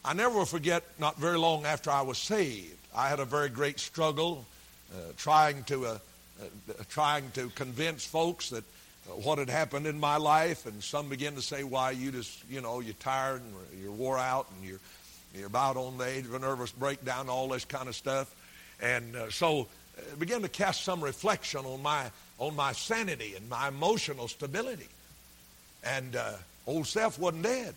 I 0.04 0.14
never 0.14 0.38
will 0.38 0.44
forget, 0.46 0.84
not 0.98 1.16
very 1.16 1.38
long 1.38 1.66
after 1.66 1.90
I 1.90 2.02
was 2.02 2.18
saved, 2.18 2.76
I 2.94 3.08
had 3.08 3.20
a 3.20 3.24
very 3.24 3.48
great 3.48 3.78
struggle 3.78 4.46
uh, 4.92 5.12
trying 5.16 5.64
to 5.64 5.86
uh, 5.86 5.98
uh, 6.40 6.72
trying 6.88 7.30
to 7.32 7.50
convince 7.50 8.06
folks 8.06 8.50
that 8.50 8.64
what 9.22 9.38
had 9.38 9.50
happened 9.50 9.86
in 9.86 10.00
my 10.00 10.16
life, 10.16 10.66
and 10.66 10.82
some 10.82 11.08
begin 11.08 11.34
to 11.34 11.42
say, 11.42 11.62
"Why 11.62 11.90
you 11.90 12.10
just, 12.10 12.42
you 12.48 12.60
know, 12.60 12.80
you're 12.80 12.94
tired 12.94 13.42
and 13.42 13.82
you're 13.82 13.92
wore 13.92 14.18
out 14.18 14.46
and 14.50 14.68
you're 14.68 14.80
you're 15.36 15.46
about 15.46 15.76
on 15.76 15.98
the 15.98 16.06
edge 16.06 16.24
of 16.24 16.34
a 16.34 16.38
nervous 16.38 16.70
breakdown, 16.70 17.28
all 17.28 17.48
this 17.48 17.64
kind 17.64 17.88
of 17.88 17.94
stuff." 17.94 18.34
And 18.80 19.16
uh, 19.16 19.30
so, 19.30 19.66
uh, 19.96 20.16
began 20.16 20.42
to 20.42 20.48
cast 20.48 20.84
some 20.84 21.02
reflection 21.02 21.64
on 21.64 21.82
my 21.82 22.10
on 22.38 22.54
my 22.54 22.72
sanity 22.72 23.34
and 23.36 23.48
my 23.48 23.68
emotional 23.68 24.28
stability. 24.28 24.88
And 25.82 26.14
uh, 26.14 26.32
old 26.66 26.86
self 26.86 27.18
wasn't 27.18 27.42
dead. 27.42 27.74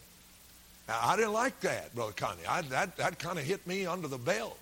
Now, 0.87 0.99
I 1.01 1.15
didn't 1.15 1.33
like 1.33 1.59
that, 1.61 1.93
Brother 1.95 2.13
Connie. 2.13 2.45
I, 2.47 2.61
that 2.63 2.97
that 2.97 3.19
kind 3.19 3.39
of 3.39 3.45
hit 3.45 3.65
me 3.65 3.85
under 3.85 4.07
the 4.07 4.17
belt. 4.17 4.57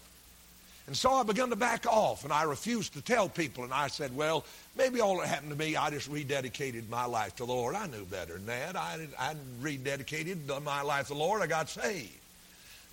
And 0.89 0.97
so 0.97 1.11
I 1.13 1.21
began 1.21 1.51
to 1.51 1.55
back 1.55 1.85
off, 1.85 2.23
and 2.23 2.33
I 2.33 2.41
refused 2.43 2.93
to 2.93 3.01
tell 3.03 3.29
people. 3.29 3.63
And 3.63 3.71
I 3.71 3.89
said, 3.89 4.15
well, 4.15 4.43
maybe 4.75 5.01
all 5.01 5.19
that 5.19 5.27
happened 5.27 5.51
to 5.51 5.55
me, 5.55 5.75
I 5.75 5.91
just 5.91 6.11
rededicated 6.11 6.89
my 6.89 7.05
life 7.05 7.35
to 7.35 7.45
the 7.45 7.53
Lord. 7.53 7.75
I 7.75 7.85
knew 7.85 8.05
better 8.05 8.33
than 8.33 8.47
that. 8.47 8.75
I, 8.75 9.07
I 9.19 9.35
rededicated 9.61 10.47
my 10.63 10.81
life 10.81 11.09
to 11.09 11.13
the 11.13 11.19
Lord. 11.19 11.43
I 11.43 11.47
got 11.47 11.69
saved. 11.69 12.09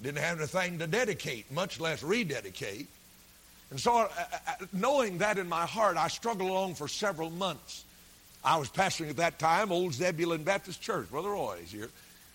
Didn't 0.03 0.19
have 0.19 0.37
anything 0.37 0.79
to 0.81 0.87
dedicate, 0.87 1.51
much 1.51 1.81
less 1.81 2.03
rededicate. 2.03 2.87
And 3.71 3.81
so, 3.81 3.99
uh, 3.99 4.09
uh, 4.09 4.53
knowing 4.73 5.19
that 5.19 5.39
in 5.39 5.49
my 5.49 5.67
heart, 5.67 5.97
I 5.97 6.09
struggled 6.09 6.51
along 6.51 6.77
for 6.77 6.89
several 6.89 7.31
months. 7.31 7.85
I 8.45 8.57
was 8.59 8.69
pastoring 8.69 9.11
at 9.11 9.17
that 9.17 9.39
time 9.39 9.73
Old 9.73 9.93
Zebulon 9.93 10.45
Baptist 10.45 10.81
Church. 10.81 11.11
Brother 11.11 11.31
Roy 11.31 11.59
is 11.65 11.73
here, 11.73 11.91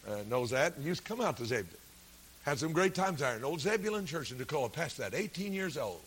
uh, 0.10 0.18
knows 0.30 0.50
that, 0.50 0.76
and 0.76 0.86
used 0.86 1.04
to 1.04 1.08
come 1.08 1.22
out 1.22 1.38
to 1.38 1.46
Zebulon. 1.46 1.78
Had 2.44 2.60
some 2.60 2.74
great 2.74 2.96
times 2.96 3.20
there 3.20 3.36
in 3.36 3.44
Old 3.44 3.62
Zebulon 3.62 4.06
Church 4.06 4.32
in 4.32 4.38
Dakota, 4.38 4.70
Past 4.70 4.98
that, 4.98 5.14
18 5.14 5.54
years 5.54 5.78
old. 5.78 6.02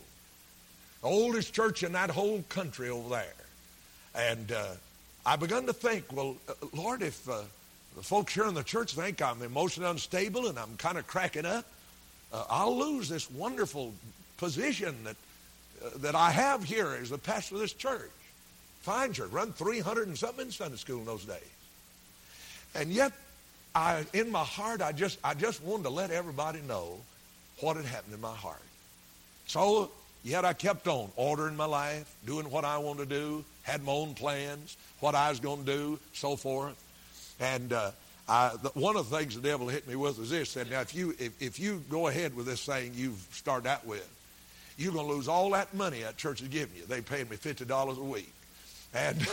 The 1.00 1.08
oldest 1.08 1.54
church 1.54 1.82
in 1.82 1.92
that 1.92 2.10
whole 2.10 2.42
country 2.48 2.90
over 2.90 3.08
there. 3.08 3.34
And 4.14 4.52
uh, 4.52 4.66
I 5.24 5.36
begun 5.36 5.64
to 5.66 5.72
think, 5.72 6.04
well, 6.12 6.36
uh, 6.48 6.52
Lord, 6.74 7.02
if 7.02 7.26
uh, 7.28 7.42
the 7.96 8.02
folks 8.02 8.34
here 8.34 8.46
in 8.46 8.54
the 8.54 8.62
church 8.62 8.94
think 8.94 9.22
I'm 9.22 9.40
emotionally 9.42 9.90
unstable 9.90 10.48
and 10.48 10.58
I'm 10.58 10.76
kind 10.76 10.98
of 10.98 11.06
cracking 11.06 11.46
up, 11.46 11.64
uh, 12.32 12.44
I'll 12.50 12.76
lose 12.76 13.08
this 13.08 13.30
wonderful 13.30 13.94
position 14.36 14.94
that, 15.04 15.16
uh, 15.84 15.90
that 15.98 16.14
I 16.14 16.30
have 16.30 16.64
here 16.64 16.96
as 17.00 17.10
the 17.10 17.18
pastor 17.18 17.56
of 17.56 17.60
this 17.60 17.72
church. 17.72 18.10
Fine 18.82 19.12
church, 19.14 19.30
run 19.30 19.52
300 19.52 20.08
and 20.08 20.18
something 20.18 20.46
in 20.46 20.52
Sunday 20.52 20.76
school 20.76 20.98
in 20.98 21.06
those 21.06 21.24
days. 21.24 21.38
And 22.74 22.90
yet 22.90 23.12
I, 23.74 24.04
in 24.12 24.30
my 24.30 24.44
heart, 24.44 24.82
I 24.82 24.92
just, 24.92 25.18
I 25.24 25.34
just 25.34 25.62
wanted 25.62 25.84
to 25.84 25.90
let 25.90 26.10
everybody 26.10 26.60
know 26.68 26.98
what 27.60 27.76
had 27.76 27.86
happened 27.86 28.14
in 28.14 28.20
my 28.20 28.34
heart. 28.34 28.60
So, 29.46 29.90
yet 30.22 30.44
I 30.44 30.52
kept 30.52 30.88
on 30.88 31.10
ordering 31.16 31.56
my 31.56 31.66
life, 31.66 32.14
doing 32.26 32.50
what 32.50 32.64
I 32.64 32.78
wanted 32.78 33.08
to 33.08 33.14
do, 33.14 33.44
had 33.62 33.82
my 33.84 33.92
own 33.92 34.14
plans, 34.14 34.76
what 35.00 35.14
I 35.14 35.30
was 35.30 35.40
going 35.40 35.64
to 35.64 35.66
do, 35.66 35.98
so 36.12 36.36
forth. 36.36 36.76
And 37.40 37.72
uh, 37.72 37.90
I, 38.28 38.52
the, 38.62 38.70
one 38.70 38.96
of 38.96 39.10
the 39.10 39.16
things 39.18 39.34
the 39.34 39.42
devil 39.42 39.68
hit 39.68 39.86
me 39.88 39.96
with 39.96 40.18
is 40.18 40.30
this: 40.30 40.50
said, 40.50 40.70
now 40.70 40.80
if 40.80 40.94
you 40.94 41.14
if, 41.18 41.42
if 41.42 41.58
you 41.58 41.82
go 41.90 42.08
ahead 42.08 42.34
with 42.34 42.46
this 42.46 42.64
thing 42.64 42.92
you've 42.94 43.26
started 43.32 43.68
out 43.68 43.86
with, 43.86 44.08
you're 44.76 44.92
going 44.92 45.06
to 45.06 45.12
lose 45.12 45.28
all 45.28 45.50
that 45.50 45.72
money 45.74 46.02
that 46.02 46.16
church 46.16 46.42
is 46.42 46.48
giving 46.48 46.76
you. 46.76 46.84
They 46.86 47.00
paid 47.00 47.30
me 47.30 47.36
fifty 47.36 47.64
dollars 47.64 47.98
a 47.98 48.02
week. 48.02 48.32
And, 48.94 49.18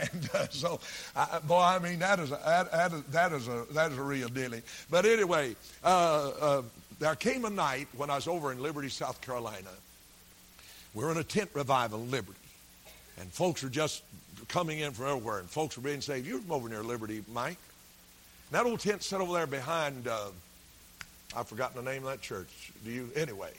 and 0.00 0.30
uh, 0.32 0.46
so, 0.50 0.78
I, 1.16 1.40
boy, 1.40 1.60
I 1.60 1.80
mean, 1.80 1.98
that 1.98 2.20
is, 2.20 2.30
a, 2.30 2.40
that, 2.44 3.10
that, 3.10 3.32
is 3.32 3.48
a, 3.48 3.64
that 3.72 3.90
is 3.90 3.98
a 3.98 4.02
real 4.02 4.28
dealing. 4.28 4.62
But 4.90 5.06
anyway, 5.06 5.56
uh, 5.82 6.30
uh, 6.40 6.62
there 7.00 7.16
came 7.16 7.44
a 7.44 7.50
night 7.50 7.88
when 7.96 8.10
I 8.10 8.14
was 8.14 8.28
over 8.28 8.52
in 8.52 8.62
Liberty, 8.62 8.90
South 8.90 9.20
Carolina. 9.20 9.70
We 10.94 11.04
are 11.04 11.10
in 11.10 11.18
a 11.18 11.24
tent 11.24 11.50
revival 11.52 12.00
in 12.00 12.12
Liberty. 12.12 12.38
And 13.20 13.28
folks 13.32 13.64
are 13.64 13.68
just 13.68 14.04
coming 14.48 14.78
in 14.78 14.92
from 14.92 15.06
everywhere. 15.06 15.40
And 15.40 15.50
folks 15.50 15.76
are 15.76 15.80
being 15.80 16.00
saved. 16.00 16.26
You're 16.26 16.38
from 16.40 16.52
over 16.52 16.68
near 16.68 16.84
Liberty, 16.84 17.24
Mike. 17.32 17.58
And 18.50 18.58
that 18.58 18.66
old 18.66 18.80
tent 18.80 19.02
set 19.02 19.20
over 19.20 19.32
there 19.32 19.48
behind, 19.48 20.06
uh, 20.06 20.28
I've 21.36 21.48
forgotten 21.48 21.84
the 21.84 21.90
name 21.90 22.04
of 22.04 22.10
that 22.10 22.22
church. 22.22 22.72
Do 22.84 22.90
you? 22.92 23.10
Anyway, 23.16 23.50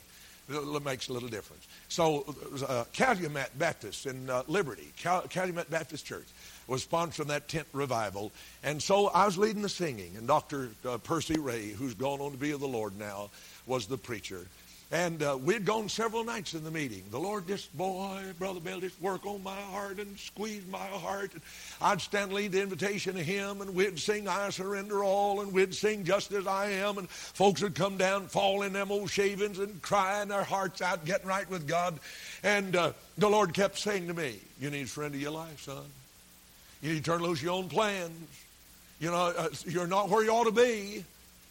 it 0.50 0.84
makes 0.84 1.08
a 1.08 1.12
little 1.12 1.28
difference. 1.28 1.66
So, 1.88 2.24
uh, 2.68 2.84
Calumet 2.92 3.56
Baptist 3.58 4.06
in 4.06 4.28
uh, 4.28 4.42
Liberty, 4.48 4.92
Cal- 4.96 5.22
Calumet 5.22 5.70
Baptist 5.70 6.04
Church, 6.04 6.26
was 6.66 6.84
sponsoring 6.86 7.26
that 7.26 7.48
tent 7.48 7.66
revival. 7.72 8.32
And 8.62 8.82
so 8.82 9.08
I 9.08 9.26
was 9.26 9.38
leading 9.38 9.62
the 9.62 9.68
singing, 9.68 10.16
and 10.16 10.26
Dr. 10.26 10.70
Uh, 10.84 10.98
Percy 10.98 11.38
Ray, 11.38 11.70
who's 11.70 11.94
gone 11.94 12.20
on 12.20 12.32
to 12.32 12.38
be 12.38 12.50
of 12.52 12.60
the 12.60 12.68
Lord 12.68 12.98
now, 12.98 13.30
was 13.66 13.86
the 13.86 13.98
preacher. 13.98 14.46
And 14.92 15.22
uh, 15.22 15.38
we'd 15.40 15.64
gone 15.64 15.88
several 15.88 16.24
nights 16.24 16.54
in 16.54 16.64
the 16.64 16.70
meeting. 16.70 17.04
The 17.12 17.18
Lord 17.20 17.46
just, 17.46 17.76
boy, 17.76 18.22
Brother 18.40 18.58
Bill, 18.58 18.80
just 18.80 19.00
work 19.00 19.24
on 19.24 19.40
my 19.44 19.54
heart 19.54 20.00
and 20.00 20.18
squeeze 20.18 20.66
my 20.68 20.78
heart. 20.78 21.32
And 21.32 21.42
I'd 21.80 22.00
stand 22.00 22.32
lead 22.32 22.50
the 22.50 22.60
invitation 22.60 23.14
to 23.14 23.22
him, 23.22 23.60
and 23.60 23.72
we'd 23.72 24.00
sing 24.00 24.26
I 24.26 24.50
Surrender 24.50 25.04
All, 25.04 25.42
and 25.42 25.52
we'd 25.52 25.76
sing 25.76 26.02
Just 26.02 26.32
As 26.32 26.48
I 26.48 26.70
Am. 26.70 26.98
And 26.98 27.08
folks 27.08 27.62
would 27.62 27.76
come 27.76 27.98
down, 27.98 28.26
fall 28.26 28.62
in 28.62 28.72
them 28.72 28.90
old 28.90 29.10
shavings, 29.10 29.60
and 29.60 29.80
crying 29.80 30.28
their 30.28 30.42
hearts 30.42 30.82
out, 30.82 31.04
getting 31.04 31.28
right 31.28 31.48
with 31.48 31.68
God. 31.68 32.00
And 32.42 32.74
uh, 32.74 32.92
the 33.16 33.30
Lord 33.30 33.54
kept 33.54 33.78
saying 33.78 34.08
to 34.08 34.14
me, 34.14 34.40
You 34.60 34.70
need 34.70 34.82
a 34.82 34.86
friend 34.86 35.14
of 35.14 35.20
your 35.20 35.30
life, 35.30 35.60
son. 35.60 35.84
You 36.82 36.94
need 36.94 37.04
to 37.04 37.10
turn 37.10 37.22
loose 37.22 37.40
your 37.40 37.52
own 37.52 37.68
plans. 37.68 38.10
You 38.98 39.12
know, 39.12 39.32
uh, 39.36 39.48
you're 39.66 39.86
not 39.86 40.08
where 40.08 40.24
you 40.24 40.30
ought 40.30 40.44
to 40.44 40.50
be. 40.50 41.04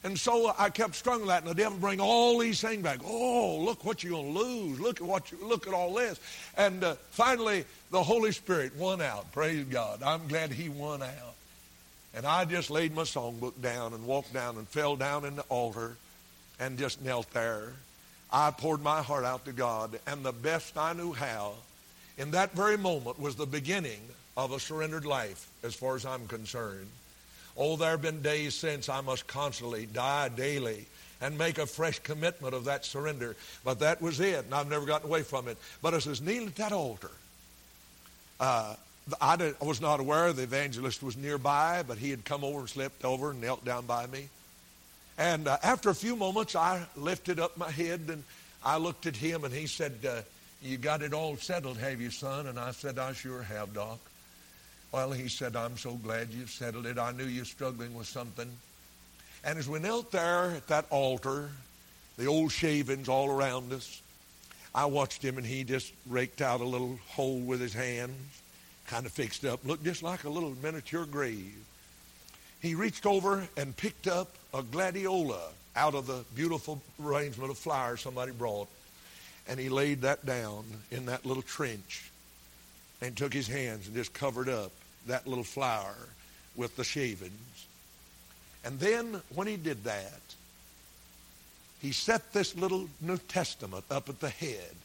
And 0.04 0.18
so 0.18 0.54
I 0.58 0.70
kept 0.70 0.96
struggling 0.96 1.28
that, 1.28 1.42
and 1.42 1.52
the 1.52 1.56
devil 1.56 1.78
bring 1.78 2.00
all 2.00 2.38
these 2.38 2.62
things 2.62 2.82
back. 2.82 3.00
Oh, 3.06 3.58
look 3.58 3.84
what 3.84 4.02
you're 4.02 4.24
to 4.24 4.30
lose. 4.30 4.80
Look 4.80 5.02
at 5.02 5.08
what 5.08 5.32
you, 5.32 5.38
look 5.44 5.68
at 5.68 5.74
all 5.74 5.94
this. 5.94 6.20
And 6.56 6.84
uh, 6.84 6.96
finally, 7.12 7.66
the 7.92 8.02
Holy 8.02 8.32
Spirit 8.32 8.76
won 8.78 9.02
out. 9.02 9.30
Praise 9.34 9.66
God. 9.66 10.02
I'm 10.02 10.28
glad 10.30 10.52
He 10.52 10.70
won 10.70 11.04
out. 11.04 11.36
And 12.16 12.26
I 12.26 12.46
just 12.46 12.70
laid 12.70 12.96
my 12.96 13.02
songbook 13.02 13.62
down 13.62 13.94
and 13.94 14.06
walked 14.06 14.34
down 14.34 14.58
and 14.58 14.68
fell 14.68 14.96
down 14.96 15.26
in 15.26 15.36
the 15.36 15.44
altar 15.44 15.98
and 16.60 16.78
just 16.78 17.04
knelt 17.04 17.30
there. 17.34 17.74
I 18.32 18.52
poured 18.52 18.82
my 18.82 19.02
heart 19.02 19.26
out 19.26 19.46
to 19.46 19.52
God, 19.52 20.00
and 20.08 20.24
the 20.24 20.32
best 20.32 20.78
I 20.78 20.94
knew 20.94 21.14
how, 21.14 21.54
in 22.18 22.32
that 22.32 22.54
very 22.54 22.78
moment, 22.78 23.20
was 23.20 23.36
the 23.36 23.46
beginning 23.46 24.02
of 24.38 24.52
a 24.52 24.60
surrendered 24.60 25.06
life, 25.06 25.48
as 25.64 25.74
far 25.74 25.96
as 25.96 26.06
I'm 26.06 26.28
concerned. 26.28 26.88
Oh, 27.62 27.76
there 27.76 27.92
have 27.92 28.02
been 28.02 28.22
days 28.22 28.56
since 28.56 28.88
I 28.88 29.02
must 29.02 29.28
constantly 29.28 29.86
die 29.86 30.30
daily 30.30 30.86
and 31.20 31.38
make 31.38 31.58
a 31.58 31.66
fresh 31.66 32.00
commitment 32.00 32.54
of 32.54 32.64
that 32.66 32.86
surrender. 32.86 33.36
But 33.66 33.80
that 33.80 34.02
was 34.02 34.22
it, 34.22 34.46
and 34.46 34.56
I've 34.56 34.70
never 34.70 34.86
gotten 34.86 35.10
away 35.10 35.24
from 35.24 35.50
it. 35.50 35.58
But 35.82 35.94
as 35.94 36.08
I 36.08 36.12
was 36.12 36.22
kneeling 36.22 36.48
at 36.48 36.56
that 36.56 36.72
altar, 36.72 37.12
uh, 38.40 38.76
I, 39.20 39.36
did, 39.36 39.56
I, 39.62 39.66
was 39.66 39.82
not 39.82 40.00
aware 40.00 40.32
the 40.32 40.44
evangelist 40.44 41.04
was 41.04 41.18
nearby, 41.18 41.84
but 41.86 41.98
he 41.98 42.10
had 42.10 42.24
come 42.24 42.46
over 42.46 42.60
and 42.62 42.70
slipped 42.70 43.04
over 43.04 43.32
and 43.32 43.42
knelt 43.42 43.66
down 43.66 43.86
by 43.86 44.08
me. 44.08 44.30
And 45.18 45.50
uh, 45.50 45.58
after 45.62 45.90
a 45.90 45.96
few 45.96 46.16
moments, 46.16 46.56
I 46.56 46.86
lifted 46.96 47.42
up 47.42 47.58
my 47.58 47.70
head 47.70 48.00
and 48.08 48.24
I 48.64 48.78
looked 48.78 49.06
at 49.06 49.18
him, 49.18 49.44
and 49.44 49.54
he 49.54 49.68
said, 49.68 49.94
uh, 50.08 50.22
You 50.62 50.78
got 50.78 51.02
it 51.02 51.14
all 51.14 51.36
settled, 51.36 51.78
have 51.78 52.00
you, 52.00 52.10
son? 52.10 52.48
And 52.48 52.58
I 52.58 52.72
said, 52.72 52.98
I 52.98 53.12
sure 53.12 53.42
have, 53.42 53.74
Doc. 53.74 54.00
Well, 54.92 55.12
he 55.12 55.28
said, 55.28 55.56
I'm 55.56 55.78
so 55.78 55.94
glad 55.94 56.30
you've 56.32 56.50
settled 56.50 56.88
it. 56.88 56.98
I 56.98 57.12
knew 57.12 57.26
you 57.26 57.42
were 57.42 57.46
struggling 57.46 57.94
with 57.94 58.08
something. 58.08 58.50
And 59.44 59.60
as 59.60 59.70
we 59.70 59.80
knelt 59.80 60.12
there 60.12 60.52
at 60.52 60.68
that 60.68 60.86
altar, 60.90 61.52
the 62.18 62.26
old 62.26 62.52
shavings 62.52 63.08
all 63.08 63.30
around 63.30 63.72
us, 63.72 64.02
I 64.74 64.86
watched 64.86 65.24
him 65.24 65.38
and 65.38 65.46
he 65.46 65.64
just 65.64 65.94
raked 66.08 66.42
out 66.42 66.62
a 66.62 66.66
little 66.66 67.00
hole 67.08 67.40
with 67.40 67.62
his 67.62 67.74
hands, 67.74 68.16
kind 68.88 69.06
of 69.06 69.12
fixed 69.12 69.46
up, 69.46 69.64
looked 69.64 69.84
just 69.84 70.02
like 70.02 70.24
a 70.24 70.30
little 70.30 70.56
miniature 70.62 71.06
grave. 71.06 71.56
He 72.62 72.76
reached 72.76 73.06
over 73.06 73.48
and 73.58 73.78
picked 73.78 74.08
up 74.08 74.36
a 74.54 74.64
gladiola 74.64 75.50
out 75.76 75.94
of 75.94 76.08
the 76.08 76.26
beautiful 76.36 76.82
arrangement 77.04 77.52
of 77.52 77.58
flowers 77.58 78.02
somebody 78.02 78.32
brought, 78.32 78.68
and 79.48 79.60
he 79.60 79.70
laid 79.70 80.02
that 80.02 80.26
down 80.26 80.66
in 80.92 81.06
that 81.06 81.26
little 81.26 81.44
trench 81.44 82.12
and 83.02 83.16
took 83.16 83.34
his 83.34 83.48
hands 83.48 83.88
and 83.88 83.96
just 83.96 84.14
covered 84.14 84.50
up 84.50 84.72
that 85.08 85.28
little 85.28 85.44
flower 85.44 85.96
with 86.56 86.76
the 86.76 86.84
shavings. 86.84 87.68
And 88.64 88.80
then 88.80 89.22
when 89.34 89.48
he 89.48 89.56
did 89.56 89.84
that, 89.86 90.22
he 91.82 91.94
set 91.94 92.34
this 92.34 92.56
little 92.56 92.90
New 93.00 93.18
Testament 93.18 93.86
up 93.90 94.10
at 94.10 94.20
the 94.20 94.30
head. 94.30 94.76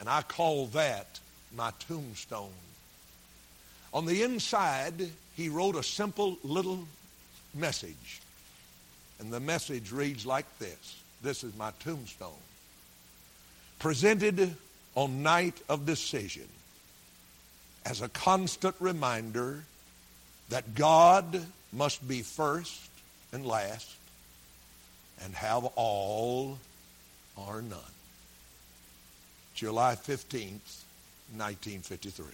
And 0.00 0.08
I 0.08 0.22
call 0.22 0.66
that 0.68 1.20
my 1.54 1.72
tombstone. 1.86 2.50
On 3.92 4.06
the 4.06 4.22
inside, 4.22 5.10
he 5.36 5.48
wrote 5.48 5.76
a 5.76 5.82
simple 5.82 6.38
little 6.42 6.86
message. 7.54 8.20
And 9.20 9.32
the 9.32 9.40
message 9.40 9.92
reads 9.92 10.24
like 10.26 10.46
this 10.58 10.96
This 11.22 11.44
is 11.44 11.54
my 11.56 11.70
tombstone. 11.80 12.30
Presented 13.78 14.56
on 14.94 15.22
night 15.22 15.60
of 15.68 15.84
decision 15.84 16.48
as 17.86 18.02
a 18.02 18.08
constant 18.08 18.74
reminder 18.80 19.62
that 20.48 20.74
God 20.74 21.40
must 21.72 22.06
be 22.06 22.20
first 22.22 22.90
and 23.32 23.46
last 23.46 23.96
and 25.22 25.32
have 25.34 25.64
all 25.76 26.58
or 27.36 27.62
none. 27.62 27.78
July 29.54 29.94
15th, 29.94 30.82
1953. 31.34 32.26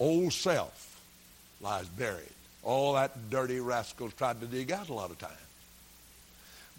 Old 0.00 0.32
self 0.32 1.00
lies 1.60 1.86
buried. 1.86 2.24
All 2.62 2.94
that 2.94 3.30
dirty 3.30 3.60
rascals 3.60 4.14
tried 4.14 4.40
to 4.40 4.46
dig 4.46 4.72
out 4.72 4.88
a 4.88 4.94
lot 4.94 5.10
of 5.10 5.18
times. 5.18 5.34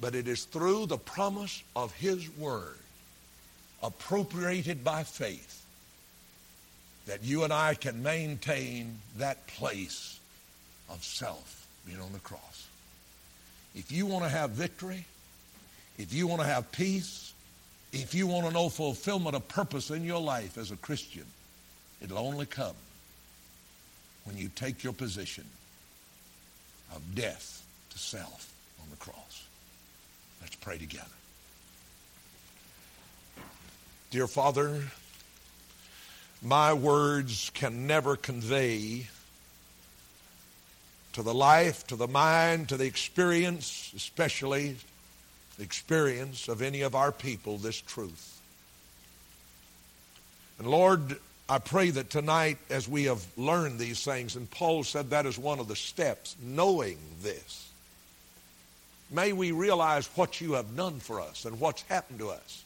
But 0.01 0.15
it 0.15 0.27
is 0.27 0.45
through 0.45 0.87
the 0.87 0.97
promise 0.97 1.63
of 1.75 1.93
His 1.93 2.27
Word, 2.37 2.77
appropriated 3.83 4.83
by 4.83 5.03
faith, 5.03 5.64
that 7.05 7.23
you 7.23 7.43
and 7.43 7.53
I 7.53 7.75
can 7.75 8.01
maintain 8.01 8.99
that 9.17 9.45
place 9.47 10.19
of 10.89 11.03
self 11.03 11.67
being 11.85 11.99
on 11.99 12.11
the 12.13 12.19
cross. 12.19 12.67
If 13.75 13.91
you 13.91 14.05
want 14.05 14.23
to 14.23 14.29
have 14.29 14.51
victory, 14.51 15.05
if 15.97 16.13
you 16.13 16.27
want 16.27 16.41
to 16.41 16.47
have 16.47 16.71
peace, 16.71 17.33
if 17.93 18.13
you 18.13 18.27
want 18.27 18.47
to 18.47 18.53
know 18.53 18.69
fulfillment 18.69 19.35
of 19.35 19.47
purpose 19.47 19.89
in 19.91 20.03
your 20.03 20.21
life 20.21 20.57
as 20.57 20.71
a 20.71 20.77
Christian, 20.77 21.25
it'll 22.01 22.17
only 22.17 22.45
come 22.45 22.75
when 24.23 24.37
you 24.37 24.49
take 24.55 24.83
your 24.83 24.93
position 24.93 25.45
of 26.95 27.15
death 27.15 27.65
to 27.91 27.97
self 27.97 28.53
on 28.81 28.89
the 28.89 28.97
cross. 28.97 29.47
Let's 30.41 30.55
pray 30.55 30.77
together. 30.77 31.05
Dear 34.11 34.27
Father, 34.27 34.81
my 36.45 36.73
words 36.73 37.49
can 37.55 37.87
never 37.87 38.15
convey 38.15 39.07
to 41.13 41.23
the 41.23 41.33
life, 41.33 41.87
to 41.87 41.95
the 41.95 42.07
mind, 42.07 42.69
to 42.69 42.77
the 42.77 42.85
experience, 42.85 43.91
especially 43.95 44.75
the 45.57 45.63
experience 45.63 46.47
of 46.47 46.61
any 46.61 46.81
of 46.81 46.93
our 46.93 47.11
people, 47.11 47.57
this 47.57 47.81
truth. 47.81 48.39
And 50.59 50.67
Lord, 50.67 51.17
I 51.49 51.57
pray 51.57 51.89
that 51.89 52.11
tonight, 52.11 52.59
as 52.69 52.87
we 52.87 53.05
have 53.05 53.25
learned 53.37 53.79
these 53.79 54.03
things, 54.03 54.35
and 54.35 54.49
Paul 54.51 54.83
said 54.83 55.09
that 55.09 55.25
is 55.25 55.39
one 55.39 55.59
of 55.59 55.67
the 55.67 55.75
steps, 55.75 56.35
knowing 56.43 56.99
this, 57.23 57.71
may 59.09 59.33
we 59.33 59.51
realize 59.51 60.07
what 60.15 60.41
you 60.41 60.53
have 60.53 60.75
done 60.75 60.99
for 60.99 61.21
us 61.21 61.45
and 61.45 61.59
what's 61.59 61.81
happened 61.83 62.19
to 62.19 62.29
us. 62.29 62.64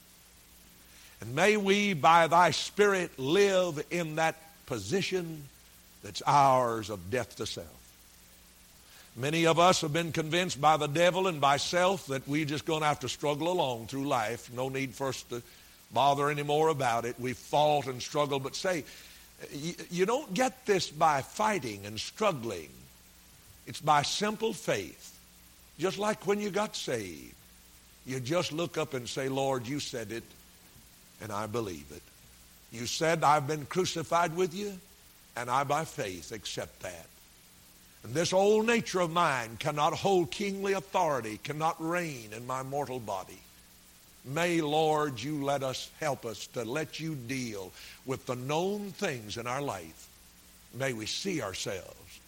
And 1.22 1.36
may 1.36 1.57
we, 1.57 1.93
by 1.93 2.28
thy 2.28 2.51
Spirit, 2.51 3.17
live 3.20 3.84
in 3.91 4.15
that 4.15 4.36
position 4.65 5.43
that's 6.03 6.22
ours 6.26 6.89
of 6.89 7.11
death 7.11 7.36
to 7.38 7.45
self. 7.45 7.67
Many 9.15 9.47
of 9.47 9.59
us 9.59 9.82
have 9.82 9.91
been 9.91 10.13
convinced 10.13 10.61
by 10.61 10.78
the 10.78 10.88
devil 10.88 11.28
and 11.28 11.41
by 11.41 11.57
self 11.57 12.07
that 12.07 12.26
we're 12.28 12.45
just 12.45 12.65
going 12.65 12.82
to 12.82 12.88
have 12.88 13.01
to 13.01 13.09
struggle 13.09 13.51
along 13.51 13.88
through 13.88 14.07
life. 14.07 14.49
No 14.53 14.70
need 14.70 14.93
for 14.93 15.09
us 15.09 15.24
to 15.24 15.41
bother 15.91 16.30
anymore 16.30 16.70
about 16.70 17.03
it. 17.03 17.20
We 17.20 17.34
fought 17.34 17.88
and 17.88 18.01
struggled, 18.01 18.43
but 18.43 18.55
say, 18.55 18.86
you 19.51 20.05
don't 20.05 20.34
get 20.34 20.65
this 20.65 20.89
by 20.89 21.22
fighting 21.22 21.86
and 21.86 21.99
struggling. 21.99 22.70
It's 23.67 23.82
by 23.82 24.03
simple 24.03 24.53
faith. 24.53 25.17
Just 25.80 25.97
like 25.97 26.26
when 26.26 26.39
you 26.39 26.49
got 26.49 26.76
saved. 26.76 27.34
You 28.05 28.20
just 28.20 28.51
look 28.51 28.78
up 28.78 28.93
and 28.93 29.07
say, 29.07 29.28
Lord, 29.28 29.67
you 29.67 29.80
said 29.80 30.11
it 30.11 30.24
and 31.22 31.32
I 31.32 31.47
believe 31.47 31.86
it. 31.91 32.01
You 32.72 32.86
said, 32.86 33.24
I've 33.24 33.47
been 33.47 33.65
crucified 33.65 34.36
with 34.36 34.53
you, 34.53 34.74
and 35.36 35.49
I 35.49 35.63
by 35.63 35.86
faith 35.86 36.32
accept 36.32 36.82
that. 36.82 37.07
And 38.03 38.13
this 38.13 38.32
old 38.32 38.65
nature 38.65 39.01
of 39.01 39.11
mine 39.11 39.57
cannot 39.59 39.93
hold 39.93 40.32
kingly 40.32 40.74
authority, 40.74 41.39
cannot 41.43 41.76
reign 41.80 42.30
in 42.36 42.47
my 42.47 42.63
mortal 42.63 42.99
body. 42.99 43.39
May, 44.26 44.61
Lord, 44.61 45.22
you 45.22 45.43
let 45.43 45.63
us 45.63 45.89
help 45.99 46.26
us 46.26 46.47
to 46.47 46.63
let 46.63 46.99
you 46.99 47.15
deal 47.15 47.72
with 48.05 48.26
the 48.26 48.36
known 48.36 48.91
things 48.91 49.38
in 49.38 49.47
our 49.47 49.61
life. 49.61 50.07
May 50.74 50.93
we 50.93 51.07
see 51.07 51.41
ourselves, 51.41 52.20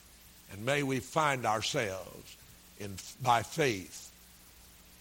and 0.51 0.65
may 0.65 0.83
we 0.83 0.99
find 0.99 1.45
ourselves 1.45 2.35
in, 2.79 2.95
by 3.21 3.43
faith 3.43 4.11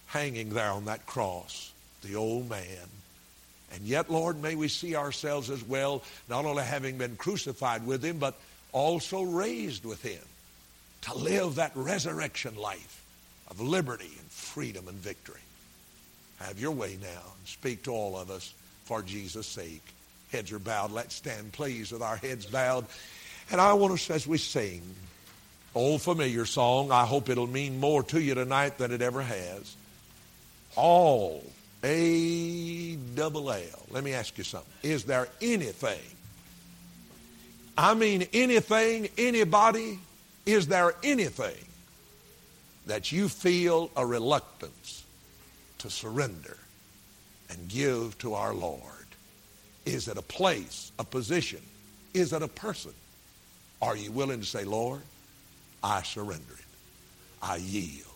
hanging 0.07 0.51
there 0.51 0.71
on 0.71 0.85
that 0.85 1.07
cross, 1.07 1.73
the 2.03 2.17
old 2.17 2.51
man 2.51 2.89
and 3.73 3.83
yet, 3.83 4.11
Lord, 4.11 4.43
may 4.43 4.55
we 4.55 4.69
see 4.69 4.97
ourselves 4.97 5.51
as 5.51 5.63
well, 5.65 6.03
not 6.29 6.45
only 6.45 6.65
having 6.65 6.99
been 6.99 7.17
crucified 7.17 7.87
with 7.87 8.05
him, 8.05 8.19
but 8.19 8.35
also 8.73 9.23
raised 9.23 9.85
with 9.85 10.03
him 10.03 10.23
to 11.03 11.15
live 11.15 11.55
that 11.55 11.73
resurrection 11.75 12.57
life 12.57 13.05
of 13.49 13.61
liberty 13.61 14.11
and 14.19 14.31
freedom 14.31 14.89
and 14.89 14.97
victory. 14.97 15.41
Have 16.41 16.61
your 16.61 16.73
way 16.73 16.99
now. 17.01 17.09
and 17.09 17.47
Speak 17.47 17.85
to 17.85 17.91
all 17.91 18.17
of 18.17 18.31
us 18.31 18.55
for 18.85 19.03
Jesus' 19.03 19.47
sake. 19.47 19.83
Heads 20.33 20.53
are 20.53 20.59
bowed. 20.59 20.93
Let's 20.93 21.15
stand, 21.15 21.53
please, 21.53 21.93
with 21.93 22.03
our 22.03 22.17
heads 22.17 22.47
bowed. 22.47 22.87
And 23.51 23.61
I 23.61 23.73
want 23.73 23.95
us, 23.95 24.11
as 24.11 24.27
we 24.27 24.39
sing, 24.39 24.83
old 25.75 26.03
familiar 26.03 26.47
song, 26.47 26.93
I 26.93 27.05
hope 27.05 27.29
it'll 27.29 27.47
mean 27.47 27.81
more 27.81 28.03
to 28.05 28.21
you 28.21 28.35
tonight 28.35 28.79
than 28.79 28.93
it 28.93 29.03
ever 29.03 29.23
has. 29.23 29.75
All, 30.77 31.45
A 31.83 32.97
double 33.15 33.51
L. 33.51 33.59
Let 33.91 34.05
me 34.05 34.13
ask 34.13 34.37
you 34.37 34.45
something. 34.45 34.71
Is 34.83 35.05
there 35.05 35.29
anything, 35.41 36.01
I 37.77 37.95
mean 37.95 38.27
anything, 38.33 39.09
anybody, 39.17 39.99
is 40.45 40.67
there 40.67 40.95
anything 41.03 41.65
that 42.87 43.13
you 43.13 43.29
feel 43.29 43.91
a 43.97 44.05
reluctance 44.05 45.05
to 45.79 45.89
surrender 45.91 46.57
and 47.49 47.69
give 47.69 48.19
to 48.19 48.35
our 48.35 48.53
Lord? 48.53 48.83
Is 49.87 50.09
it 50.09 50.19
a 50.19 50.23
place, 50.23 50.93
a 50.99 51.05
position? 51.05 51.61
Is 52.13 52.33
it 52.33 52.43
a 52.43 52.49
person? 52.49 52.93
Are 53.81 53.97
you 53.97 54.13
willing 54.13 54.41
to 54.41 54.47
say, 54.47 54.65
Lord, 54.65 55.01
I 55.83 56.03
surrender 56.03 56.53
it. 56.53 56.65
I 57.43 57.57
yield. 57.57 58.07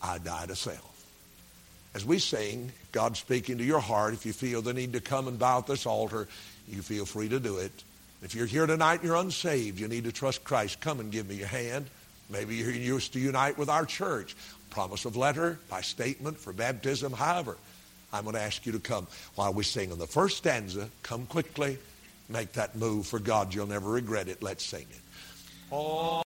I 0.00 0.18
die 0.18 0.46
to 0.46 0.54
self. 0.54 0.95
As 1.96 2.04
we 2.04 2.18
sing, 2.18 2.70
God 2.92 3.16
speaking 3.16 3.56
to 3.56 3.64
your 3.64 3.80
heart, 3.80 4.12
if 4.12 4.26
you 4.26 4.34
feel 4.34 4.60
the 4.60 4.74
need 4.74 4.92
to 4.92 5.00
come 5.00 5.28
and 5.28 5.38
bow 5.38 5.60
at 5.60 5.66
this 5.66 5.86
altar, 5.86 6.28
you 6.68 6.82
feel 6.82 7.06
free 7.06 7.30
to 7.30 7.40
do 7.40 7.56
it. 7.56 7.72
If 8.22 8.34
you're 8.34 8.44
here 8.44 8.66
tonight 8.66 8.96
and 8.96 9.04
you're 9.04 9.16
unsaved, 9.16 9.80
you 9.80 9.88
need 9.88 10.04
to 10.04 10.12
trust 10.12 10.44
Christ, 10.44 10.78
come 10.82 11.00
and 11.00 11.10
give 11.10 11.26
me 11.26 11.36
your 11.36 11.46
hand. 11.46 11.86
Maybe 12.28 12.56
you're 12.56 12.70
used 12.70 13.14
to 13.14 13.18
unite 13.18 13.56
with 13.56 13.70
our 13.70 13.86
church. 13.86 14.36
Promise 14.68 15.06
of 15.06 15.16
letter, 15.16 15.58
by 15.70 15.80
statement, 15.80 16.36
for 16.36 16.52
baptism, 16.52 17.14
however. 17.14 17.56
I'm 18.12 18.24
going 18.24 18.36
to 18.36 18.42
ask 18.42 18.66
you 18.66 18.72
to 18.72 18.78
come 18.78 19.06
while 19.34 19.54
we 19.54 19.64
sing 19.64 19.90
in 19.90 19.98
the 19.98 20.06
first 20.06 20.36
stanza. 20.36 20.90
Come 21.02 21.24
quickly. 21.24 21.78
Make 22.28 22.52
that 22.52 22.76
move 22.76 23.06
for 23.06 23.18
God. 23.18 23.54
You'll 23.54 23.68
never 23.68 23.88
regret 23.88 24.28
it. 24.28 24.42
Let's 24.42 24.66
sing 24.66 24.84
it. 24.90 25.00
Oh. 25.72 26.25